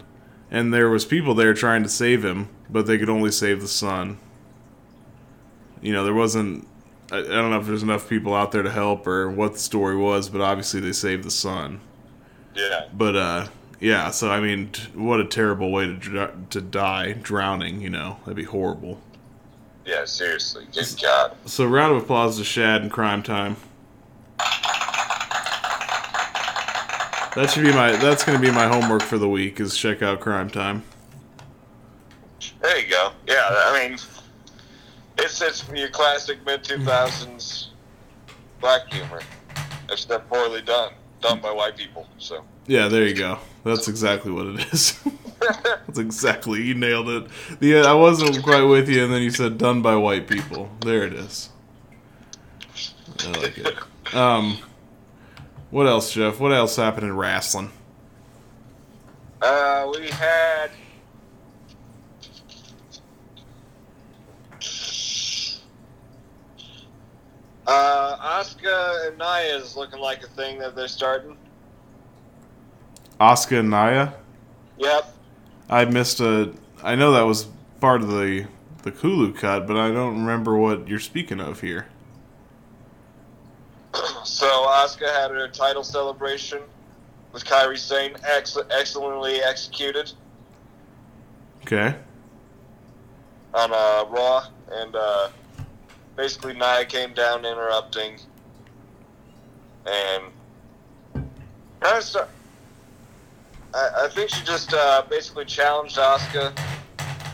and 0.51 0.73
there 0.73 0.89
was 0.89 1.05
people 1.05 1.33
there 1.33 1.53
trying 1.53 1.83
to 1.83 1.89
save 1.89 2.23
him, 2.23 2.49
but 2.69 2.85
they 2.85 2.97
could 2.97 3.09
only 3.09 3.31
save 3.31 3.61
the 3.61 3.67
son. 3.67 4.17
You 5.81 5.93
know, 5.93 6.03
there 6.03 6.13
wasn't. 6.13 6.67
I, 7.11 7.19
I 7.19 7.21
don't 7.21 7.49
know 7.49 7.59
if 7.59 7.65
there's 7.65 7.83
enough 7.83 8.07
people 8.09 8.35
out 8.35 8.51
there 8.51 8.63
to 8.63 8.71
help 8.71 9.07
or 9.07 9.29
what 9.29 9.53
the 9.53 9.59
story 9.59 9.95
was, 9.95 10.29
but 10.29 10.41
obviously 10.41 10.79
they 10.79 10.91
saved 10.91 11.23
the 11.23 11.31
son. 11.31 11.81
Yeah. 12.55 12.87
But 12.93 13.15
uh, 13.15 13.47
yeah. 13.79 14.11
So 14.11 14.29
I 14.29 14.39
mean, 14.39 14.71
t- 14.71 14.83
what 14.93 15.19
a 15.19 15.25
terrible 15.25 15.71
way 15.71 15.87
to 15.87 15.93
dr- 15.95 16.49
to 16.49 16.61
die, 16.61 17.13
drowning. 17.13 17.81
You 17.81 17.89
know, 17.89 18.17
that'd 18.21 18.35
be 18.35 18.43
horrible. 18.43 18.99
Yeah, 19.85 20.05
seriously. 20.05 20.67
Good 20.71 20.95
God. 21.01 21.35
So 21.45 21.65
round 21.65 21.95
of 21.95 22.03
applause 22.03 22.37
to 22.37 22.43
Shad 22.43 22.83
and 22.83 22.91
Cryme 22.91 23.23
Tyme. 23.23 23.55
That 27.35 27.49
should 27.51 27.63
be 27.63 27.71
my. 27.71 27.95
That's 27.95 28.23
gonna 28.23 28.39
be 28.39 28.51
my 28.51 28.67
homework 28.67 29.01
for 29.03 29.17
the 29.17 29.29
week. 29.29 29.59
Is 29.59 29.77
check 29.77 30.01
out 30.01 30.19
Cryme 30.19 30.49
Tyme. 30.51 30.83
There 32.61 32.79
you 32.79 32.89
go. 32.89 33.11
Yeah, 33.27 33.45
I 33.47 33.87
mean, 33.87 33.97
it's 35.17 35.41
it's 35.41 35.69
your 35.69 35.89
classic 35.89 36.43
mid 36.45 36.63
two 36.63 36.83
thousands 36.83 37.69
black 38.59 38.91
humor, 38.91 39.21
except 39.91 40.29
poorly 40.29 40.61
done, 40.61 40.93
done 41.21 41.39
by 41.39 41.51
white 41.51 41.77
people. 41.77 42.07
So 42.17 42.43
Yeah, 42.67 42.87
there 42.87 43.05
you 43.05 43.15
go. 43.15 43.39
That's 43.63 43.87
exactly 43.87 44.31
what 44.31 44.47
it 44.47 44.73
is. 44.73 44.99
That's 45.39 45.99
exactly 45.99 46.61
you 46.61 46.73
nailed 46.73 47.09
it. 47.09 47.27
The 47.59 47.79
I 47.81 47.93
wasn't 47.93 48.43
quite 48.43 48.63
with 48.63 48.89
you, 48.89 49.03
and 49.03 49.13
then 49.13 49.21
you 49.21 49.31
said 49.31 49.57
done 49.57 49.81
by 49.81 49.95
white 49.95 50.27
people. 50.27 50.69
There 50.81 51.03
it 51.03 51.13
is. 51.13 51.49
I 53.19 53.27
like 53.39 53.57
it. 53.57 54.15
Um, 54.15 54.57
what 55.71 55.87
else, 55.87 56.11
Jeff? 56.13 56.39
What 56.39 56.51
else 56.51 56.75
happened 56.75 57.07
in 57.07 57.15
wrestling? 57.15 57.71
uh, 59.41 59.91
we 59.93 60.09
had. 60.09 60.71
Uh, 67.67 68.41
Asuka 68.41 69.07
and 69.07 69.17
Nia 69.17 69.57
is 69.57 69.77
looking 69.77 69.99
like 69.99 70.23
a 70.23 70.27
thing 70.27 70.57
that 70.59 70.75
they're 70.75 70.87
starting. 70.87 71.37
Asuka 73.19 73.59
and 73.59 73.69
Nia. 73.69 74.13
Yep. 74.77 75.15
I 75.69 75.85
missed 75.85 76.19
a. 76.19 76.53
I 76.81 76.95
know 76.95 77.11
that 77.11 77.21
was 77.23 77.47
part 77.79 78.01
of 78.01 78.09
the 78.09 78.47
the 78.83 78.91
Kulu 78.91 79.33
cut, 79.33 79.67
but 79.67 79.77
I 79.77 79.91
don't 79.91 80.19
remember 80.19 80.57
what 80.57 80.87
you're 80.87 80.99
speaking 80.99 81.39
of 81.39 81.61
here. 81.61 81.87
So 84.29 84.45
Asuka 84.47 85.11
had 85.11 85.31
her 85.31 85.47
title 85.47 85.83
celebration 85.83 86.59
with 87.33 87.43
Kairi 87.43 87.77
Sane, 87.79 88.15
ex- 88.23 88.57
excellently 88.69 89.41
executed 89.41 90.11
Okay. 91.63 91.95
on 93.55 93.71
uh, 93.73 94.05
Raw, 94.07 94.45
and 94.71 94.95
uh, 94.95 95.29
basically 96.15 96.53
Nia 96.53 96.85
came 96.85 97.13
down 97.13 97.43
interrupting, 97.43 98.19
and 99.87 100.23
kind 101.81 101.97
of 101.97 102.03
start. 102.03 102.29
I, 103.73 103.89
I 104.05 104.07
think 104.09 104.29
she 104.29 104.45
just 104.45 104.73
uh, 104.73 105.03
basically 105.09 105.45
challenged 105.45 105.97
Asuka 105.97 106.57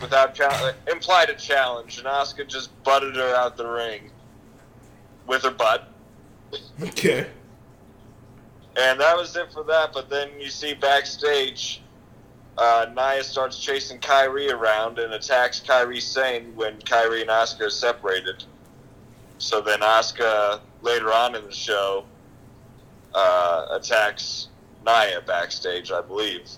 without 0.00 0.34
chal- 0.34 0.72
implied 0.90 1.28
a 1.28 1.34
challenge, 1.34 1.98
and 1.98 2.06
Asuka 2.06 2.48
just 2.48 2.70
butted 2.84 3.16
her 3.16 3.34
out 3.36 3.56
the 3.58 3.66
ring 3.66 4.10
with 5.26 5.42
her 5.42 5.50
butt. 5.50 5.92
Okay. 6.82 7.26
And 8.76 9.00
that 9.00 9.16
was 9.16 9.36
it 9.36 9.52
for 9.52 9.64
that. 9.64 9.92
But 9.92 10.10
then 10.10 10.28
you 10.38 10.50
see 10.50 10.74
backstage, 10.74 11.82
uh, 12.58 12.86
Nia 12.94 13.24
starts 13.24 13.58
chasing 13.58 13.98
Kairi 13.98 14.52
around 14.52 14.98
and 14.98 15.14
attacks 15.14 15.60
Kairi 15.60 16.00
Sane 16.00 16.54
when 16.54 16.76
Kairi 16.78 17.22
and 17.22 17.30
Asuka 17.30 17.66
are 17.66 17.70
separated. 17.70 18.44
So 19.38 19.60
then 19.60 19.80
Asuka 19.80 20.60
later 20.82 21.12
on 21.12 21.34
in 21.34 21.44
the 21.44 21.52
show 21.52 22.04
uh, 23.14 23.66
attacks 23.70 24.48
Nia 24.84 25.22
backstage, 25.26 25.90
I 25.90 26.00
believe. 26.02 26.48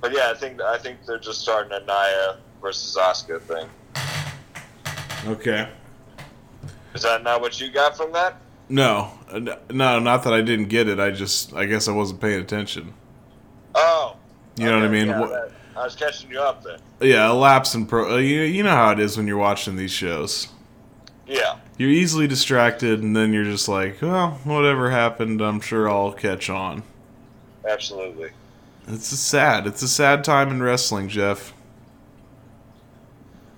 But 0.00 0.12
yeah, 0.12 0.30
I 0.30 0.34
think 0.34 0.60
I 0.60 0.78
think 0.78 1.04
they're 1.06 1.18
just 1.18 1.40
starting 1.40 1.72
a 1.72 1.80
Nia 1.80 2.38
versus 2.60 2.96
Asuka 3.00 3.40
thing. 3.40 3.68
Okay. 5.26 5.68
Is 6.94 7.02
that 7.02 7.22
not 7.22 7.40
what 7.40 7.60
you 7.60 7.70
got 7.70 7.96
from 7.96 8.12
that? 8.12 8.40
No, 8.68 9.10
no, 9.70 9.98
not 10.00 10.24
that 10.24 10.32
I 10.32 10.40
didn't 10.42 10.66
get 10.68 10.88
it. 10.88 10.98
I 10.98 11.10
just, 11.10 11.54
I 11.54 11.66
guess 11.66 11.86
I 11.88 11.92
wasn't 11.92 12.20
paying 12.20 12.40
attention. 12.40 12.94
Oh, 13.74 14.16
You 14.56 14.66
know 14.66 14.76
what 14.78 14.84
I 14.86 14.88
mean? 14.88 15.06
yeah, 15.08 15.20
What- 15.20 15.52
I 15.76 15.84
was 15.84 15.94
catching 15.94 16.30
you 16.30 16.40
up 16.40 16.64
then. 16.64 16.78
Yeah, 17.00 17.30
a 17.30 17.34
lapse 17.34 17.74
in 17.74 17.84
pro. 17.86 18.14
Uh, 18.14 18.16
you, 18.16 18.40
you 18.40 18.62
know 18.62 18.70
how 18.70 18.92
it 18.92 18.98
is 18.98 19.16
when 19.18 19.26
you're 19.26 19.36
watching 19.36 19.76
these 19.76 19.90
shows. 19.92 20.48
Yeah. 21.26 21.56
You're 21.76 21.90
easily 21.90 22.26
distracted, 22.26 23.02
and 23.02 23.14
then 23.14 23.34
you're 23.34 23.44
just 23.44 23.68
like, 23.68 24.00
well, 24.00 24.40
whatever 24.44 24.90
happened, 24.90 25.42
I'm 25.42 25.60
sure 25.60 25.86
I'll 25.90 26.12
catch 26.12 26.48
on. 26.48 26.82
Absolutely. 27.68 28.30
It's 28.88 29.12
a 29.12 29.16
sad. 29.18 29.66
It's 29.66 29.82
a 29.82 29.88
sad 29.88 30.24
time 30.24 30.48
in 30.50 30.62
wrestling, 30.62 31.08
Jeff. 31.10 31.52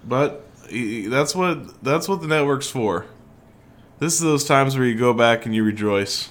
But 0.04 0.44
that's 0.72 1.36
what 1.36 1.82
that's 1.84 2.08
what 2.08 2.20
the 2.20 2.26
network's 2.26 2.68
for. 2.70 3.06
This 3.98 4.14
is 4.14 4.20
those 4.20 4.44
times 4.44 4.76
where 4.76 4.86
you 4.86 4.94
go 4.96 5.12
back 5.12 5.44
and 5.46 5.54
you 5.54 5.64
rejoice. 5.64 6.28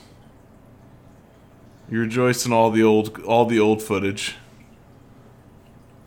You 1.89 1.99
rejoice 1.99 2.45
in 2.45 2.53
all 2.53 2.69
the 2.71 2.83
old 2.83 3.21
all 3.23 3.45
the 3.45 3.59
old 3.59 3.81
footage. 3.81 4.35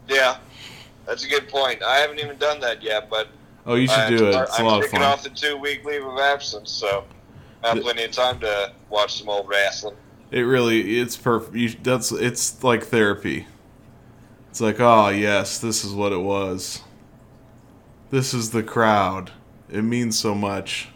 Yeah, 0.08 0.38
that's 1.06 1.24
a 1.24 1.28
good 1.28 1.48
point. 1.48 1.82
I 1.82 1.96
haven't 1.98 2.18
even 2.18 2.36
done 2.38 2.60
that 2.60 2.82
yet, 2.82 3.08
but 3.10 3.28
Oh, 3.66 3.74
you 3.74 3.86
should 3.86 3.98
I- 3.98 4.08
do 4.10 4.26
it. 4.28 4.34
It's 4.34 4.56
a 4.58 4.60
I'm 4.60 4.66
lot 4.66 4.84
of 4.84 4.90
fun. 4.90 5.02
off 5.02 5.22
the 5.22 5.30
two 5.30 5.56
week 5.56 5.84
leave 5.84 6.04
of 6.04 6.18
absence, 6.18 6.70
so 6.70 7.04
I 7.62 7.74
have 7.74 7.82
plenty 7.82 8.04
of 8.04 8.10
time 8.12 8.40
to 8.40 8.72
watch 8.88 9.18
some 9.18 9.28
old 9.28 9.48
wrestling. 9.48 9.96
It 10.30 10.40
really 10.42 10.98
it's 10.98 11.16
perfect. 11.16 11.54
You, 11.56 11.70
that's 11.82 12.10
it's 12.12 12.62
like 12.64 12.84
therapy. 12.84 13.46
It's 14.50 14.60
like, 14.60 14.80
oh 14.80 15.08
yes, 15.08 15.58
this 15.58 15.84
is 15.84 15.92
what 15.92 16.12
it 16.12 16.20
was. 16.20 16.82
This 18.10 18.34
is 18.34 18.50
the 18.50 18.62
crowd. 18.62 19.30
It 19.70 19.82
means 19.82 20.18
so 20.18 20.34
much. 20.34 20.88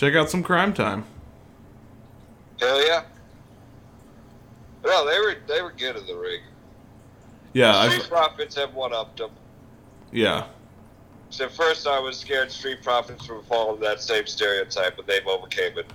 Check 0.00 0.14
out 0.14 0.30
some 0.30 0.42
Cryme 0.42 0.72
Tyme. 0.74 1.04
Hell 2.58 2.86
yeah! 2.86 3.02
Well, 4.82 5.04
they 5.04 5.18
were 5.18 5.34
they 5.46 5.60
were 5.60 5.72
good 5.72 5.94
at 5.94 6.06
the 6.06 6.16
rig. 6.16 6.40
Yeah, 7.52 7.86
Street 7.86 8.04
I've, 8.04 8.08
Profits 8.08 8.56
have 8.56 8.72
one 8.72 8.94
upped 8.94 9.18
them. 9.18 9.30
yeah. 10.10 10.46
So 11.28 11.44
at 11.44 11.52
first 11.52 11.86
I 11.86 12.00
was 12.00 12.16
scared 12.16 12.50
Street 12.50 12.82
Profits 12.82 13.28
would 13.28 13.44
fall 13.44 13.74
into 13.74 13.84
that 13.84 14.00
same 14.00 14.26
stereotype, 14.26 14.96
but 14.96 15.06
they've 15.06 15.26
overcame 15.26 15.76
it. 15.76 15.92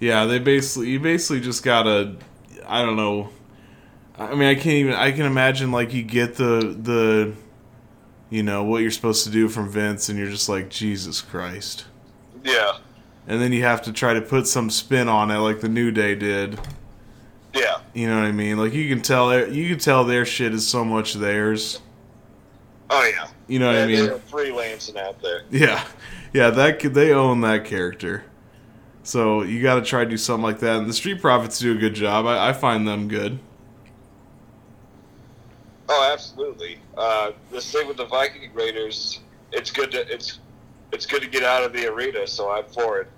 Yeah, 0.00 0.24
they 0.24 0.40
basically 0.40 0.88
you 0.88 0.98
basically 0.98 1.42
just 1.42 1.62
gotta 1.62 2.16
I 2.66 2.82
don't 2.82 2.96
know. 2.96 3.28
I 4.18 4.34
mean, 4.34 4.48
I 4.48 4.56
can't 4.56 4.66
even 4.66 4.94
I 4.94 5.12
can 5.12 5.26
imagine 5.26 5.70
like 5.70 5.94
you 5.94 6.02
get 6.02 6.34
the 6.34 6.76
the 6.76 7.34
you 8.30 8.42
know 8.42 8.64
what 8.64 8.82
you're 8.82 8.90
supposed 8.90 9.22
to 9.26 9.30
do 9.30 9.48
from 9.48 9.70
Vince, 9.70 10.08
and 10.08 10.18
you're 10.18 10.28
just 10.28 10.48
like 10.48 10.70
Jesus 10.70 11.20
Christ. 11.20 11.84
Yeah. 12.44 12.78
And 13.26 13.40
then 13.40 13.52
you 13.52 13.62
have 13.62 13.82
to 13.82 13.92
try 13.92 14.14
to 14.14 14.20
put 14.20 14.46
some 14.46 14.70
spin 14.70 15.08
on 15.08 15.30
it, 15.30 15.38
like 15.38 15.60
the 15.60 15.68
New 15.68 15.90
Day 15.90 16.14
did. 16.14 16.58
Yeah. 17.54 17.80
You 17.94 18.08
know 18.08 18.16
what 18.16 18.26
I 18.26 18.32
mean? 18.32 18.58
Like 18.58 18.72
you 18.72 18.88
can 18.88 19.02
tell 19.02 19.48
you 19.48 19.68
can 19.68 19.78
tell 19.78 20.04
their 20.04 20.24
shit 20.24 20.54
is 20.54 20.66
so 20.66 20.84
much 20.84 21.14
theirs. 21.14 21.80
Oh 22.88 23.04
yeah. 23.04 23.28
You 23.46 23.58
know 23.58 23.66
what 23.66 23.76
I 23.76 23.86
mean? 23.86 24.06
They're 24.06 24.18
freelancing 24.18 24.96
out 24.96 25.20
there. 25.22 25.42
Yeah, 25.50 25.84
yeah. 26.32 26.50
That 26.50 26.80
they 26.80 27.12
own 27.12 27.40
that 27.40 27.64
character. 27.64 28.24
So 29.02 29.42
you 29.42 29.62
got 29.62 29.76
to 29.76 29.82
try 29.82 30.04
to 30.04 30.10
do 30.10 30.16
something 30.16 30.44
like 30.44 30.60
that. 30.60 30.78
And 30.78 30.88
the 30.88 30.92
Street 30.92 31.20
Profits 31.20 31.58
do 31.58 31.72
a 31.74 31.78
good 31.78 31.94
job. 31.94 32.26
I, 32.26 32.50
I 32.50 32.52
find 32.52 32.86
them 32.86 33.08
good. 33.08 33.38
Oh, 35.88 36.10
absolutely. 36.12 36.78
Uh, 36.96 37.32
the 37.50 37.60
thing 37.60 37.88
with 37.88 37.96
the 37.96 38.06
Viking 38.06 38.52
Raiders, 38.54 39.20
it's 39.50 39.72
good 39.72 39.90
to 39.92 40.06
it's 40.12 40.38
it's 40.92 41.06
good 41.06 41.22
to 41.22 41.28
get 41.28 41.42
out 41.42 41.62
of 41.62 41.72
the 41.72 41.86
arena. 41.86 42.26
So 42.26 42.50
I'm 42.50 42.64
for 42.66 43.00
it. 43.00 43.08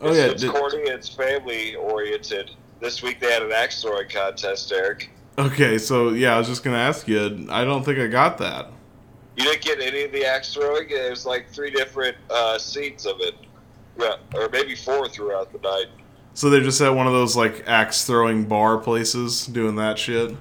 Oh 0.00 0.08
it's, 0.08 0.18
yeah, 0.18 0.24
it's 0.26 0.44
corny. 0.44 0.82
It's 0.88 1.08
family 1.08 1.74
oriented. 1.76 2.52
This 2.80 3.02
week 3.02 3.20
they 3.20 3.30
had 3.30 3.42
an 3.42 3.52
axe 3.52 3.82
throwing 3.82 4.08
contest, 4.08 4.72
Eric. 4.72 5.10
okay. 5.38 5.78
So 5.78 6.10
yeah, 6.10 6.34
I 6.34 6.38
was 6.38 6.48
just 6.48 6.62
gonna 6.62 6.78
ask 6.78 7.06
you. 7.06 7.46
I 7.50 7.64
don't 7.64 7.84
think 7.84 7.98
I 7.98 8.06
got 8.06 8.38
that. 8.38 8.70
You 9.36 9.44
didn't 9.44 9.62
get 9.62 9.80
any 9.80 10.04
of 10.04 10.12
the 10.12 10.24
axe 10.24 10.54
throwing. 10.54 10.88
It 10.90 11.10
was 11.10 11.24
like 11.24 11.50
three 11.50 11.70
different 11.70 12.16
uh, 12.28 12.58
scenes 12.58 13.06
of 13.06 13.20
it, 13.20 13.34
yeah, 13.98 14.16
or 14.34 14.48
maybe 14.48 14.74
four 14.74 15.08
throughout 15.08 15.52
the 15.52 15.58
night. 15.58 15.86
So 16.34 16.48
they're 16.48 16.62
just 16.62 16.80
at 16.80 16.94
one 16.94 17.06
of 17.06 17.12
those 17.12 17.36
like 17.36 17.64
axe 17.66 18.04
throwing 18.04 18.44
bar 18.44 18.78
places 18.78 19.46
doing 19.46 19.76
that 19.76 19.98
shit. 19.98 20.34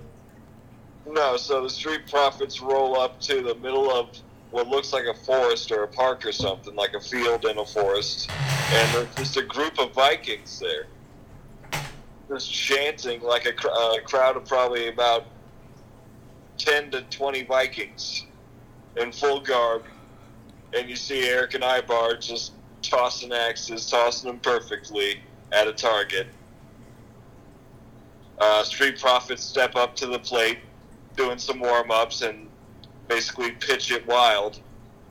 No, 1.05 1.37
so 1.37 1.63
the 1.63 1.69
Street 1.69 2.07
Profits 2.09 2.61
roll 2.61 2.99
up 2.99 3.19
to 3.21 3.41
the 3.41 3.55
middle 3.55 3.91
of 3.91 4.09
what 4.51 4.67
looks 4.67 4.91
like 4.91 5.05
a 5.05 5.13
forest 5.13 5.71
or 5.71 5.83
a 5.83 5.87
park 5.87 6.25
or 6.25 6.31
something, 6.31 6.75
like 6.75 6.93
a 6.93 6.99
field 6.99 7.45
in 7.45 7.57
a 7.59 7.65
forest, 7.65 8.29
and 8.31 8.95
there's 8.95 9.15
just 9.15 9.37
a 9.37 9.43
group 9.43 9.79
of 9.79 9.93
Vikings 9.93 10.59
there, 10.59 10.87
just 12.27 12.51
chanting 12.51 13.21
like 13.21 13.45
a, 13.45 13.67
a 13.67 14.01
crowd 14.01 14.37
of 14.37 14.45
probably 14.45 14.87
about 14.87 15.25
ten 16.57 16.89
to 16.91 17.01
twenty 17.03 17.43
Vikings 17.43 18.25
in 18.97 19.11
full 19.11 19.39
garb, 19.39 19.83
and 20.73 20.89
you 20.89 20.95
see 20.95 21.27
Eric 21.27 21.53
and 21.53 21.63
Ivar 21.63 22.17
just 22.17 22.53
tossing 22.81 23.31
axes, 23.31 23.89
tossing 23.89 24.29
them 24.29 24.39
perfectly 24.39 25.21
at 25.51 25.67
a 25.67 25.73
target. 25.73 26.27
Uh, 28.39 28.63
Street 28.63 28.99
Profits 28.99 29.43
step 29.43 29.75
up 29.75 29.95
to 29.97 30.07
the 30.07 30.19
plate, 30.19 30.59
doing 31.15 31.37
some 31.37 31.59
warm 31.59 31.91
ups 31.91 32.21
and 32.21 32.48
basically 33.09 33.51
pitch 33.51 33.91
it 33.91 34.07
wild. 34.07 34.61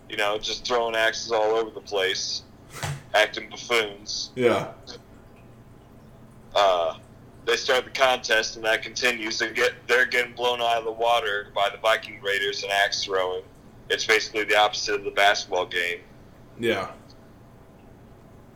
You 0.08 0.16
know, 0.16 0.38
just 0.38 0.66
throwing 0.66 0.94
axes 0.94 1.30
all 1.30 1.50
over 1.54 1.68
the 1.70 1.82
place, 1.82 2.44
acting 3.14 3.50
buffoons. 3.50 4.30
Yeah. 4.34 4.72
Uh, 6.54 6.96
they 7.44 7.56
start 7.56 7.84
the 7.84 7.90
contest, 7.90 8.56
and 8.56 8.64
that 8.64 8.82
continues. 8.82 9.38
They 9.38 9.52
get 9.52 9.72
they're 9.86 10.06
getting 10.06 10.34
blown 10.34 10.62
out 10.62 10.78
of 10.78 10.84
the 10.84 10.92
water 10.92 11.48
by 11.54 11.68
the 11.70 11.76
Viking 11.76 12.22
Raiders 12.22 12.62
and 12.62 12.72
axe 12.72 13.04
throwing. 13.04 13.42
It's 13.90 14.06
basically 14.06 14.44
the 14.44 14.56
opposite 14.56 14.94
of 14.94 15.04
the 15.04 15.10
basketball 15.10 15.66
game. 15.66 16.00
Yeah. 16.58 16.90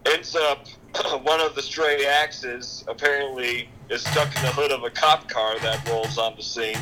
ends 0.07 0.35
up 0.35 0.67
one 1.23 1.41
of 1.41 1.55
the 1.55 1.63
stray 1.63 2.05
axes 2.07 2.85
apparently 2.89 3.69
is 3.89 4.03
stuck 4.03 4.35
in 4.37 4.43
the 4.43 4.53
hood 4.53 4.73
of 4.73 4.85
a 4.85 4.91
cop 4.91 5.29
car 5.29 5.59
that 5.61 5.87
rolls 5.89 6.19
on 6.19 6.35
the 6.37 6.43
scene. 6.43 6.79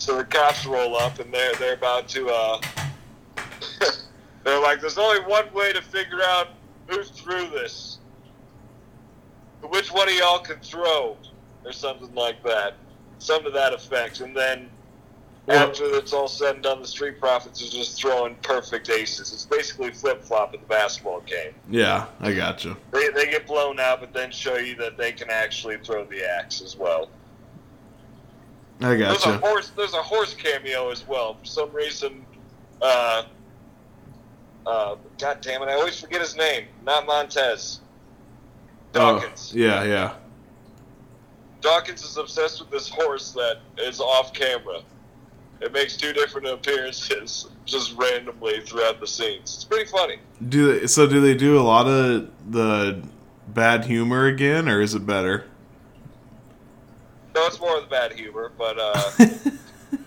So 0.00 0.16
the 0.16 0.24
cops 0.24 0.64
roll 0.64 0.96
up 0.96 1.18
and 1.18 1.32
they're 1.32 1.54
they're 1.56 1.74
about 1.74 2.08
to 2.08 2.26
uh 2.30 2.60
they're 4.44 4.60
like 4.60 4.80
there's 4.80 4.96
only 4.96 5.20
one 5.26 5.52
way 5.52 5.74
to 5.74 5.82
figure 5.82 6.22
out 6.22 6.48
who 6.86 7.02
threw 7.02 7.50
this. 7.50 7.98
Which 9.62 9.92
one 9.92 10.08
of 10.08 10.14
y'all 10.14 10.38
can 10.38 10.58
throw 10.60 11.18
or 11.66 11.72
something 11.72 12.14
like 12.14 12.42
that. 12.44 12.76
Some 13.18 13.44
to 13.44 13.50
that 13.50 13.74
effect. 13.74 14.20
And 14.20 14.34
then 14.34 14.70
after 15.48 15.84
it's 15.84 16.14
all 16.14 16.28
said 16.28 16.54
and 16.54 16.64
done, 16.64 16.80
the 16.80 16.88
Street 16.88 17.20
Profits 17.20 17.62
are 17.62 17.70
just 17.70 18.00
throwing 18.00 18.36
perfect 18.36 18.88
aces. 18.88 19.34
It's 19.34 19.44
basically 19.44 19.90
flip 19.90 20.24
flop 20.24 20.54
in 20.54 20.62
the 20.62 20.66
basketball 20.66 21.20
game. 21.20 21.52
Yeah, 21.68 22.06
I 22.20 22.32
gotcha. 22.32 22.74
They, 22.92 23.10
they 23.10 23.26
get 23.26 23.46
blown 23.46 23.78
out, 23.78 24.00
but 24.00 24.14
then 24.14 24.30
show 24.30 24.56
you 24.56 24.76
that 24.76 24.96
they 24.96 25.12
can 25.12 25.28
actually 25.28 25.76
throw 25.76 26.06
the 26.06 26.24
axe 26.24 26.62
as 26.62 26.74
well. 26.74 27.10
I 28.82 28.94
There's 28.94 29.26
a 29.26 29.38
horse. 29.38 29.70
There's 29.76 29.94
a 29.94 30.02
horse 30.02 30.34
cameo 30.34 30.90
as 30.90 31.06
well. 31.06 31.34
For 31.34 31.44
some 31.44 31.72
reason, 31.72 32.24
uh, 32.80 33.24
uh, 34.66 34.96
God 35.18 35.40
damn 35.42 35.62
it! 35.62 35.68
I 35.68 35.74
always 35.74 36.00
forget 36.00 36.20
his 36.20 36.34
name. 36.34 36.66
Not 36.84 37.06
Montez. 37.06 37.80
Oh, 38.94 39.20
Dawkins. 39.20 39.52
yeah, 39.54 39.84
yeah. 39.84 40.14
Dawkins 41.60 42.02
is 42.02 42.16
obsessed 42.16 42.60
with 42.60 42.70
this 42.70 42.88
horse 42.88 43.32
that 43.32 43.58
is 43.78 44.00
off 44.00 44.32
camera. 44.32 44.80
It 45.60 45.72
makes 45.72 45.96
two 45.96 46.14
different 46.14 46.46
appearances 46.46 47.50
just 47.66 47.94
randomly 47.98 48.62
throughout 48.62 48.98
the 48.98 49.06
scenes. 49.06 49.56
It's 49.56 49.64
pretty 49.64 49.90
funny. 49.90 50.16
Do 50.48 50.80
they, 50.80 50.86
so? 50.86 51.06
Do 51.06 51.20
they 51.20 51.34
do 51.34 51.60
a 51.60 51.62
lot 51.62 51.86
of 51.86 52.30
the 52.50 53.02
bad 53.48 53.84
humor 53.84 54.24
again, 54.24 54.70
or 54.70 54.80
is 54.80 54.94
it 54.94 55.04
better? 55.04 55.44
No, 57.34 57.46
it's 57.46 57.60
more 57.60 57.76
of 57.76 57.84
the 57.84 57.88
bad 57.90 58.12
humor, 58.12 58.50
but 58.58 58.78
uh, 58.78 59.10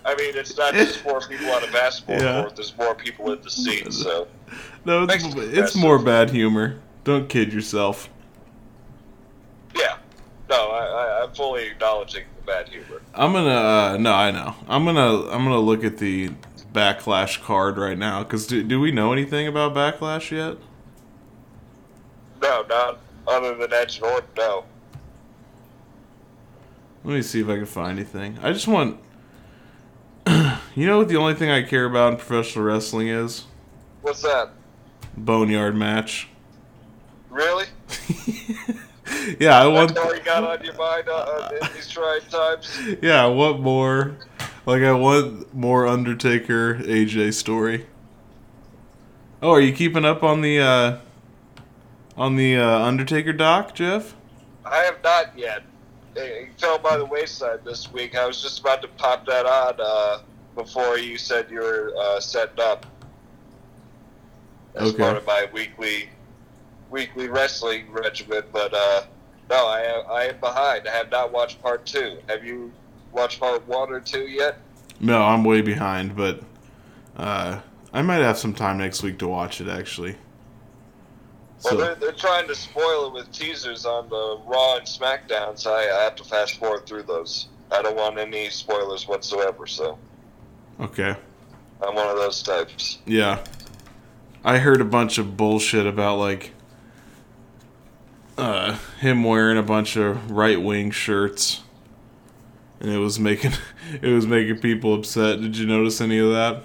I 0.06 0.16
mean, 0.16 0.36
it's 0.36 0.58
not 0.58 0.74
just 0.74 1.00
four 1.00 1.22
people 1.22 1.50
on 1.52 1.64
a 1.64 1.72
basketball 1.72 2.20
Yeah. 2.22 2.42
court. 2.42 2.56
There's 2.56 2.78
more 2.78 2.94
people 2.96 3.32
in 3.32 3.42
the 3.42 3.50
scene, 3.50 3.92
so 3.92 4.28
No, 4.86 5.04
it's, 5.10 5.24
it's 5.36 5.76
more 5.76 5.98
bad 6.00 6.30
humor. 6.32 6.80
Don't 7.06 7.30
kid 7.30 7.54
yourself. 7.54 8.10
yeah. 9.76 9.98
No, 10.50 10.70
I, 10.72 10.86
I, 10.86 11.24
I'm 11.24 11.34
fully 11.34 11.68
acknowledging 11.68 12.26
the 12.38 12.44
bad 12.46 12.68
humor. 12.70 13.02
I'm 13.14 13.32
gonna. 13.34 13.50
Uh, 13.50 13.98
no, 13.98 14.14
I 14.14 14.32
know. 14.32 14.56
I'm 14.68 14.84
gonna. 14.86 15.30
I'm 15.30 15.44
gonna 15.44 15.60
look 15.60 15.84
at 15.86 15.98
the 15.98 16.32
backlash 16.74 17.42
card 17.42 17.78
right 17.78 17.98
now. 17.98 18.24
Cause 18.24 18.46
do, 18.48 18.62
do 18.64 18.80
we 18.82 18.92
know 18.92 19.14
anything 19.14 19.48
about 19.48 19.74
backlash 19.74 20.32
yet? 20.32 20.58
No, 22.42 22.66
not 22.68 23.00
other 23.28 23.56
than 23.56 23.72
Edge 23.74 23.98
and 23.98 24.06
Orton. 24.06 24.28
No. 24.38 24.66
Let 27.04 27.16
me 27.16 27.22
see 27.22 27.42
if 27.42 27.50
I 27.50 27.56
can 27.56 27.66
find 27.66 27.98
anything. 27.98 28.38
I 28.42 28.54
just 28.54 28.68
want. 28.68 29.00
you 30.28 30.88
know 30.88 31.00
what 31.00 31.10
the 31.10 31.18
only 31.18 31.34
thing 31.34 31.50
I 31.50 31.64
care 31.64 31.86
about 31.86 32.14
in 32.14 32.18
professional 32.18 32.66
wrestling 32.66 33.10
is? 33.10 33.46
What's 34.02 34.22
that? 34.22 34.52
Boneyard 35.18 35.76
match. 35.76 36.30
Really? 37.30 37.66
Yeah, 39.40 39.62
I 39.62 39.68
want. 39.68 39.96
That's 39.96 40.06
all 40.06 40.16
you 40.16 40.22
got 40.24 40.44
on 40.44 40.64
your 40.64 40.76
mind 40.76 41.08
uh, 41.08 41.14
uh, 41.14 41.50
in 41.62 41.74
these 41.74 41.90
trying 41.90 42.22
times? 42.30 42.80
Yeah, 43.02 43.24
I 43.24 43.28
want 43.28 43.62
more. 43.62 44.18
Like 44.66 44.84
I 44.84 44.94
want 44.94 45.54
more 45.54 45.88
Undertaker 45.88 46.76
AJ 46.76 47.34
story. 47.34 47.88
Oh, 49.42 49.52
are 49.52 49.62
you 49.62 49.74
keeping 49.74 50.06
up 50.06 50.24
on 50.24 50.42
the 50.42 50.60
uh 50.60 50.98
on 52.16 52.36
the 52.36 52.58
uh, 52.58 52.80
Undertaker 52.80 53.34
doc, 53.34 53.76
Jeff? 53.76 54.16
I 54.66 54.78
have 54.84 55.04
not 55.04 55.38
yet. 55.38 55.64
It 56.16 56.60
fell 56.60 56.78
by 56.78 56.98
the 56.98 57.06
wayside 57.06 57.64
this 57.66 57.92
week. 57.92 58.16
I 58.16 58.26
was 58.26 58.42
just 58.42 58.60
about 58.60 58.82
to 58.84 58.88
pop 58.88 59.26
that 59.26 59.46
on 59.46 59.76
uh, 59.80 60.20
before 60.56 60.98
you 60.98 61.18
said 61.18 61.50
you 61.50 61.60
were 61.60 61.94
uh, 61.98 62.20
setting 62.20 62.60
up 62.60 62.86
as 64.76 64.90
Okay. 64.90 64.98
part 65.04 65.18
of 65.18 65.26
my 65.26 65.48
weekly 65.54 66.10
weekly 66.90 67.28
wrestling 67.30 67.92
regimen. 67.92 68.44
But 68.52 68.74
uh, 68.74 69.04
no, 69.50 69.68
I 69.68 69.82
am, 69.82 70.04
I 70.12 70.24
am 70.26 70.40
behind. 70.40 70.88
I 70.88 70.92
have 70.92 71.10
not 71.12 71.32
watched 71.32 71.62
part 71.62 71.86
two. 71.86 72.18
Have 72.30 72.44
you 72.44 72.72
watched 73.12 73.40
part 73.40 73.68
one 73.68 73.92
or 73.92 74.00
two 74.00 74.28
yet? 74.28 74.58
No, 75.00 75.22
I'm 75.24 75.44
way 75.44 75.62
behind, 75.62 76.16
but 76.16 76.42
uh 77.18 77.60
I 77.92 78.02
might 78.02 78.22
have 78.22 78.40
some 78.40 78.54
time 78.56 78.80
next 78.80 79.04
week 79.04 79.20
to 79.20 79.28
watch 79.28 79.62
it 79.62 79.68
actually. 79.68 80.16
Well, 81.64 81.74
So 81.74 81.78
they're, 81.78 81.96
they're 81.96 82.12
trying 82.12 82.48
to 82.48 82.56
spoil 82.56 83.08
it 83.08 83.14
with 83.14 83.32
teasers 83.32 83.86
on 83.86 84.10
the 84.10 84.40
Raw 84.46 84.78
and 84.78 84.86
SmackDown, 84.86 85.58
so 85.58 85.74
I, 85.74 86.00
I 86.00 86.04
have 86.04 86.16
to 86.18 86.24
fast 86.24 86.58
forward 86.58 86.86
through 86.86 87.04
those. 87.04 87.48
I 87.72 87.82
don't 87.82 87.96
want 87.96 88.18
any 88.20 88.50
spoilers 88.50 89.08
whatsoever, 89.08 89.66
so 89.66 89.98
okay. 90.80 91.16
I'm 91.82 91.96
one 91.96 92.08
of 92.08 92.18
those 92.18 92.42
types. 92.44 93.00
Yeah. 93.06 93.44
I 94.44 94.58
heard 94.60 94.82
a 94.82 94.86
bunch 94.86 95.18
of 95.18 95.38
bullshit 95.38 95.88
about 95.88 96.18
like 96.18 96.52
uh 98.38 98.78
him 99.00 99.24
wearing 99.24 99.58
a 99.58 99.64
bunch 99.64 99.96
of 99.96 100.32
right 100.32 100.62
wing 100.62 100.92
shirts. 100.92 101.62
And 102.80 102.92
it 102.92 102.98
was 102.98 103.20
making 103.20 103.54
it 104.02 104.10
was 104.10 104.28
making 104.28 104.60
people 104.60 104.94
upset. 104.94 105.42
Did 105.42 105.58
you 105.58 105.66
notice 105.66 106.02
any 106.02 106.20
of 106.20 106.32
that? 106.32 106.64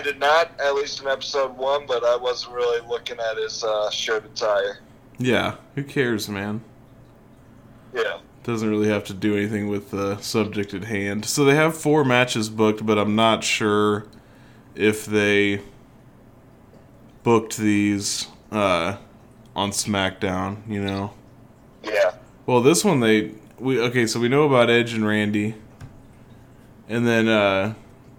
Did 0.00 0.18
not, 0.18 0.50
at 0.60 0.74
least 0.74 1.00
in 1.00 1.08
episode 1.08 1.56
one, 1.56 1.86
but 1.86 2.04
I 2.04 2.16
wasn't 2.16 2.54
really 2.54 2.86
looking 2.88 3.18
at 3.18 3.36
his 3.36 3.62
uh, 3.62 3.90
shirt 3.90 4.24
attire. 4.24 4.78
Yeah, 5.18 5.56
who 5.74 5.84
cares, 5.84 6.28
man? 6.28 6.62
Yeah. 7.94 8.18
Doesn't 8.42 8.68
really 8.68 8.88
have 8.88 9.04
to 9.04 9.14
do 9.14 9.36
anything 9.36 9.68
with 9.68 9.90
the 9.90 10.18
subject 10.18 10.74
at 10.74 10.84
hand. 10.84 11.24
So 11.24 11.44
they 11.44 11.54
have 11.54 11.76
four 11.76 12.04
matches 12.04 12.48
booked, 12.50 12.84
but 12.84 12.98
I'm 12.98 13.14
not 13.14 13.42
sure 13.44 14.06
if 14.74 15.06
they 15.06 15.62
booked 17.22 17.56
these 17.56 18.26
uh, 18.50 18.96
on 19.56 19.70
SmackDown. 19.70 20.68
You 20.68 20.82
know. 20.82 21.14
Yeah. 21.82 22.16
Well, 22.44 22.60
this 22.60 22.84
one 22.84 23.00
they 23.00 23.32
we 23.58 23.80
okay. 23.80 24.06
So 24.06 24.20
we 24.20 24.28
know 24.28 24.44
about 24.44 24.68
Edge 24.68 24.92
and 24.92 25.06
Randy, 25.06 25.54
and 26.88 27.06
then 27.06 27.28
uh, 27.28 27.74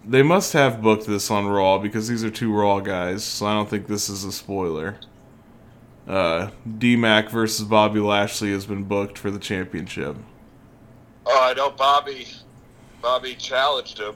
they 0.08 0.24
must 0.24 0.54
have 0.54 0.82
booked 0.82 1.08
this 1.08 1.32
on 1.32 1.48
Raw 1.48 1.78
because 1.78 2.08
these 2.08 2.24
are 2.24 2.30
two 2.30 2.54
Raw 2.54 2.80
guys. 2.80 3.24
So 3.24 3.46
I 3.46 3.54
don't 3.54 3.70
think 3.70 3.88
this 3.88 4.10
is 4.10 4.24
a 4.24 4.32
spoiler. 4.32 4.98
Uh, 6.08 6.52
D 6.78 6.96
Mac 6.96 7.30
versus 7.30 7.66
Bobby 7.66 8.00
Lashley 8.00 8.52
has 8.52 8.66
been 8.66 8.84
booked 8.84 9.18
for 9.18 9.32
the 9.32 9.40
championship. 9.40 10.16
Oh, 11.26 11.50
I 11.50 11.54
know 11.54 11.72
Bobby. 11.72 12.28
Bobby 13.02 13.36
challenged 13.36 14.00
him 14.00 14.16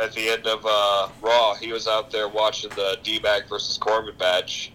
at 0.00 0.12
the 0.12 0.28
end 0.28 0.46
of 0.46 0.64
uh, 0.64 1.08
Raw. 1.20 1.54
He 1.54 1.72
was 1.72 1.88
out 1.88 2.10
there 2.10 2.28
watching 2.28 2.70
the 2.70 2.98
D-Mac 3.02 3.48
versus 3.48 3.76
Corbin 3.76 4.16
match. 4.18 4.72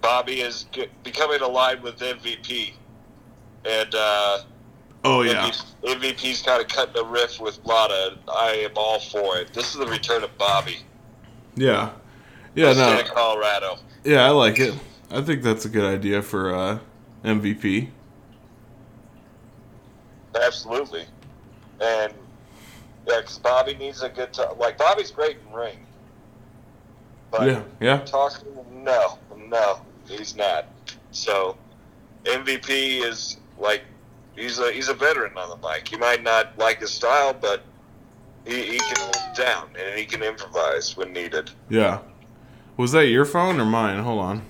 Bobby 0.00 0.40
is 0.40 0.66
becoming 1.02 1.40
aligned 1.40 1.82
with 1.82 1.98
MVP, 1.98 2.72
and 3.64 3.94
uh, 3.94 4.40
Oh 5.04 5.22
yeah, 5.22 5.48
MVP, 5.48 6.14
MVP's 6.16 6.42
kind 6.42 6.60
of 6.60 6.68
cutting 6.68 6.96
a 7.02 7.04
riff 7.04 7.40
with 7.40 7.58
Lana. 7.64 8.18
I 8.28 8.66
am 8.68 8.72
all 8.76 9.00
for 9.00 9.38
it. 9.38 9.52
This 9.54 9.72
is 9.72 9.78
the 9.80 9.86
return 9.86 10.22
of 10.22 10.36
Bobby. 10.36 10.78
yeah, 11.56 11.90
yeah. 12.54 12.72
No, 12.74 13.02
Colorado. 13.12 13.78
yeah, 14.04 14.26
I 14.26 14.30
like 14.30 14.58
it. 14.58 14.74
I 15.10 15.22
think 15.22 15.42
that's 15.42 15.64
a 15.64 15.68
good 15.68 15.84
idea 15.84 16.22
for 16.22 16.54
uh, 16.54 16.78
MVP. 17.24 17.88
Absolutely. 20.34 21.04
And 21.80 22.12
yeah, 23.08 23.20
because 23.20 23.38
Bobby 23.38 23.74
needs 23.74 24.02
a 24.02 24.08
good 24.08 24.32
time. 24.32 24.58
Like 24.58 24.78
Bobby's 24.78 25.10
great 25.10 25.38
in 25.46 25.52
ring, 25.52 25.78
but 27.30 27.46
Yeah, 27.48 27.62
yeah, 27.80 27.98
talking, 28.00 28.46
no, 28.72 29.18
no, 29.36 29.80
he's 30.06 30.36
not. 30.36 30.66
So 31.10 31.56
MVP 32.24 33.02
is 33.04 33.38
like 33.58 33.82
he's 34.36 34.58
a 34.58 34.72
he's 34.72 34.88
a 34.88 34.94
veteran 34.94 35.36
on 35.36 35.48
the 35.48 35.68
mic. 35.68 35.90
You 35.92 35.98
might 35.98 36.22
not 36.22 36.56
like 36.58 36.80
his 36.80 36.90
style, 36.90 37.32
but 37.32 37.62
he, 38.46 38.62
he 38.62 38.78
can 38.78 38.96
hold 38.96 39.36
down 39.36 39.68
and 39.78 39.98
he 39.98 40.04
can 40.04 40.22
improvise 40.22 40.96
when 40.96 41.12
needed. 41.12 41.50
yeah. 41.68 42.00
Was 42.76 42.92
that 42.92 43.08
your 43.08 43.26
phone 43.26 43.60
or 43.60 43.66
mine? 43.66 44.02
Hold 44.02 44.20
on. 44.20 44.42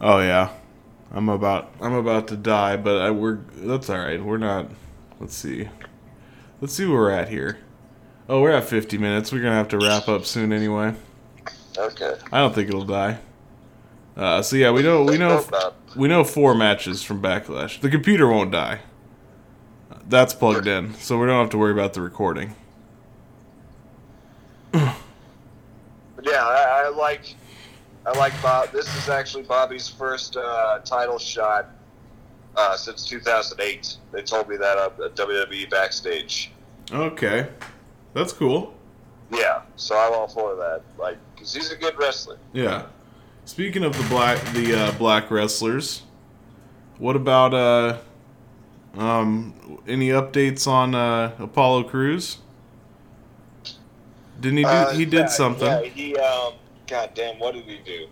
Oh 0.00 0.18
yeah, 0.18 0.50
I'm 1.12 1.28
about 1.28 1.72
I'm 1.80 1.94
about 1.94 2.26
to 2.28 2.36
die, 2.36 2.76
but 2.76 3.00
I, 3.00 3.10
we're 3.12 3.38
that's 3.54 3.88
all 3.88 3.98
right. 3.98 4.20
We're 4.20 4.38
not. 4.38 4.66
Let's 5.20 5.36
see. 5.36 5.68
Let's 6.60 6.74
see 6.74 6.84
where 6.86 6.98
we're 6.98 7.10
at 7.10 7.28
here. 7.28 7.58
Oh, 8.28 8.40
we're 8.40 8.50
at 8.50 8.64
50 8.64 8.98
minutes. 8.98 9.30
We're 9.30 9.42
gonna 9.42 9.54
have 9.54 9.68
to 9.68 9.78
wrap 9.78 10.08
up 10.08 10.24
soon 10.26 10.52
anyway. 10.52 10.94
Okay. 11.78 12.16
I 12.32 12.38
don't 12.38 12.54
think 12.54 12.68
it'll 12.68 12.84
die. 12.84 13.18
Uh, 14.16 14.42
so 14.42 14.56
yeah, 14.56 14.72
we 14.72 14.82
know 14.82 15.04
we 15.04 15.18
know. 15.18 15.44
We 15.96 16.08
know 16.08 16.24
four 16.24 16.54
matches 16.54 17.02
from 17.02 17.22
Backlash. 17.22 17.80
The 17.80 17.90
computer 17.90 18.28
won't 18.28 18.50
die. 18.50 18.80
That's 20.08 20.34
plugged 20.34 20.66
in, 20.66 20.94
so 20.94 21.18
we 21.18 21.26
don't 21.26 21.40
have 21.40 21.50
to 21.50 21.58
worry 21.58 21.72
about 21.72 21.94
the 21.94 22.00
recording. 22.00 22.54
Yeah, 26.24 26.44
I, 26.46 26.84
I 26.86 26.88
like 26.88 27.34
I 28.06 28.16
like 28.18 28.32
Bob. 28.42 28.70
This 28.72 28.86
is 28.96 29.08
actually 29.08 29.42
Bobby's 29.44 29.88
first 29.88 30.36
uh, 30.36 30.78
title 30.84 31.18
shot 31.18 31.70
uh, 32.56 32.76
since 32.76 33.06
2008. 33.06 33.96
They 34.12 34.22
told 34.22 34.48
me 34.48 34.56
that 34.56 34.78
up 34.78 34.98
at 35.00 35.14
WWE 35.14 35.70
backstage. 35.70 36.50
Okay, 36.92 37.48
that's 38.14 38.32
cool. 38.32 38.74
Yeah, 39.30 39.62
so 39.76 39.96
I'm 39.96 40.12
all 40.12 40.28
for 40.28 40.54
that. 40.56 40.82
Like, 40.98 41.16
because 41.34 41.54
he's 41.54 41.72
a 41.72 41.76
good 41.76 41.98
wrestler. 41.98 42.38
Yeah. 42.52 42.86
Speaking 43.44 43.84
of 43.84 43.96
the 43.96 44.08
black 44.08 44.42
the 44.52 44.74
uh, 44.74 44.92
black 44.92 45.30
wrestlers, 45.30 46.02
what 46.98 47.16
about 47.16 47.54
uh 47.54 47.98
um 48.96 49.80
any 49.86 50.08
updates 50.08 50.66
on 50.66 50.94
uh 50.94 51.32
Apollo 51.38 51.84
Crews? 51.84 52.38
Didn't 54.40 54.58
he 54.58 54.64
do 54.64 54.68
Uh, 54.68 54.92
he 54.92 55.04
did 55.04 55.20
yeah, 55.20 55.26
something. 55.26 55.66
Yeah, 55.66 55.82
he. 55.82 56.16
Um, 56.16 56.54
God 56.86 57.10
damn, 57.14 57.38
what 57.38 57.54
did 57.54 57.64
he 57.64 57.78
do? 57.84 58.06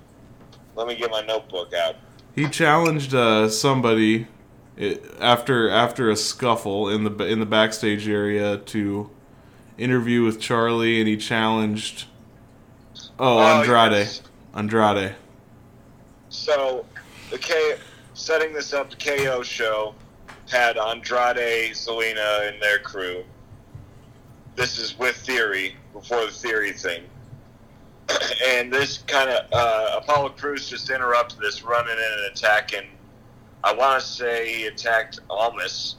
Let 0.74 0.86
me 0.86 0.94
get 0.94 1.10
my 1.10 1.20
notebook 1.20 1.74
out. 1.74 1.96
He 2.34 2.48
challenged 2.48 3.14
uh, 3.14 3.48
somebody 3.48 4.26
after 5.20 5.68
after 5.68 6.10
a 6.10 6.16
scuffle 6.16 6.88
in 6.88 7.04
the 7.04 7.24
in 7.26 7.40
the 7.40 7.46
backstage 7.46 8.08
area 8.08 8.56
to 8.56 9.10
interview 9.76 10.24
with 10.24 10.40
Charlie, 10.40 11.00
and 11.00 11.08
he 11.08 11.16
challenged 11.16 12.06
oh, 13.18 13.38
Oh, 13.38 13.40
Andrade 13.40 13.92
yes. 13.92 14.22
Andrade. 14.54 15.14
So, 16.28 16.84
the 17.30 17.38
K, 17.38 17.76
setting 18.14 18.52
this 18.52 18.72
up, 18.72 18.90
the 18.90 18.96
KO 18.96 19.42
show 19.42 19.94
had 20.50 20.76
Andrade, 20.76 21.72
Zelina, 21.72 22.48
and 22.48 22.60
their 22.60 22.78
crew. 22.78 23.24
This 24.56 24.78
is 24.78 24.98
with 24.98 25.16
Theory 25.16 25.76
before 25.92 26.26
the 26.26 26.32
Theory 26.32 26.72
thing, 26.72 27.02
and 28.46 28.72
this 28.72 28.98
kind 28.98 29.30
of 29.30 29.46
uh, 29.52 29.98
Apollo 29.98 30.30
Crews 30.30 30.68
just 30.68 30.90
interrupted 30.90 31.38
this, 31.40 31.62
running 31.62 31.92
in 31.92 31.98
and 31.98 32.32
attacking. 32.32 32.88
I 33.62 33.74
want 33.74 34.00
to 34.00 34.06
say 34.06 34.52
he 34.52 34.66
attacked 34.66 35.20
Almas, 35.28 35.96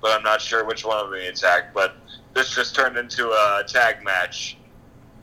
but 0.00 0.10
I'm 0.10 0.22
not 0.22 0.40
sure 0.40 0.64
which 0.64 0.84
one 0.84 0.98
of 0.98 1.10
them 1.10 1.20
he 1.20 1.28
attacked. 1.28 1.72
But 1.72 1.96
this 2.34 2.54
just 2.54 2.74
turned 2.74 2.96
into 2.96 3.30
a 3.30 3.64
tag 3.66 4.04
match. 4.04 4.56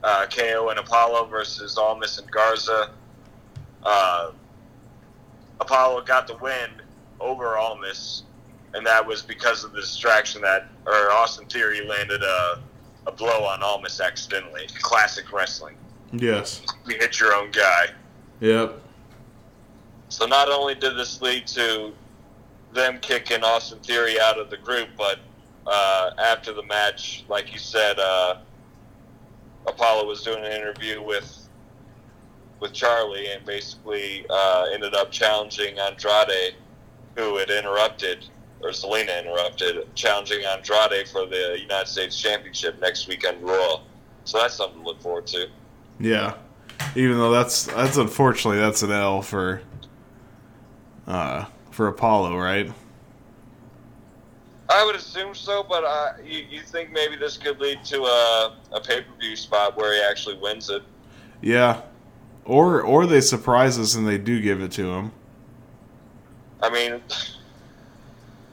Uh, 0.04 0.28
KO 0.28 0.70
and 0.70 0.80
Apollo 0.80 1.26
versus 1.26 1.78
Almas 1.78 2.20
and 2.20 2.30
Garza 2.30 2.92
uh, 3.84 4.32
Apollo 5.60 6.02
got 6.04 6.28
the 6.28 6.36
win 6.38 6.70
over 7.20 7.58
Almas, 7.58 8.24
and 8.74 8.86
that 8.86 9.06
was 9.06 9.22
because 9.22 9.64
of 9.64 9.72
the 9.72 9.82
distraction 9.82 10.42
that, 10.42 10.70
or 10.86 11.12
Austin 11.12 11.46
Theory 11.48 11.86
landed 11.86 12.22
a, 12.22 12.60
a 13.08 13.12
blow 13.12 13.44
on 13.44 13.64
Almas 13.64 14.00
accidentally. 14.02 14.68
Classic 14.82 15.32
wrestling. 15.32 15.76
Yes. 16.12 16.62
You 16.86 16.98
hit 16.98 17.20
your 17.20 17.34
own 17.34 17.52
guy. 17.52 17.88
Yep. 18.40 18.82
So 20.10 20.26
not 20.26 20.50
only 20.50 20.76
did 20.76 20.96
this 20.96 21.22
lead 21.22 21.48
to 21.48 21.94
them 22.74 23.00
kicking 23.02 23.44
Austin 23.44 23.80
Theory 23.80 24.20
out 24.20 24.40
of 24.40 24.50
the 24.50 24.58
group, 24.58 24.90
but 24.98 25.20
uh, 25.66 26.12
after 26.20 26.54
the 26.54 26.64
match, 26.64 27.26
like 27.28 27.52
you 27.52 27.60
said, 27.60 27.98
uh, 28.00 28.38
Apollo 29.68 30.08
was 30.08 30.24
doing 30.24 30.44
an 30.44 30.52
interview 30.52 31.02
with 31.02 31.48
with 32.60 32.74
Charlie 32.74 33.28
and 33.32 33.46
basically 33.46 34.26
uh, 34.30 34.66
ended 34.74 34.96
up 34.96 35.12
challenging 35.12 35.78
Andrade, 35.78 36.56
who 37.16 37.38
had 37.38 37.52
interrupted, 37.52 38.26
or 38.62 38.70
Zelina 38.70 39.22
interrupted, 39.22 39.94
challenging 39.94 40.44
Andrade 40.44 41.08
for 41.08 41.28
the 41.28 41.58
United 41.60 41.88
States 41.88 42.20
Championship 42.20 42.80
next 42.82 43.08
weekend 43.08 43.44
Raw. 43.44 43.82
So 44.24 44.40
that's 44.40 44.56
something 44.56 44.82
to 44.82 44.86
look 44.86 45.00
forward 45.02 45.28
to. 45.28 45.48
Yeah. 46.00 46.34
Even 46.96 47.18
though 47.18 47.32
that's 47.32 47.66
that's 47.68 47.98
unfortunately 47.98 48.60
that's 48.60 48.82
an 48.82 48.92
L 48.92 49.22
for 49.22 49.62
uh 51.06 51.46
for 51.72 51.88
Apollo, 51.88 52.38
right? 52.38 52.72
I 54.70 54.86
would 54.86 54.96
assume 54.96 55.34
so, 55.34 55.64
but 55.64 55.84
uh, 55.84 56.14
you, 56.24 56.46
you 56.50 56.62
think 56.62 56.92
maybe 56.92 57.16
this 57.16 57.38
could 57.38 57.60
lead 57.60 57.84
to 57.86 58.04
a, 58.04 58.58
a 58.74 58.82
pay 58.82 59.02
per 59.02 59.14
view 59.20 59.36
spot 59.36 59.78
where 59.78 59.94
he 59.94 60.02
actually 60.02 60.38
wins 60.38 60.70
it? 60.70 60.84
Yeah. 61.42 61.82
Or 62.46 62.82
or 62.82 63.06
they 63.06 63.22
surprise 63.22 63.78
us 63.78 63.96
and 63.96 64.08
they 64.08 64.18
do 64.18 64.42
give 64.42 64.62
it 64.62 64.72
to 64.74 64.92
him. 64.92 65.12
I 66.62 66.70
mean, 66.70 67.02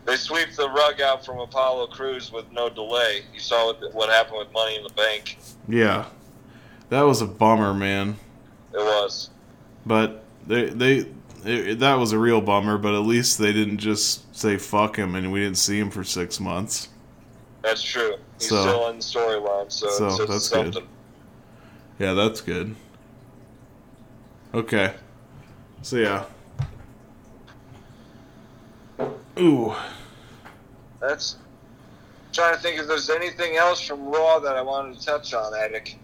they 0.04 0.16
sweep 0.16 0.52
the 0.56 0.68
rug 0.68 1.00
out 1.00 1.24
from 1.24 1.38
Apollo 1.38 1.88
Crews 1.88 2.30
with 2.30 2.50
no 2.52 2.68
delay. 2.68 3.22
You 3.32 3.40
saw 3.40 3.66
what, 3.66 3.94
what 3.94 4.10
happened 4.10 4.38
with 4.38 4.52
Money 4.52 4.76
in 4.76 4.82
the 4.82 4.92
Bank. 4.94 5.38
Yeah. 5.68 6.06
That 6.90 7.02
was 7.02 7.22
a 7.22 7.26
bummer, 7.26 7.72
man. 7.72 8.16
It 8.72 8.78
was. 8.78 9.30
But 9.86 10.24
they 10.46 10.66
they 10.66 11.06
it, 11.44 11.78
that 11.80 11.94
was 11.94 12.12
a 12.12 12.18
real 12.18 12.40
bummer, 12.40 12.78
but 12.78 12.94
at 12.94 13.00
least 13.00 13.38
they 13.38 13.52
didn't 13.52 13.78
just 13.78 14.34
say 14.36 14.56
fuck 14.56 14.96
him 14.96 15.14
and 15.14 15.30
we 15.32 15.40
didn't 15.40 15.58
see 15.58 15.78
him 15.78 15.90
for 15.90 16.04
6 16.04 16.40
months. 16.40 16.88
That's 17.62 17.82
true. 17.82 18.16
He's 18.38 18.48
So- 18.48 18.62
still 18.62 18.88
in 18.88 18.96
the 18.96 19.02
storyline, 19.02 19.70
so, 19.72 19.88
so 20.16 20.26
that's 20.26 20.46
something. 20.48 20.72
good. 20.72 20.84
Yeah, 21.98 22.14
that's 22.14 22.40
good. 22.40 22.74
Okay. 24.52 24.94
So 25.82 25.96
yeah. 25.96 26.24
Ooh. 29.38 29.74
That's 31.00 31.36
trying 32.32 32.54
to 32.54 32.60
think 32.60 32.80
if 32.80 32.86
there's 32.86 33.10
anything 33.10 33.56
else 33.56 33.80
from 33.80 34.04
Raw 34.06 34.38
that 34.40 34.56
I 34.56 34.62
wanted 34.62 34.98
to 34.98 35.04
touch 35.06 35.34
on, 35.34 35.52
Attic. 35.54 35.98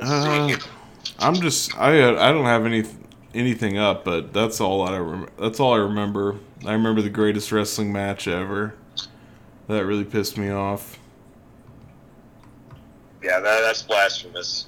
Uh. 0.00 0.56
I'm 1.26 1.34
just 1.34 1.76
I 1.76 1.90
I 2.10 2.30
don't 2.30 2.44
have 2.44 2.64
any 2.66 2.84
anything 3.34 3.78
up, 3.78 4.04
but 4.04 4.32
that's 4.32 4.60
all 4.60 4.82
I 4.82 4.96
rem- 4.98 5.28
that's 5.40 5.58
all 5.58 5.74
I 5.74 5.78
remember. 5.78 6.36
I 6.64 6.72
remember 6.72 7.02
the 7.02 7.10
greatest 7.10 7.50
wrestling 7.50 7.92
match 7.92 8.28
ever. 8.28 8.74
That 9.66 9.84
really 9.84 10.04
pissed 10.04 10.38
me 10.38 10.50
off. 10.50 11.00
Yeah, 13.24 13.40
that, 13.40 13.60
that's 13.62 13.82
blasphemous. 13.82 14.66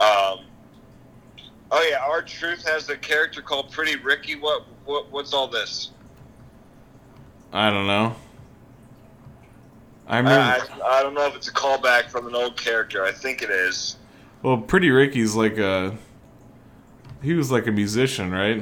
Um. 0.00 0.46
Oh 1.70 1.86
yeah, 1.88 2.02
R-Truth 2.06 2.66
has 2.66 2.88
a 2.88 2.96
character 2.96 3.42
called 3.42 3.70
Pretty 3.70 3.96
Ricky. 3.96 4.36
What 4.36 4.64
what 4.86 5.12
what's 5.12 5.34
all 5.34 5.48
this? 5.48 5.90
I 7.52 7.68
don't 7.68 7.86
know. 7.86 8.16
I 10.12 10.16
I, 10.16 10.18
remember. 10.18 10.66
I, 10.84 10.98
I 10.98 11.02
don't 11.02 11.14
know 11.14 11.26
if 11.26 11.34
it's 11.34 11.48
a 11.48 11.52
callback 11.52 12.10
from 12.10 12.26
an 12.28 12.34
old 12.34 12.56
character. 12.56 13.02
I 13.04 13.12
think 13.12 13.40
it 13.42 13.48
is. 13.50 13.96
well, 14.42 14.58
Pretty 14.58 14.90
Ricky's 14.90 15.34
like 15.34 15.56
a. 15.58 15.96
He 17.22 17.32
was 17.34 17.50
like 17.50 17.66
a 17.66 17.70
musician, 17.72 18.30
right? 18.30 18.58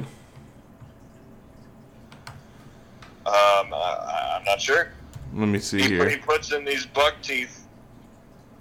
Um, 3.25 3.73
I, 3.73 4.35
I'm 4.37 4.43
not 4.45 4.61
sure. 4.61 4.89
Let 5.33 5.47
me 5.47 5.59
see 5.59 5.81
He, 5.81 5.87
here. 5.89 6.09
he 6.09 6.17
puts 6.17 6.51
in 6.51 6.65
these 6.65 6.85
buck 6.85 7.15
teeth, 7.21 7.67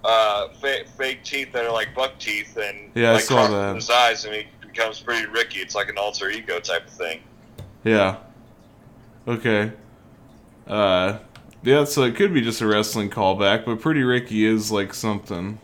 uh, 0.05 0.49
fake, 0.61 0.87
fake 0.89 1.25
teeth 1.25 1.53
that 1.53 1.65
are 1.65 1.73
like 1.73 1.95
buck 1.95 2.19
teeth, 2.19 2.57
and 2.57 2.91
Yeah, 2.95 3.11
I 3.11 3.15
like 3.15 3.23
saw 3.25 3.47
that. 3.49 3.75
his 3.75 3.91
eyes, 3.91 4.25
and 4.25 4.35
he 4.35 4.47
becomes 4.61 5.01
pretty 5.01 5.27
Ricky. 5.27 5.61
It's 5.61 5.75
like 5.75 5.89
an 5.89 5.99
alter 5.99 6.29
ego 6.31 6.61
type 6.61 6.87
of 6.87 6.93
thing. 6.93 7.21
Yeah. 7.85 8.17
Okay. 9.27 9.73
Uh, 10.67 11.19
yeah. 11.63 11.85
So 11.85 12.03
it 12.05 12.17
could 12.17 12.33
be 12.35 12.41
just 12.41 12.61
a 12.61 12.67
wrestling 12.67 13.11
callback, 13.11 13.65
but 13.65 13.81
Pretty 13.81 14.03
Ricky 14.03 14.45
is 14.45 14.71
like 14.71 14.95
something. 14.95 15.59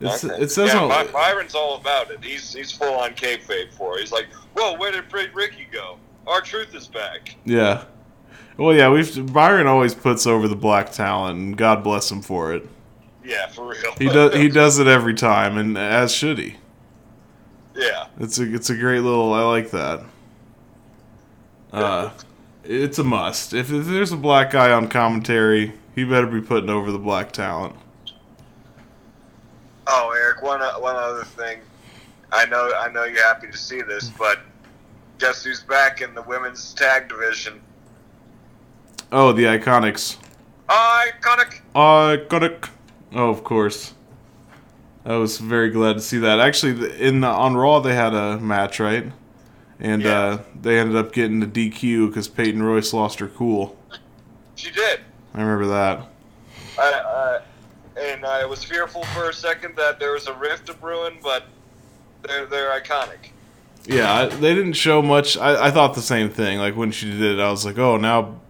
It's, 0.00 0.24
Okay. 0.24 0.42
It 0.42 0.50
says 0.50 0.72
yeah, 0.72 0.82
on. 0.84 1.12
Byron's 1.12 1.54
all 1.56 1.76
about 1.76 2.10
it. 2.10 2.22
He's 2.22 2.52
he's 2.54 2.70
full 2.70 2.94
on 2.94 3.10
kayfabe 3.14 3.72
for 3.72 3.96
it. 3.96 4.00
He's 4.00 4.12
like, 4.12 4.26
"Whoa, 4.54 4.74
where 4.76 4.92
did 4.92 5.08
Pretty 5.08 5.32
Ricky 5.34 5.66
go? 5.72 5.98
R-Truth 6.26 6.74
is 6.74 6.86
back." 6.86 7.34
Yeah. 7.44 7.84
Well, 8.56 8.74
yeah. 8.74 8.90
We've 8.90 9.32
Byron 9.32 9.66
always 9.66 9.94
puts 9.94 10.26
over 10.26 10.46
the 10.46 10.54
black 10.56 10.92
talent, 10.92 11.38
and 11.38 11.56
God 11.56 11.82
bless 11.82 12.10
him 12.10 12.22
for 12.22 12.52
it. 12.54 12.68
Yeah, 13.24 13.48
for 13.48 13.66
real. 13.66 13.92
He 13.98 14.06
does. 14.08 14.34
He 14.34 14.48
does 14.62 14.78
it 14.78 14.86
every 14.86 15.14
time, 15.14 15.58
and 15.58 15.76
as 15.76 16.12
should 16.14 16.38
he. 16.38 16.56
yeah, 17.74 18.06
It's 18.20 18.38
a 18.38 18.54
it's 18.54 18.70
a 18.70 18.76
great 18.76 19.00
little. 19.00 19.32
I 19.32 19.42
like 19.42 19.70
that. 19.72 20.04
Uh, 21.72 22.10
it's 22.68 22.98
a 22.98 23.04
must. 23.04 23.54
If, 23.54 23.72
if 23.72 23.86
there's 23.86 24.12
a 24.12 24.16
black 24.16 24.50
guy 24.50 24.70
on 24.70 24.88
commentary, 24.88 25.72
he 25.94 26.04
better 26.04 26.26
be 26.26 26.42
putting 26.42 26.68
over 26.68 26.92
the 26.92 26.98
black 26.98 27.32
talent. 27.32 27.74
Oh, 29.86 30.14
Eric, 30.14 30.42
one 30.42 30.60
o- 30.60 30.78
one 30.78 30.96
other 30.96 31.24
thing. 31.24 31.60
I 32.30 32.44
know 32.44 32.70
I 32.78 32.92
know 32.92 33.04
you're 33.04 33.24
happy 33.24 33.46
to 33.46 33.56
see 33.56 33.80
this, 33.80 34.10
but 34.10 34.40
guess 35.18 35.42
who's 35.42 35.62
back 35.62 36.02
in 36.02 36.14
the 36.14 36.20
women's 36.22 36.74
tag 36.74 37.08
division? 37.08 37.60
Oh, 39.10 39.32
the 39.32 39.44
Iconics. 39.44 40.18
Iconic. 40.68 41.60
Iconic. 41.74 42.68
Oh, 43.14 43.30
of 43.30 43.42
course. 43.44 43.94
I 45.06 45.16
was 45.16 45.38
very 45.38 45.70
glad 45.70 45.94
to 45.94 46.00
see 46.00 46.18
that. 46.18 46.38
Actually, 46.38 47.00
in 47.00 47.22
the, 47.22 47.28
on 47.28 47.56
Raw 47.56 47.80
they 47.80 47.94
had 47.94 48.12
a 48.12 48.38
match, 48.38 48.78
right? 48.78 49.10
And 49.80 50.02
Yeah. 50.02 50.20
uh, 50.20 50.38
they 50.60 50.78
ended 50.78 50.96
up 50.96 51.12
getting 51.12 51.40
the 51.40 51.46
DQ 51.46 52.08
because 52.08 52.28
Peyton 52.28 52.62
Royce 52.62 52.92
lost 52.92 53.18
her 53.20 53.28
cool. 53.28 53.76
She 54.56 54.70
did. 54.72 55.00
I 55.34 55.40
remember 55.42 55.66
that. 55.68 56.08
I, 56.78 56.92
I, 56.92 57.40
and 58.00 58.24
I 58.24 58.44
was 58.44 58.64
fearful 58.64 59.04
for 59.04 59.28
a 59.30 59.32
second 59.32 59.76
that 59.76 60.00
there 60.00 60.12
was 60.12 60.26
a 60.26 60.34
rift 60.34 60.66
to 60.66 60.74
brewing, 60.74 61.18
but 61.22 61.44
they're 62.22 62.46
they're 62.46 62.70
iconic. 62.80 63.30
Yeah, 63.86 64.12
I, 64.12 64.26
they 64.26 64.54
didn't 64.54 64.72
show 64.74 65.00
much. 65.00 65.36
I, 65.36 65.66
I 65.66 65.70
thought 65.70 65.94
the 65.94 66.02
same 66.02 66.28
thing. 66.28 66.58
Like 66.58 66.76
when 66.76 66.90
she 66.90 67.10
did 67.10 67.22
it, 67.22 67.40
I 67.40 67.50
was 67.50 67.64
like, 67.64 67.78
oh, 67.78 67.96
now 67.96 68.40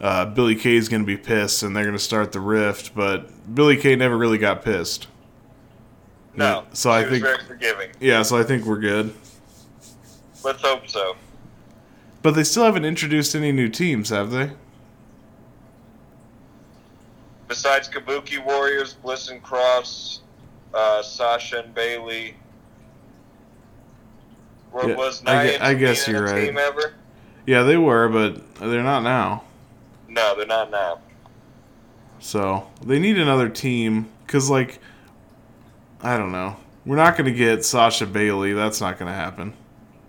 uh, 0.00 0.26
Billy 0.26 0.54
Kay's 0.54 0.88
gonna 0.88 1.02
be 1.04 1.16
pissed, 1.16 1.62
and 1.64 1.74
they're 1.76 1.84
gonna 1.84 1.98
start 1.98 2.30
the 2.32 2.40
rift. 2.40 2.94
But 2.94 3.52
Billy 3.54 3.76
Kay 3.76 3.96
never 3.96 4.16
really 4.16 4.38
got 4.38 4.62
pissed. 4.64 5.08
No, 6.34 6.64
So 6.72 6.90
I 6.90 7.04
think- 7.04 7.22
very 7.24 7.42
forgiving. 7.46 7.90
Yeah, 8.00 8.22
so 8.22 8.38
I 8.38 8.42
think 8.44 8.64
we're 8.64 8.78
good. 8.80 9.12
Let's 10.44 10.62
hope 10.62 10.88
so. 10.88 11.16
But 12.22 12.32
they 12.32 12.44
still 12.44 12.64
haven't 12.64 12.84
introduced 12.84 13.34
any 13.34 13.52
new 13.52 13.68
teams, 13.68 14.10
have 14.10 14.30
they? 14.30 14.52
Besides 17.48 17.88
Kabuki 17.88 18.42
Warriors, 18.44 18.94
Bliss 18.94 19.28
and 19.28 19.42
Cross, 19.42 20.20
uh, 20.72 21.02
Sasha 21.02 21.62
and 21.64 21.74
Bayley. 21.74 22.36
What 24.70 24.88
Yeah, 24.88 24.94
was 24.94 25.22
I 25.26 25.32
Nia 25.34 25.44
gue- 25.44 25.54
and 25.56 25.62
I 25.64 25.74
guess 25.74 26.08
you're 26.08 26.24
right. 26.24 26.46
Team 26.46 26.56
ever? 26.56 26.94
Yeah, 27.46 27.62
they 27.64 27.76
were, 27.76 28.08
but 28.08 28.54
they're 28.56 28.82
not 28.82 29.02
now. 29.02 29.44
No, 30.08 30.34
they're 30.36 30.46
not 30.46 30.70
now. 30.70 31.00
So 32.20 32.68
they 32.82 32.98
need 32.98 33.18
another 33.18 33.48
team 33.48 34.08
because, 34.26 34.48
like, 34.48 34.78
I 36.00 36.16
don't 36.16 36.32
know. 36.32 36.56
We're 36.86 36.96
not 36.96 37.16
going 37.16 37.30
to 37.30 37.36
get 37.36 37.64
Sasha 37.64 38.06
Bayley. 38.06 38.52
That's 38.54 38.80
not 38.80 38.98
going 38.98 39.10
to 39.10 39.14
happen. 39.16 39.52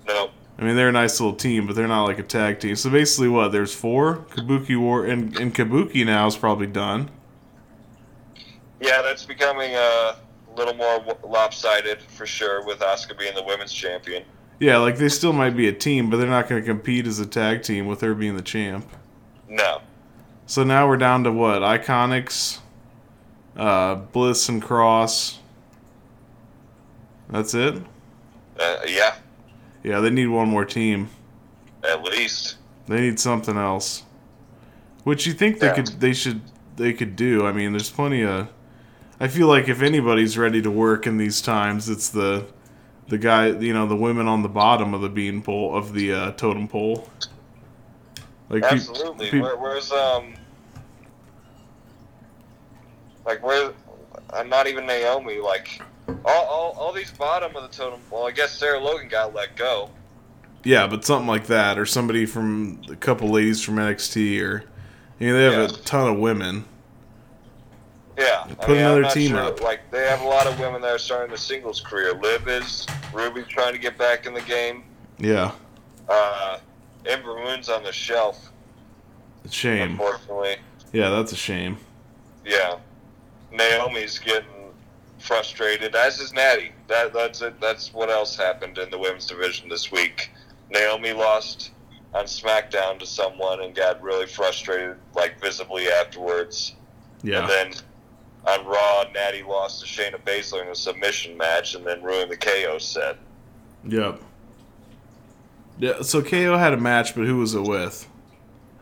No. 0.08 0.30
I 0.58 0.64
mean, 0.64 0.76
they're 0.76 0.90
a 0.90 0.94
nice 0.94 1.20
little 1.20 1.36
team, 1.36 1.66
but 1.66 1.76
they're 1.76 1.88
not 1.88 2.04
like 2.04 2.20
a 2.20 2.24
tag 2.24 2.60
team. 2.60 2.76
So 2.76 2.90
basically, 2.90 3.28
what? 3.28 3.52
There's 3.52 3.74
four 3.74 4.26
Kabuki 4.30 4.80
War, 4.80 5.06
and, 5.06 5.38
and 5.38 5.54
Kabuki 5.54 6.06
now 6.06 6.28
is 6.28 6.36
probably 6.36 6.68
done. 6.68 7.10
Yeah, 8.80 9.02
that's 9.02 9.26
becoming 9.26 9.74
a 9.74 10.18
little 10.56 10.76
more 10.76 11.04
lopsided 11.24 12.02
for 12.02 12.26
sure 12.26 12.64
with 12.66 12.80
Asuka 12.80 13.18
being 13.18 13.34
the 13.34 13.44
women's 13.44 13.74
champion. 13.74 14.24
Yeah, 14.60 14.78
like 14.78 14.98
they 14.98 15.10
still 15.10 15.34
might 15.34 15.56
be 15.58 15.68
a 15.68 15.74
team, 15.74 16.10
but 16.10 16.18
they're 16.18 16.28
not 16.28 16.48
going 16.48 16.62
to 16.62 16.68
compete 16.68 17.08
as 17.08 17.20
a 17.20 17.26
tag 17.26 17.64
team 17.64 17.88
with 17.88 18.02
her 18.02 18.14
being 18.14 18.36
the 18.36 18.44
champ. 18.44 18.88
No. 19.50 19.82
So 20.46 20.64
now 20.64 20.88
we're 20.88 20.98
down 20.98 21.24
to 21.24 21.32
what? 21.32 21.62
Iconics, 21.62 22.60
uh, 23.58 23.96
Bliss 23.96 24.50
and 24.50 24.62
Cross. 24.62 25.40
That's 27.30 27.54
it. 27.54 27.82
Uh, 28.60 28.78
yeah, 28.86 29.16
Yeah, 29.84 30.00
they 30.00 30.10
need 30.10 30.28
one 30.28 30.50
more 30.50 30.66
team. 30.66 31.10
at 31.84 32.02
least. 32.04 32.56
They 32.88 33.02
need 33.02 33.20
something 33.20 33.58
else. 33.58 34.04
Which 35.04 35.28
you 35.28 35.34
think 35.34 35.60
they 35.60 35.68
Yeah. 35.68 35.74
could 35.74 35.88
they 36.00 36.14
should 36.14 36.42
they 36.78 36.94
could 36.94 37.16
do. 37.18 37.46
I 37.46 37.52
mean, 37.52 37.74
there's 37.74 37.90
plenty 37.90 38.24
of 38.24 38.48
I 39.20 39.28
feel 39.28 39.48
like 39.48 39.68
if 39.70 39.82
anybody's 39.82 40.38
ready 40.38 40.62
to 40.62 40.72
work 40.72 41.06
in 41.06 41.18
these 41.18 41.42
times, 41.42 41.90
it's 41.90 42.10
the 42.10 42.46
the 43.10 43.18
guy, 43.18 43.48
you 43.48 43.74
know, 43.74 43.86
the 43.86 43.98
women 43.98 44.28
on 44.28 44.42
the 44.44 44.50
bottom 44.50 44.94
of 44.94 45.02
the 45.02 45.10
bean 45.10 45.42
pole 45.42 45.76
of 45.76 45.94
the 45.94 46.14
uh, 46.14 46.32
totem 46.32 46.68
pole. 46.70 47.10
Like 48.50 48.64
Absolutely. 48.64 49.30
peop- 49.30 49.44
Where, 49.44 49.58
where's 49.58 49.92
um, 49.92 50.34
like 53.26 53.44
where? 53.44 53.72
I'm 54.32 54.50
not 54.50 54.68
even 54.68 54.86
Naomi. 54.86 55.40
Like 55.40 55.82
all, 56.08 56.46
all, 56.46 56.76
all 56.78 56.92
these 56.94 57.12
bottom 57.12 57.56
of 57.56 57.64
the 57.64 57.70
totem. 57.70 58.00
Well, 58.12 58.28
I 58.28 58.32
guess 58.32 58.52
Sarah 58.52 58.80
Logan 58.80 59.08
got 59.08 59.34
let 59.34 59.56
go. 59.56 59.90
yeah, 60.64 60.88
but 60.88 61.06
something 61.06 61.28
like 61.28 61.48
that, 61.48 61.78
or 61.80 61.86
somebody 61.86 62.26
from 62.26 62.82
a 62.90 62.96
couple 62.96 63.30
ladies 63.30 63.62
from 63.62 63.76
NXT, 63.76 64.42
or 64.42 64.64
you 65.20 65.28
know, 65.32 65.38
they 65.38 65.44
have 65.58 65.70
a 65.72 65.74
ton 65.84 66.08
of 66.14 66.20
women. 66.20 66.66
Yeah. 68.18 68.44
Put 68.60 68.70
I'm 68.70 68.78
another 68.78 69.02
not 69.04 69.14
team 69.14 69.30
sure. 69.32 69.40
up. 69.40 69.62
Like 69.62 69.90
they 69.92 70.06
have 70.08 70.22
a 70.22 70.28
lot 70.28 70.46
of 70.46 70.60
women 70.60 70.82
that 70.82 70.92
are 70.92 71.00
starting 71.00 71.32
the 71.32 71.38
singles 71.38 71.82
career. 71.82 72.14
Liv 72.14 72.48
is. 72.48 72.86
Ruby's 73.14 73.48
trying 73.48 73.74
to 73.74 73.80
get 73.80 73.98
back 73.98 74.26
in 74.26 74.34
the 74.34 74.42
game. 74.42 74.84
Yeah, 75.20 75.52
Uh, 76.10 76.58
Ember 77.06 77.36
Moon's 77.36 77.70
on 77.70 77.84
the 77.84 77.92
shelf. 77.92 78.52
shame. 79.50 79.92
Unfortunately. 79.92 80.58
Yeah, 80.92 81.10
that's 81.12 81.32
a 81.32 81.36
shame. 81.36 81.78
Yeah. 82.46 82.78
Naomi's 83.52 84.18
getting 84.20 84.63
frustrated, 85.24 85.96
as 85.96 86.20
is 86.20 86.34
Natty. 86.34 86.72
That 86.88 87.14
that's 87.14 87.42
it. 87.42 87.60
That's 87.62 87.94
what 87.94 88.10
else 88.10 88.36
happened 88.36 88.78
in 88.78 88.90
the 88.92 88.98
women's 89.00 89.26
division 89.26 89.70
this 89.70 89.92
week. 89.92 90.30
Naomi 90.70 91.14
lost 91.14 91.72
on 92.14 92.26
SmackDown 92.26 93.00
to 93.00 93.06
someone 93.06 93.62
and 93.64 93.74
got 93.74 94.02
really 94.02 94.28
frustrated, 94.28 94.98
like 95.16 95.40
visibly 95.42 95.88
afterwards. 95.90 96.76
Yeah. 97.24 97.42
And 97.42 97.50
then 97.50 97.74
on 98.46 98.66
Raw, 98.66 99.06
Natty 99.14 99.44
lost 99.44 99.80
to 99.82 99.88
Shayna 99.88 100.20
Baszler 100.24 100.62
in 100.64 100.68
a 100.68 100.76
submission 100.76 101.38
match, 101.38 101.76
and 101.76 101.86
then 101.86 102.04
ruined 102.04 102.30
the 102.32 102.38
KO 102.38 102.78
set. 102.78 103.18
Yep. 103.88 104.20
Yeah, 105.80 106.02
so 106.02 106.22
KO 106.22 106.58
had 106.58 106.74
a 106.74 106.78
match, 106.78 107.16
but 107.16 107.26
who 107.26 107.38
was 107.38 107.56
it 107.56 107.62
with? 107.62 108.08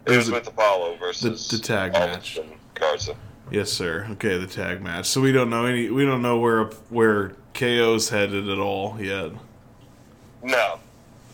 It 0.07 0.17
was 0.17 0.29
a- 0.29 0.33
with 0.33 0.47
Apollo 0.47 0.97
versus 0.97 1.47
the 1.47 1.59
tag 1.59 1.93
Aldis 1.95 2.09
match. 2.15 2.37
and 2.37 2.51
Garza. 2.73 3.15
Yes, 3.51 3.71
sir. 3.71 4.07
Okay, 4.11 4.37
the 4.37 4.47
tag 4.47 4.81
match. 4.81 5.07
So 5.07 5.21
we 5.21 5.31
don't 5.31 5.49
know 5.49 5.65
any. 5.65 5.89
We 5.89 6.05
don't 6.05 6.21
know 6.21 6.39
where 6.39 6.65
where 6.89 7.33
KO's 7.53 8.09
headed 8.09 8.47
at 8.49 8.57
all 8.57 8.99
yet. 8.99 9.31
No, 10.41 10.79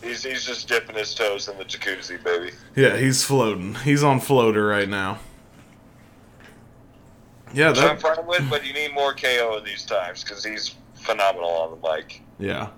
He's 0.02 0.22
he's 0.22 0.44
just 0.44 0.68
dipping 0.68 0.96
his 0.96 1.14
toes 1.14 1.48
in 1.48 1.58
the 1.58 1.64
jacuzzi, 1.64 2.22
baby. 2.22 2.52
Yeah, 2.76 2.96
he's 2.96 3.24
floating. 3.24 3.74
He's 3.76 4.02
on 4.02 4.20
floater 4.20 4.66
right 4.66 4.88
now. 4.88 5.18
Yeah, 7.52 7.70
Which 7.70 7.78
I'm 7.78 7.98
fine 7.98 8.26
with, 8.26 8.48
but 8.50 8.66
you 8.66 8.74
need 8.74 8.92
more 8.92 9.14
KO 9.14 9.56
in 9.58 9.64
these 9.64 9.84
times 9.84 10.22
because 10.22 10.44
he's 10.44 10.74
phenomenal 10.94 11.50
on 11.50 11.80
the 11.80 11.88
mic. 11.88 12.22
Yeah, 12.38 12.68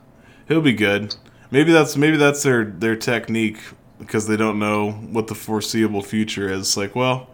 he'll 0.49 0.61
be 0.63 0.73
good. 0.73 1.15
Maybe 1.51 1.73
that's 1.73 1.97
maybe 1.97 2.17
that's 2.17 2.43
their 2.43 2.65
their 2.65 2.97
technique 2.97 3.59
because 3.99 4.27
they 4.27 4.37
don't 4.37 4.59
know 4.59 4.93
what 4.93 5.27
the 5.27 5.35
foreseeable 5.35 6.03
future 6.03 6.51
is. 6.51 6.77
Like, 6.77 6.95
well, 6.95 7.30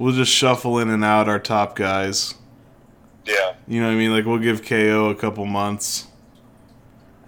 we'll 0.00 0.14
just 0.14 0.32
shuffle 0.32 0.78
in 0.78 0.88
and 0.88 1.04
out 1.04 1.28
our 1.28 1.38
top 1.38 1.76
guys. 1.76 2.34
Yeah. 3.24 3.54
You 3.68 3.80
know 3.80 3.86
what 3.86 3.92
I 3.92 3.96
mean? 3.96 4.10
Like, 4.10 4.24
we'll 4.24 4.38
give 4.38 4.64
KO 4.64 5.10
a 5.10 5.14
couple 5.14 5.44
months, 5.44 6.08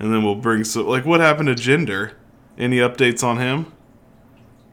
and 0.01 0.13
then 0.13 0.25
we'll 0.25 0.35
bring 0.35 0.65
some. 0.65 0.87
Like, 0.87 1.05
what 1.05 1.21
happened 1.21 1.49
to 1.49 1.55
Jinder? 1.55 2.15
Any 2.59 2.79
updates 2.79 3.23
on 3.23 3.39
him? 3.39 3.73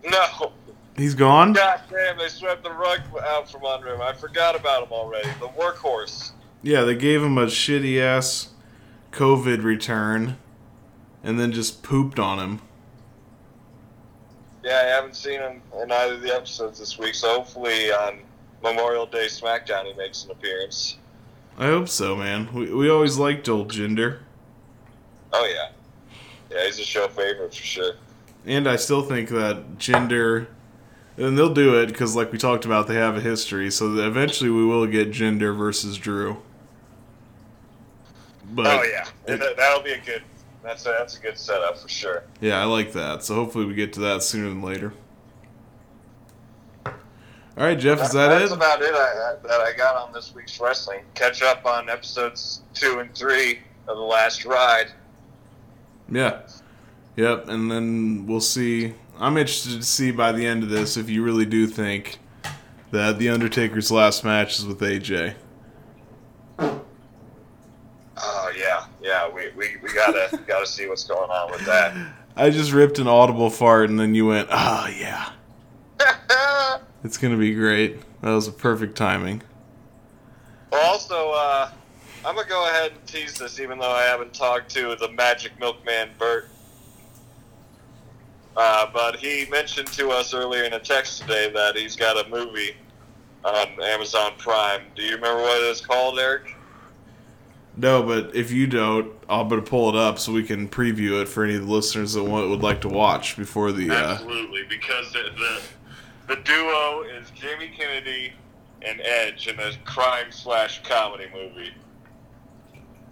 No. 0.09 0.53
He's 0.97 1.13
gone. 1.13 1.53
God 1.53 1.81
damn, 1.89 2.17
they 2.17 2.27
swept 2.27 2.63
the 2.63 2.71
rug 2.71 2.99
out 3.21 3.49
from 3.49 3.63
under 3.63 3.93
him. 3.93 4.01
I 4.01 4.13
forgot 4.13 4.55
about 4.55 4.83
him 4.83 4.91
already. 4.91 5.29
The 5.39 5.47
workhorse. 5.47 6.31
Yeah, 6.61 6.81
they 6.81 6.95
gave 6.95 7.21
him 7.21 7.37
a 7.37 7.45
shitty 7.45 8.01
ass 8.01 8.49
COVID 9.11 9.63
return, 9.63 10.37
and 11.23 11.39
then 11.39 11.51
just 11.51 11.83
pooped 11.83 12.19
on 12.19 12.39
him. 12.39 12.61
Yeah, 14.63 14.81
I 14.83 14.87
haven't 14.87 15.15
seen 15.15 15.39
him 15.39 15.61
in 15.81 15.91
either 15.91 16.15
of 16.15 16.21
the 16.21 16.35
episodes 16.35 16.79
this 16.79 16.97
week, 16.97 17.15
so 17.15 17.29
hopefully 17.35 17.91
on 17.91 18.19
Memorial 18.61 19.05
Day 19.05 19.27
SmackDown 19.27 19.85
he 19.85 19.93
makes 19.93 20.25
an 20.25 20.31
appearance. 20.31 20.97
I 21.57 21.67
hope 21.67 21.87
so, 21.89 22.15
man. 22.15 22.49
We 22.53 22.73
we 22.73 22.89
always 22.89 23.17
liked 23.17 23.47
old 23.49 23.71
Jinder. 23.71 24.19
Oh, 25.31 25.45
yeah. 25.45 25.69
Yeah, 26.51 26.65
he's 26.65 26.79
a 26.79 26.83
show 26.83 27.07
favorite 27.07 27.53
for 27.53 27.63
sure. 27.63 27.93
And 28.45 28.67
I 28.67 28.77
still 28.77 29.01
think 29.03 29.29
that 29.29 29.77
Jinder, 29.77 30.47
and 31.17 31.37
they'll 31.37 31.53
do 31.53 31.79
it 31.79 31.87
because, 31.87 32.15
like 32.15 32.31
we 32.31 32.37
talked 32.37 32.65
about, 32.65 32.87
they 32.87 32.95
have 32.95 33.15
a 33.17 33.21
history. 33.21 33.69
So 33.71 33.97
eventually 33.99 34.49
we 34.49 34.65
will 34.65 34.87
get 34.87 35.11
Jinder 35.11 35.55
versus 35.55 35.97
Drew. 35.97 36.37
But 38.51 38.65
oh, 38.65 38.83
yeah. 38.83 39.05
That- 39.25 39.57
that'll 39.57 39.83
be 39.83 39.91
a 39.91 39.99
good. 39.99 40.23
That's 40.63 40.85
a, 40.85 40.89
that's 40.89 41.17
a 41.17 41.21
good 41.21 41.37
setup 41.37 41.77
for 41.77 41.87
sure. 41.87 42.23
yeah, 42.41 42.59
I 42.61 42.65
like 42.65 42.91
that. 42.93 43.23
So 43.23 43.35
hopefully 43.35 43.65
we 43.65 43.73
get 43.73 43.93
to 43.93 43.99
that 44.01 44.23
sooner 44.23 44.49
than 44.49 44.61
later. 44.61 44.93
All 46.85 47.65
right, 47.65 47.77
Jeff, 47.77 48.01
is 48.01 48.11
that 48.13 48.29
That's 48.29 48.51
it? 48.51 48.55
about 48.55 48.81
it 48.81 48.93
I, 48.93 49.35
that 49.43 49.59
I 49.61 49.73
got 49.75 49.95
on 49.97 50.13
this 50.13 50.33
week's 50.33 50.59
wrestling. 50.61 51.01
Catch 51.13 51.41
up 51.43 51.65
on 51.65 51.89
episodes 51.89 52.61
two 52.73 52.99
and 52.99 53.13
three 53.13 53.59
of 53.87 53.97
The 53.97 54.03
Last 54.03 54.45
Ride. 54.45 54.91
Yeah. 56.09 56.41
Yep, 57.17 57.49
and 57.49 57.69
then 57.69 58.25
we'll 58.27 58.39
see. 58.39 58.93
I'm 59.17 59.35
interested 59.35 59.73
to 59.77 59.83
see 59.83 60.11
by 60.11 60.31
the 60.31 60.45
end 60.45 60.63
of 60.63 60.69
this 60.69 60.95
if 60.95 61.09
you 61.09 61.21
really 61.21 61.45
do 61.45 61.67
think 61.67 62.19
that 62.91 63.19
The 63.19 63.27
Undertaker's 63.29 63.91
last 63.91 64.23
match 64.23 64.57
is 64.59 64.65
with 64.65 64.79
AJ. 64.79 65.35
Yeah. 69.09 69.27
We, 69.29 69.49
we, 69.57 69.77
we 69.81 69.93
gotta 69.93 70.39
gotta 70.45 70.67
see 70.67 70.87
what's 70.87 71.03
going 71.03 71.31
on 71.31 71.51
with 71.51 71.65
that. 71.65 71.95
I 72.35 72.51
just 72.51 72.71
ripped 72.71 72.99
an 72.99 73.07
audible 73.07 73.49
fart 73.49 73.89
and 73.89 73.99
then 73.99 74.13
you 74.15 74.27
went, 74.27 74.47
oh, 74.51 74.87
yeah. 74.87 75.31
It's 77.03 77.17
to 77.17 77.37
be 77.37 77.53
great. 77.53 77.97
That 78.21 78.31
was 78.31 78.47
a 78.47 78.51
perfect 78.51 78.97
timing. 78.97 79.41
Well, 80.71 80.85
also, 80.85 81.31
uh, 81.31 81.71
I'm 82.25 82.35
gonna 82.35 82.47
go 82.47 82.69
ahead 82.69 82.91
and 82.91 83.07
tease 83.07 83.35
this, 83.35 83.59
even 83.59 83.79
though 83.79 83.91
I 83.91 84.03
haven't 84.03 84.33
talked 84.33 84.69
to 84.71 84.95
the 84.97 85.09
Magic 85.13 85.57
Milkman 85.59 86.09
Bert. 86.19 86.49
Uh, 88.57 88.87
but 88.93 89.15
he 89.15 89.45
mentioned 89.49 89.87
to 89.93 90.09
us 90.09 90.33
earlier 90.33 90.63
in 90.63 90.73
a 90.73 90.79
text 90.79 91.21
today 91.21 91.49
that 91.53 91.77
he's 91.77 91.95
got 91.95 92.25
a 92.25 92.29
movie 92.29 92.75
on 93.45 93.67
Amazon 93.81 94.33
Prime. 94.37 94.81
Do 94.95 95.01
you 95.01 95.15
remember 95.15 95.41
what 95.41 95.63
it 95.63 95.69
is 95.69 95.79
called, 95.79 96.19
Eric? 96.19 96.53
No, 97.77 98.03
but 98.03 98.35
if 98.35 98.51
you 98.51 98.67
don't, 98.67 99.13
I'm 99.29 99.49
to 99.49 99.61
pull 99.61 99.89
it 99.89 99.95
up 99.95 100.19
so 100.19 100.33
we 100.33 100.43
can 100.43 100.67
preview 100.67 101.21
it 101.21 101.27
for 101.27 101.43
any 101.45 101.55
of 101.55 101.65
the 101.65 101.71
listeners 101.71 102.13
that 102.13 102.23
want, 102.23 102.49
would 102.49 102.61
like 102.61 102.81
to 102.81 102.89
watch 102.89 103.37
before 103.37 103.71
the. 103.71 103.89
Uh, 103.89 104.13
Absolutely, 104.13 104.63
because 104.67 105.13
the, 105.13 105.29
the 105.37 105.61
the 106.29 106.35
duo 106.43 107.01
is 107.01 107.31
Jamie 107.31 107.71
Kennedy 107.75 108.33
and 108.83 109.01
Edge 109.01 109.47
in 109.47 109.59
a 109.59 109.71
crime 109.83 110.31
slash 110.31 110.83
comedy 110.83 111.25
movie. 111.33 111.73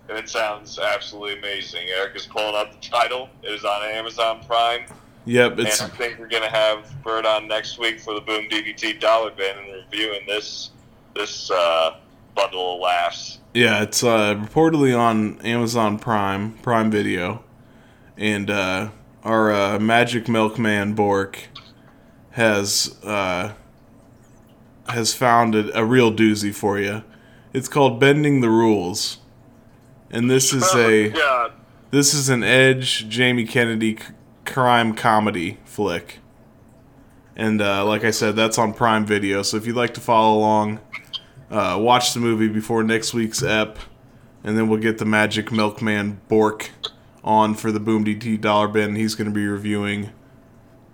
And 0.10 0.18
it 0.18 0.30
sounds 0.30 0.80
absolutely 0.80 1.40
amazing. 1.40 1.88
Eric 1.90 2.16
is 2.16 2.28
pulling 2.28 2.56
up 2.56 2.80
the 2.80 2.88
title. 2.88 3.30
It 3.44 3.52
is 3.52 3.66
on 3.66 3.84
Amazon 3.84 4.42
Prime. 4.46 4.86
yep, 5.26 5.58
it's 5.60 5.82
and 5.82 5.92
I 5.92 5.96
think 5.96 6.20
we're 6.20 6.30
gonna 6.30 6.50
have 6.50 6.94
Bird 7.04 7.26
on 7.26 7.48
next 7.48 7.78
week 7.78 8.00
for 8.00 8.14
the 8.14 8.22
Boom 8.22 8.48
DVT 8.50 9.00
Dollar 9.00 9.32
Bin 9.32 9.58
and 9.58 9.74
reviewing 9.74 10.22
this 10.28 10.72
this 11.16 11.50
uh, 11.52 11.98
bundle 12.38 12.76
of 12.76 12.80
laughs. 12.80 13.40
Yeah, 13.54 13.82
it's 13.82 14.04
uh, 14.04 14.36
reportedly 14.36 14.98
on 14.98 15.40
Amazon 15.42 15.98
Prime, 15.98 16.54
Prime 16.60 16.92
Video, 16.92 17.44
and 18.16 18.50
uh, 18.50 18.90
our 19.24 19.52
uh, 19.52 19.80
Magic 19.80 20.28
Milkman 20.30 20.94
Bork 20.94 21.48
has 22.32 22.98
uh, 23.04 23.54
has 24.88 25.14
found 25.14 25.56
a, 25.56 25.78
a 25.80 25.84
real 25.84 26.14
doozy 26.14 26.54
for 26.54 26.80
you. 26.80 27.04
It's 27.54 27.68
called 27.68 28.00
Bending 28.00 28.42
the 28.42 28.50
Rules, 28.50 29.18
and 30.12 30.30
this 30.30 30.54
is 30.54 30.64
a 30.76 31.10
God. 31.24 31.54
this 31.90 32.14
is 32.14 32.30
an 32.30 32.44
Edge 32.44 33.10
Jamie 33.10 33.46
Kennedy 33.48 33.98
c- 33.98 34.04
crime 34.46 34.94
comedy 34.94 35.58
flick. 35.66 36.20
And 37.36 37.62
uh, 37.62 37.86
like 37.86 38.04
I 38.04 38.10
said, 38.12 38.36
that's 38.36 38.58
on 38.58 38.74
Prime 38.74 39.06
Video. 39.06 39.44
So 39.44 39.58
if 39.58 39.68
you'd 39.68 39.76
like 39.76 39.94
to 39.94 40.02
follow 40.02 40.38
along, 40.40 40.80
uh, 41.50 41.78
watch 41.80 42.14
the 42.14 42.20
movie 42.20 42.48
before 42.48 42.84
next 42.84 43.14
week's 43.14 43.42
ep, 43.42 43.80
and 44.44 44.58
then 44.58 44.68
we'll 44.68 44.80
get 44.80 44.98
the 44.98 45.06
Magic 45.06 45.52
Milkman 45.52 46.22
Bork 46.28 46.72
on 47.24 47.56
for 47.56 47.72
the 47.72 47.80
Boom 47.80 48.06
DT 48.06 48.40
Dollar 48.42 48.68
Bin. 48.68 48.96
He's 48.96 49.16
going 49.16 49.30
to 49.30 49.34
be 49.34 49.46
reviewing 49.48 50.12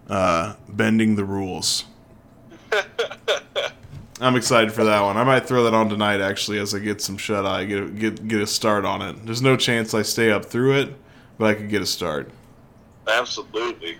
uh, 0.10 0.56
Bending 0.68 1.16
the 1.16 1.26
Rules. 1.26 1.86
I'm 4.22 4.36
excited 4.36 4.72
for 4.72 4.84
that 4.84 5.02
one. 5.02 5.18
I 5.18 5.24
might 5.24 5.46
throw 5.48 5.64
that 5.64 5.74
on 5.74 5.90
tonight, 5.90 6.22
actually, 6.22 6.60
as 6.60 6.74
I 6.74 6.80
get 6.80 7.02
some 7.02 7.18
shut 7.18 7.46
eye, 7.46 7.66
get 7.66 7.96
get 7.98 8.28
get 8.28 8.42
a 8.42 8.48
start 8.48 8.86
on 8.86 9.02
it. 9.02 9.26
There's 9.26 9.42
no 9.42 9.58
chance 9.58 9.94
I 9.94 10.02
stay 10.02 10.32
up 10.32 10.46
through 10.46 10.80
it, 10.80 10.94
but 11.38 11.50
I 11.50 11.54
could 11.56 11.70
get 11.70 11.82
a 11.82 11.86
start. 11.86 12.32
Absolutely. 13.08 13.98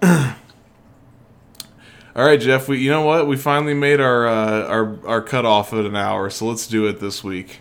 All 2.16 2.24
right, 2.24 2.40
Jeff. 2.40 2.68
We, 2.68 2.78
you 2.78 2.90
know 2.90 3.02
what? 3.02 3.26
We 3.26 3.36
finally 3.36 3.74
made 3.74 4.00
our 4.00 4.26
uh, 4.26 4.66
our 4.68 5.06
our 5.06 5.20
cutoff 5.22 5.72
at 5.72 5.84
an 5.84 5.96
hour, 5.96 6.30
so 6.30 6.46
let's 6.46 6.66
do 6.68 6.86
it 6.86 7.00
this 7.00 7.24
week. 7.24 7.58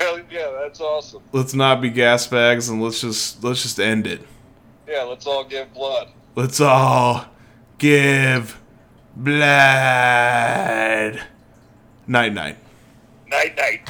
Hell 0.00 0.18
yeah, 0.30 0.50
that's 0.62 0.80
awesome. 0.80 1.22
Let's 1.32 1.52
not 1.52 1.82
be 1.82 1.90
gas 1.90 2.26
bags, 2.26 2.70
and 2.70 2.82
let's 2.82 3.00
just 3.02 3.44
let's 3.44 3.62
just 3.62 3.78
end 3.78 4.06
it. 4.06 4.22
Yeah, 4.88 5.02
let's 5.02 5.26
all 5.26 5.44
give 5.44 5.72
blood. 5.74 6.08
Let's 6.34 6.58
all 6.60 7.26
give 7.76 8.58
blood. 9.14 9.36
Night, 12.06 12.32
night. 12.32 12.56
Night 13.28 13.56
night. 13.56 13.88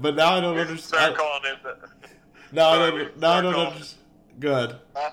But 0.00 0.16
now 0.16 0.34
I 0.34 0.40
don't 0.40 0.54
Start 0.56 0.68
understand. 0.68 1.16
calling 1.16 1.42
it. 1.44 1.62
The, 1.62 1.76
Now 2.52 2.68
I 2.70 2.78
don't. 2.90 3.16
Now 3.20 3.30
I 3.30 3.40
don't 3.42 3.54
calling- 3.54 3.72
understand. 3.72 4.02
Good. 4.40 4.76
Huh? 4.94 5.10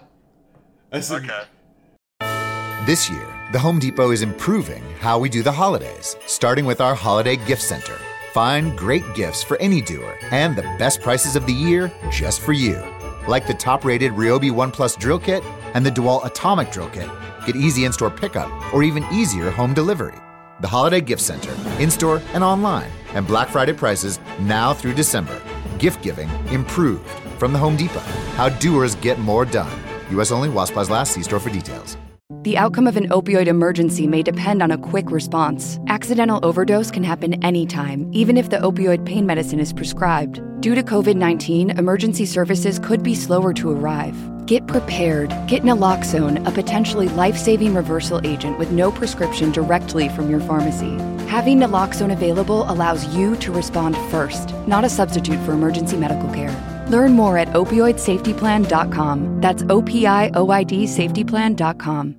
I 0.91 0.99
said. 0.99 1.23
Okay. 1.23 1.43
This 2.85 3.09
year, 3.09 3.32
the 3.53 3.59
Home 3.59 3.77
Depot 3.77 4.09
is 4.09 4.23
improving 4.23 4.81
how 4.99 5.19
we 5.19 5.29
do 5.29 5.43
the 5.43 5.51
holidays, 5.51 6.17
starting 6.25 6.65
with 6.65 6.81
our 6.81 6.95
Holiday 6.95 7.35
Gift 7.35 7.61
Center. 7.61 7.99
Find 8.31 8.75
great 8.75 9.03
gifts 9.13 9.43
for 9.43 9.57
any 9.57 9.79
doer 9.79 10.17
and 10.31 10.55
the 10.55 10.63
best 10.79 11.01
prices 11.01 11.35
of 11.35 11.45
the 11.45 11.53
year 11.53 11.93
just 12.09 12.41
for 12.41 12.51
you. 12.51 12.83
Like 13.27 13.45
the 13.45 13.53
top 13.53 13.85
rated 13.85 14.13
Ryobi 14.13 14.49
One 14.49 14.71
Plus 14.71 14.95
drill 14.95 15.19
kit 15.19 15.43
and 15.75 15.85
the 15.85 15.91
DeWalt 15.91 16.25
Atomic 16.25 16.71
drill 16.71 16.89
kit. 16.89 17.07
Get 17.45 17.55
easy 17.55 17.85
in 17.85 17.93
store 17.93 18.09
pickup 18.09 18.49
or 18.73 18.81
even 18.81 19.05
easier 19.13 19.51
home 19.51 19.75
delivery. 19.75 20.17
The 20.61 20.67
Holiday 20.67 21.01
Gift 21.01 21.21
Center, 21.21 21.53
in 21.79 21.91
store 21.91 22.23
and 22.33 22.43
online, 22.43 22.89
and 23.13 23.27
Black 23.27 23.49
Friday 23.49 23.73
prices 23.73 24.19
now 24.39 24.73
through 24.73 24.95
December. 24.95 25.39
Gift 25.77 26.01
giving 26.01 26.27
improved 26.47 27.07
from 27.37 27.53
the 27.53 27.59
Home 27.59 27.75
Depot. 27.75 27.99
How 28.33 28.49
doers 28.49 28.95
get 28.95 29.19
more 29.19 29.45
done. 29.45 29.79
U.S. 30.09 30.31
only 30.31 30.49
supplies 30.65 30.89
last. 30.89 31.13
See 31.13 31.21
store 31.21 31.39
for 31.39 31.51
details. 31.51 31.97
The 32.43 32.57
outcome 32.57 32.87
of 32.87 32.97
an 32.97 33.07
opioid 33.07 33.47
emergency 33.47 34.05
may 34.05 34.21
depend 34.21 34.61
on 34.61 34.71
a 34.71 34.77
quick 34.77 35.09
response. 35.11 35.79
Accidental 35.87 36.41
overdose 36.43 36.91
can 36.91 37.01
happen 37.01 37.41
anytime, 37.41 38.09
even 38.11 38.35
if 38.35 38.49
the 38.49 38.57
opioid 38.57 39.05
pain 39.05 39.25
medicine 39.25 39.61
is 39.61 39.71
prescribed. 39.71 40.41
Due 40.59 40.75
to 40.75 40.83
COVID 40.83 41.15
19, 41.15 41.69
emergency 41.69 42.25
services 42.25 42.79
could 42.79 43.01
be 43.01 43.15
slower 43.15 43.53
to 43.53 43.71
arrive. 43.71 44.17
Get 44.45 44.67
prepared. 44.67 45.29
Get 45.47 45.63
naloxone, 45.63 46.45
a 46.45 46.51
potentially 46.51 47.07
life 47.07 47.37
saving 47.37 47.75
reversal 47.75 48.19
agent 48.27 48.59
with 48.59 48.71
no 48.71 48.91
prescription 48.91 49.53
directly 49.53 50.09
from 50.09 50.29
your 50.29 50.41
pharmacy. 50.41 50.97
Having 51.27 51.59
naloxone 51.59 52.11
available 52.11 52.69
allows 52.69 53.07
you 53.15 53.37
to 53.37 53.53
respond 53.53 53.95
first, 54.11 54.53
not 54.67 54.83
a 54.83 54.89
substitute 54.89 55.39
for 55.45 55.53
emergency 55.53 55.95
medical 55.95 56.29
care. 56.33 56.51
Learn 56.89 57.13
more 57.13 57.37
at 57.37 57.47
opioidsafetyplan.com. 57.53 59.39
That's 59.39 59.63
O 59.69 59.81
P 59.81 60.05
I 60.05 60.29
O 60.35 60.49
I 60.49 60.63
D 60.65 60.83
safetyplan.com. 60.83 62.17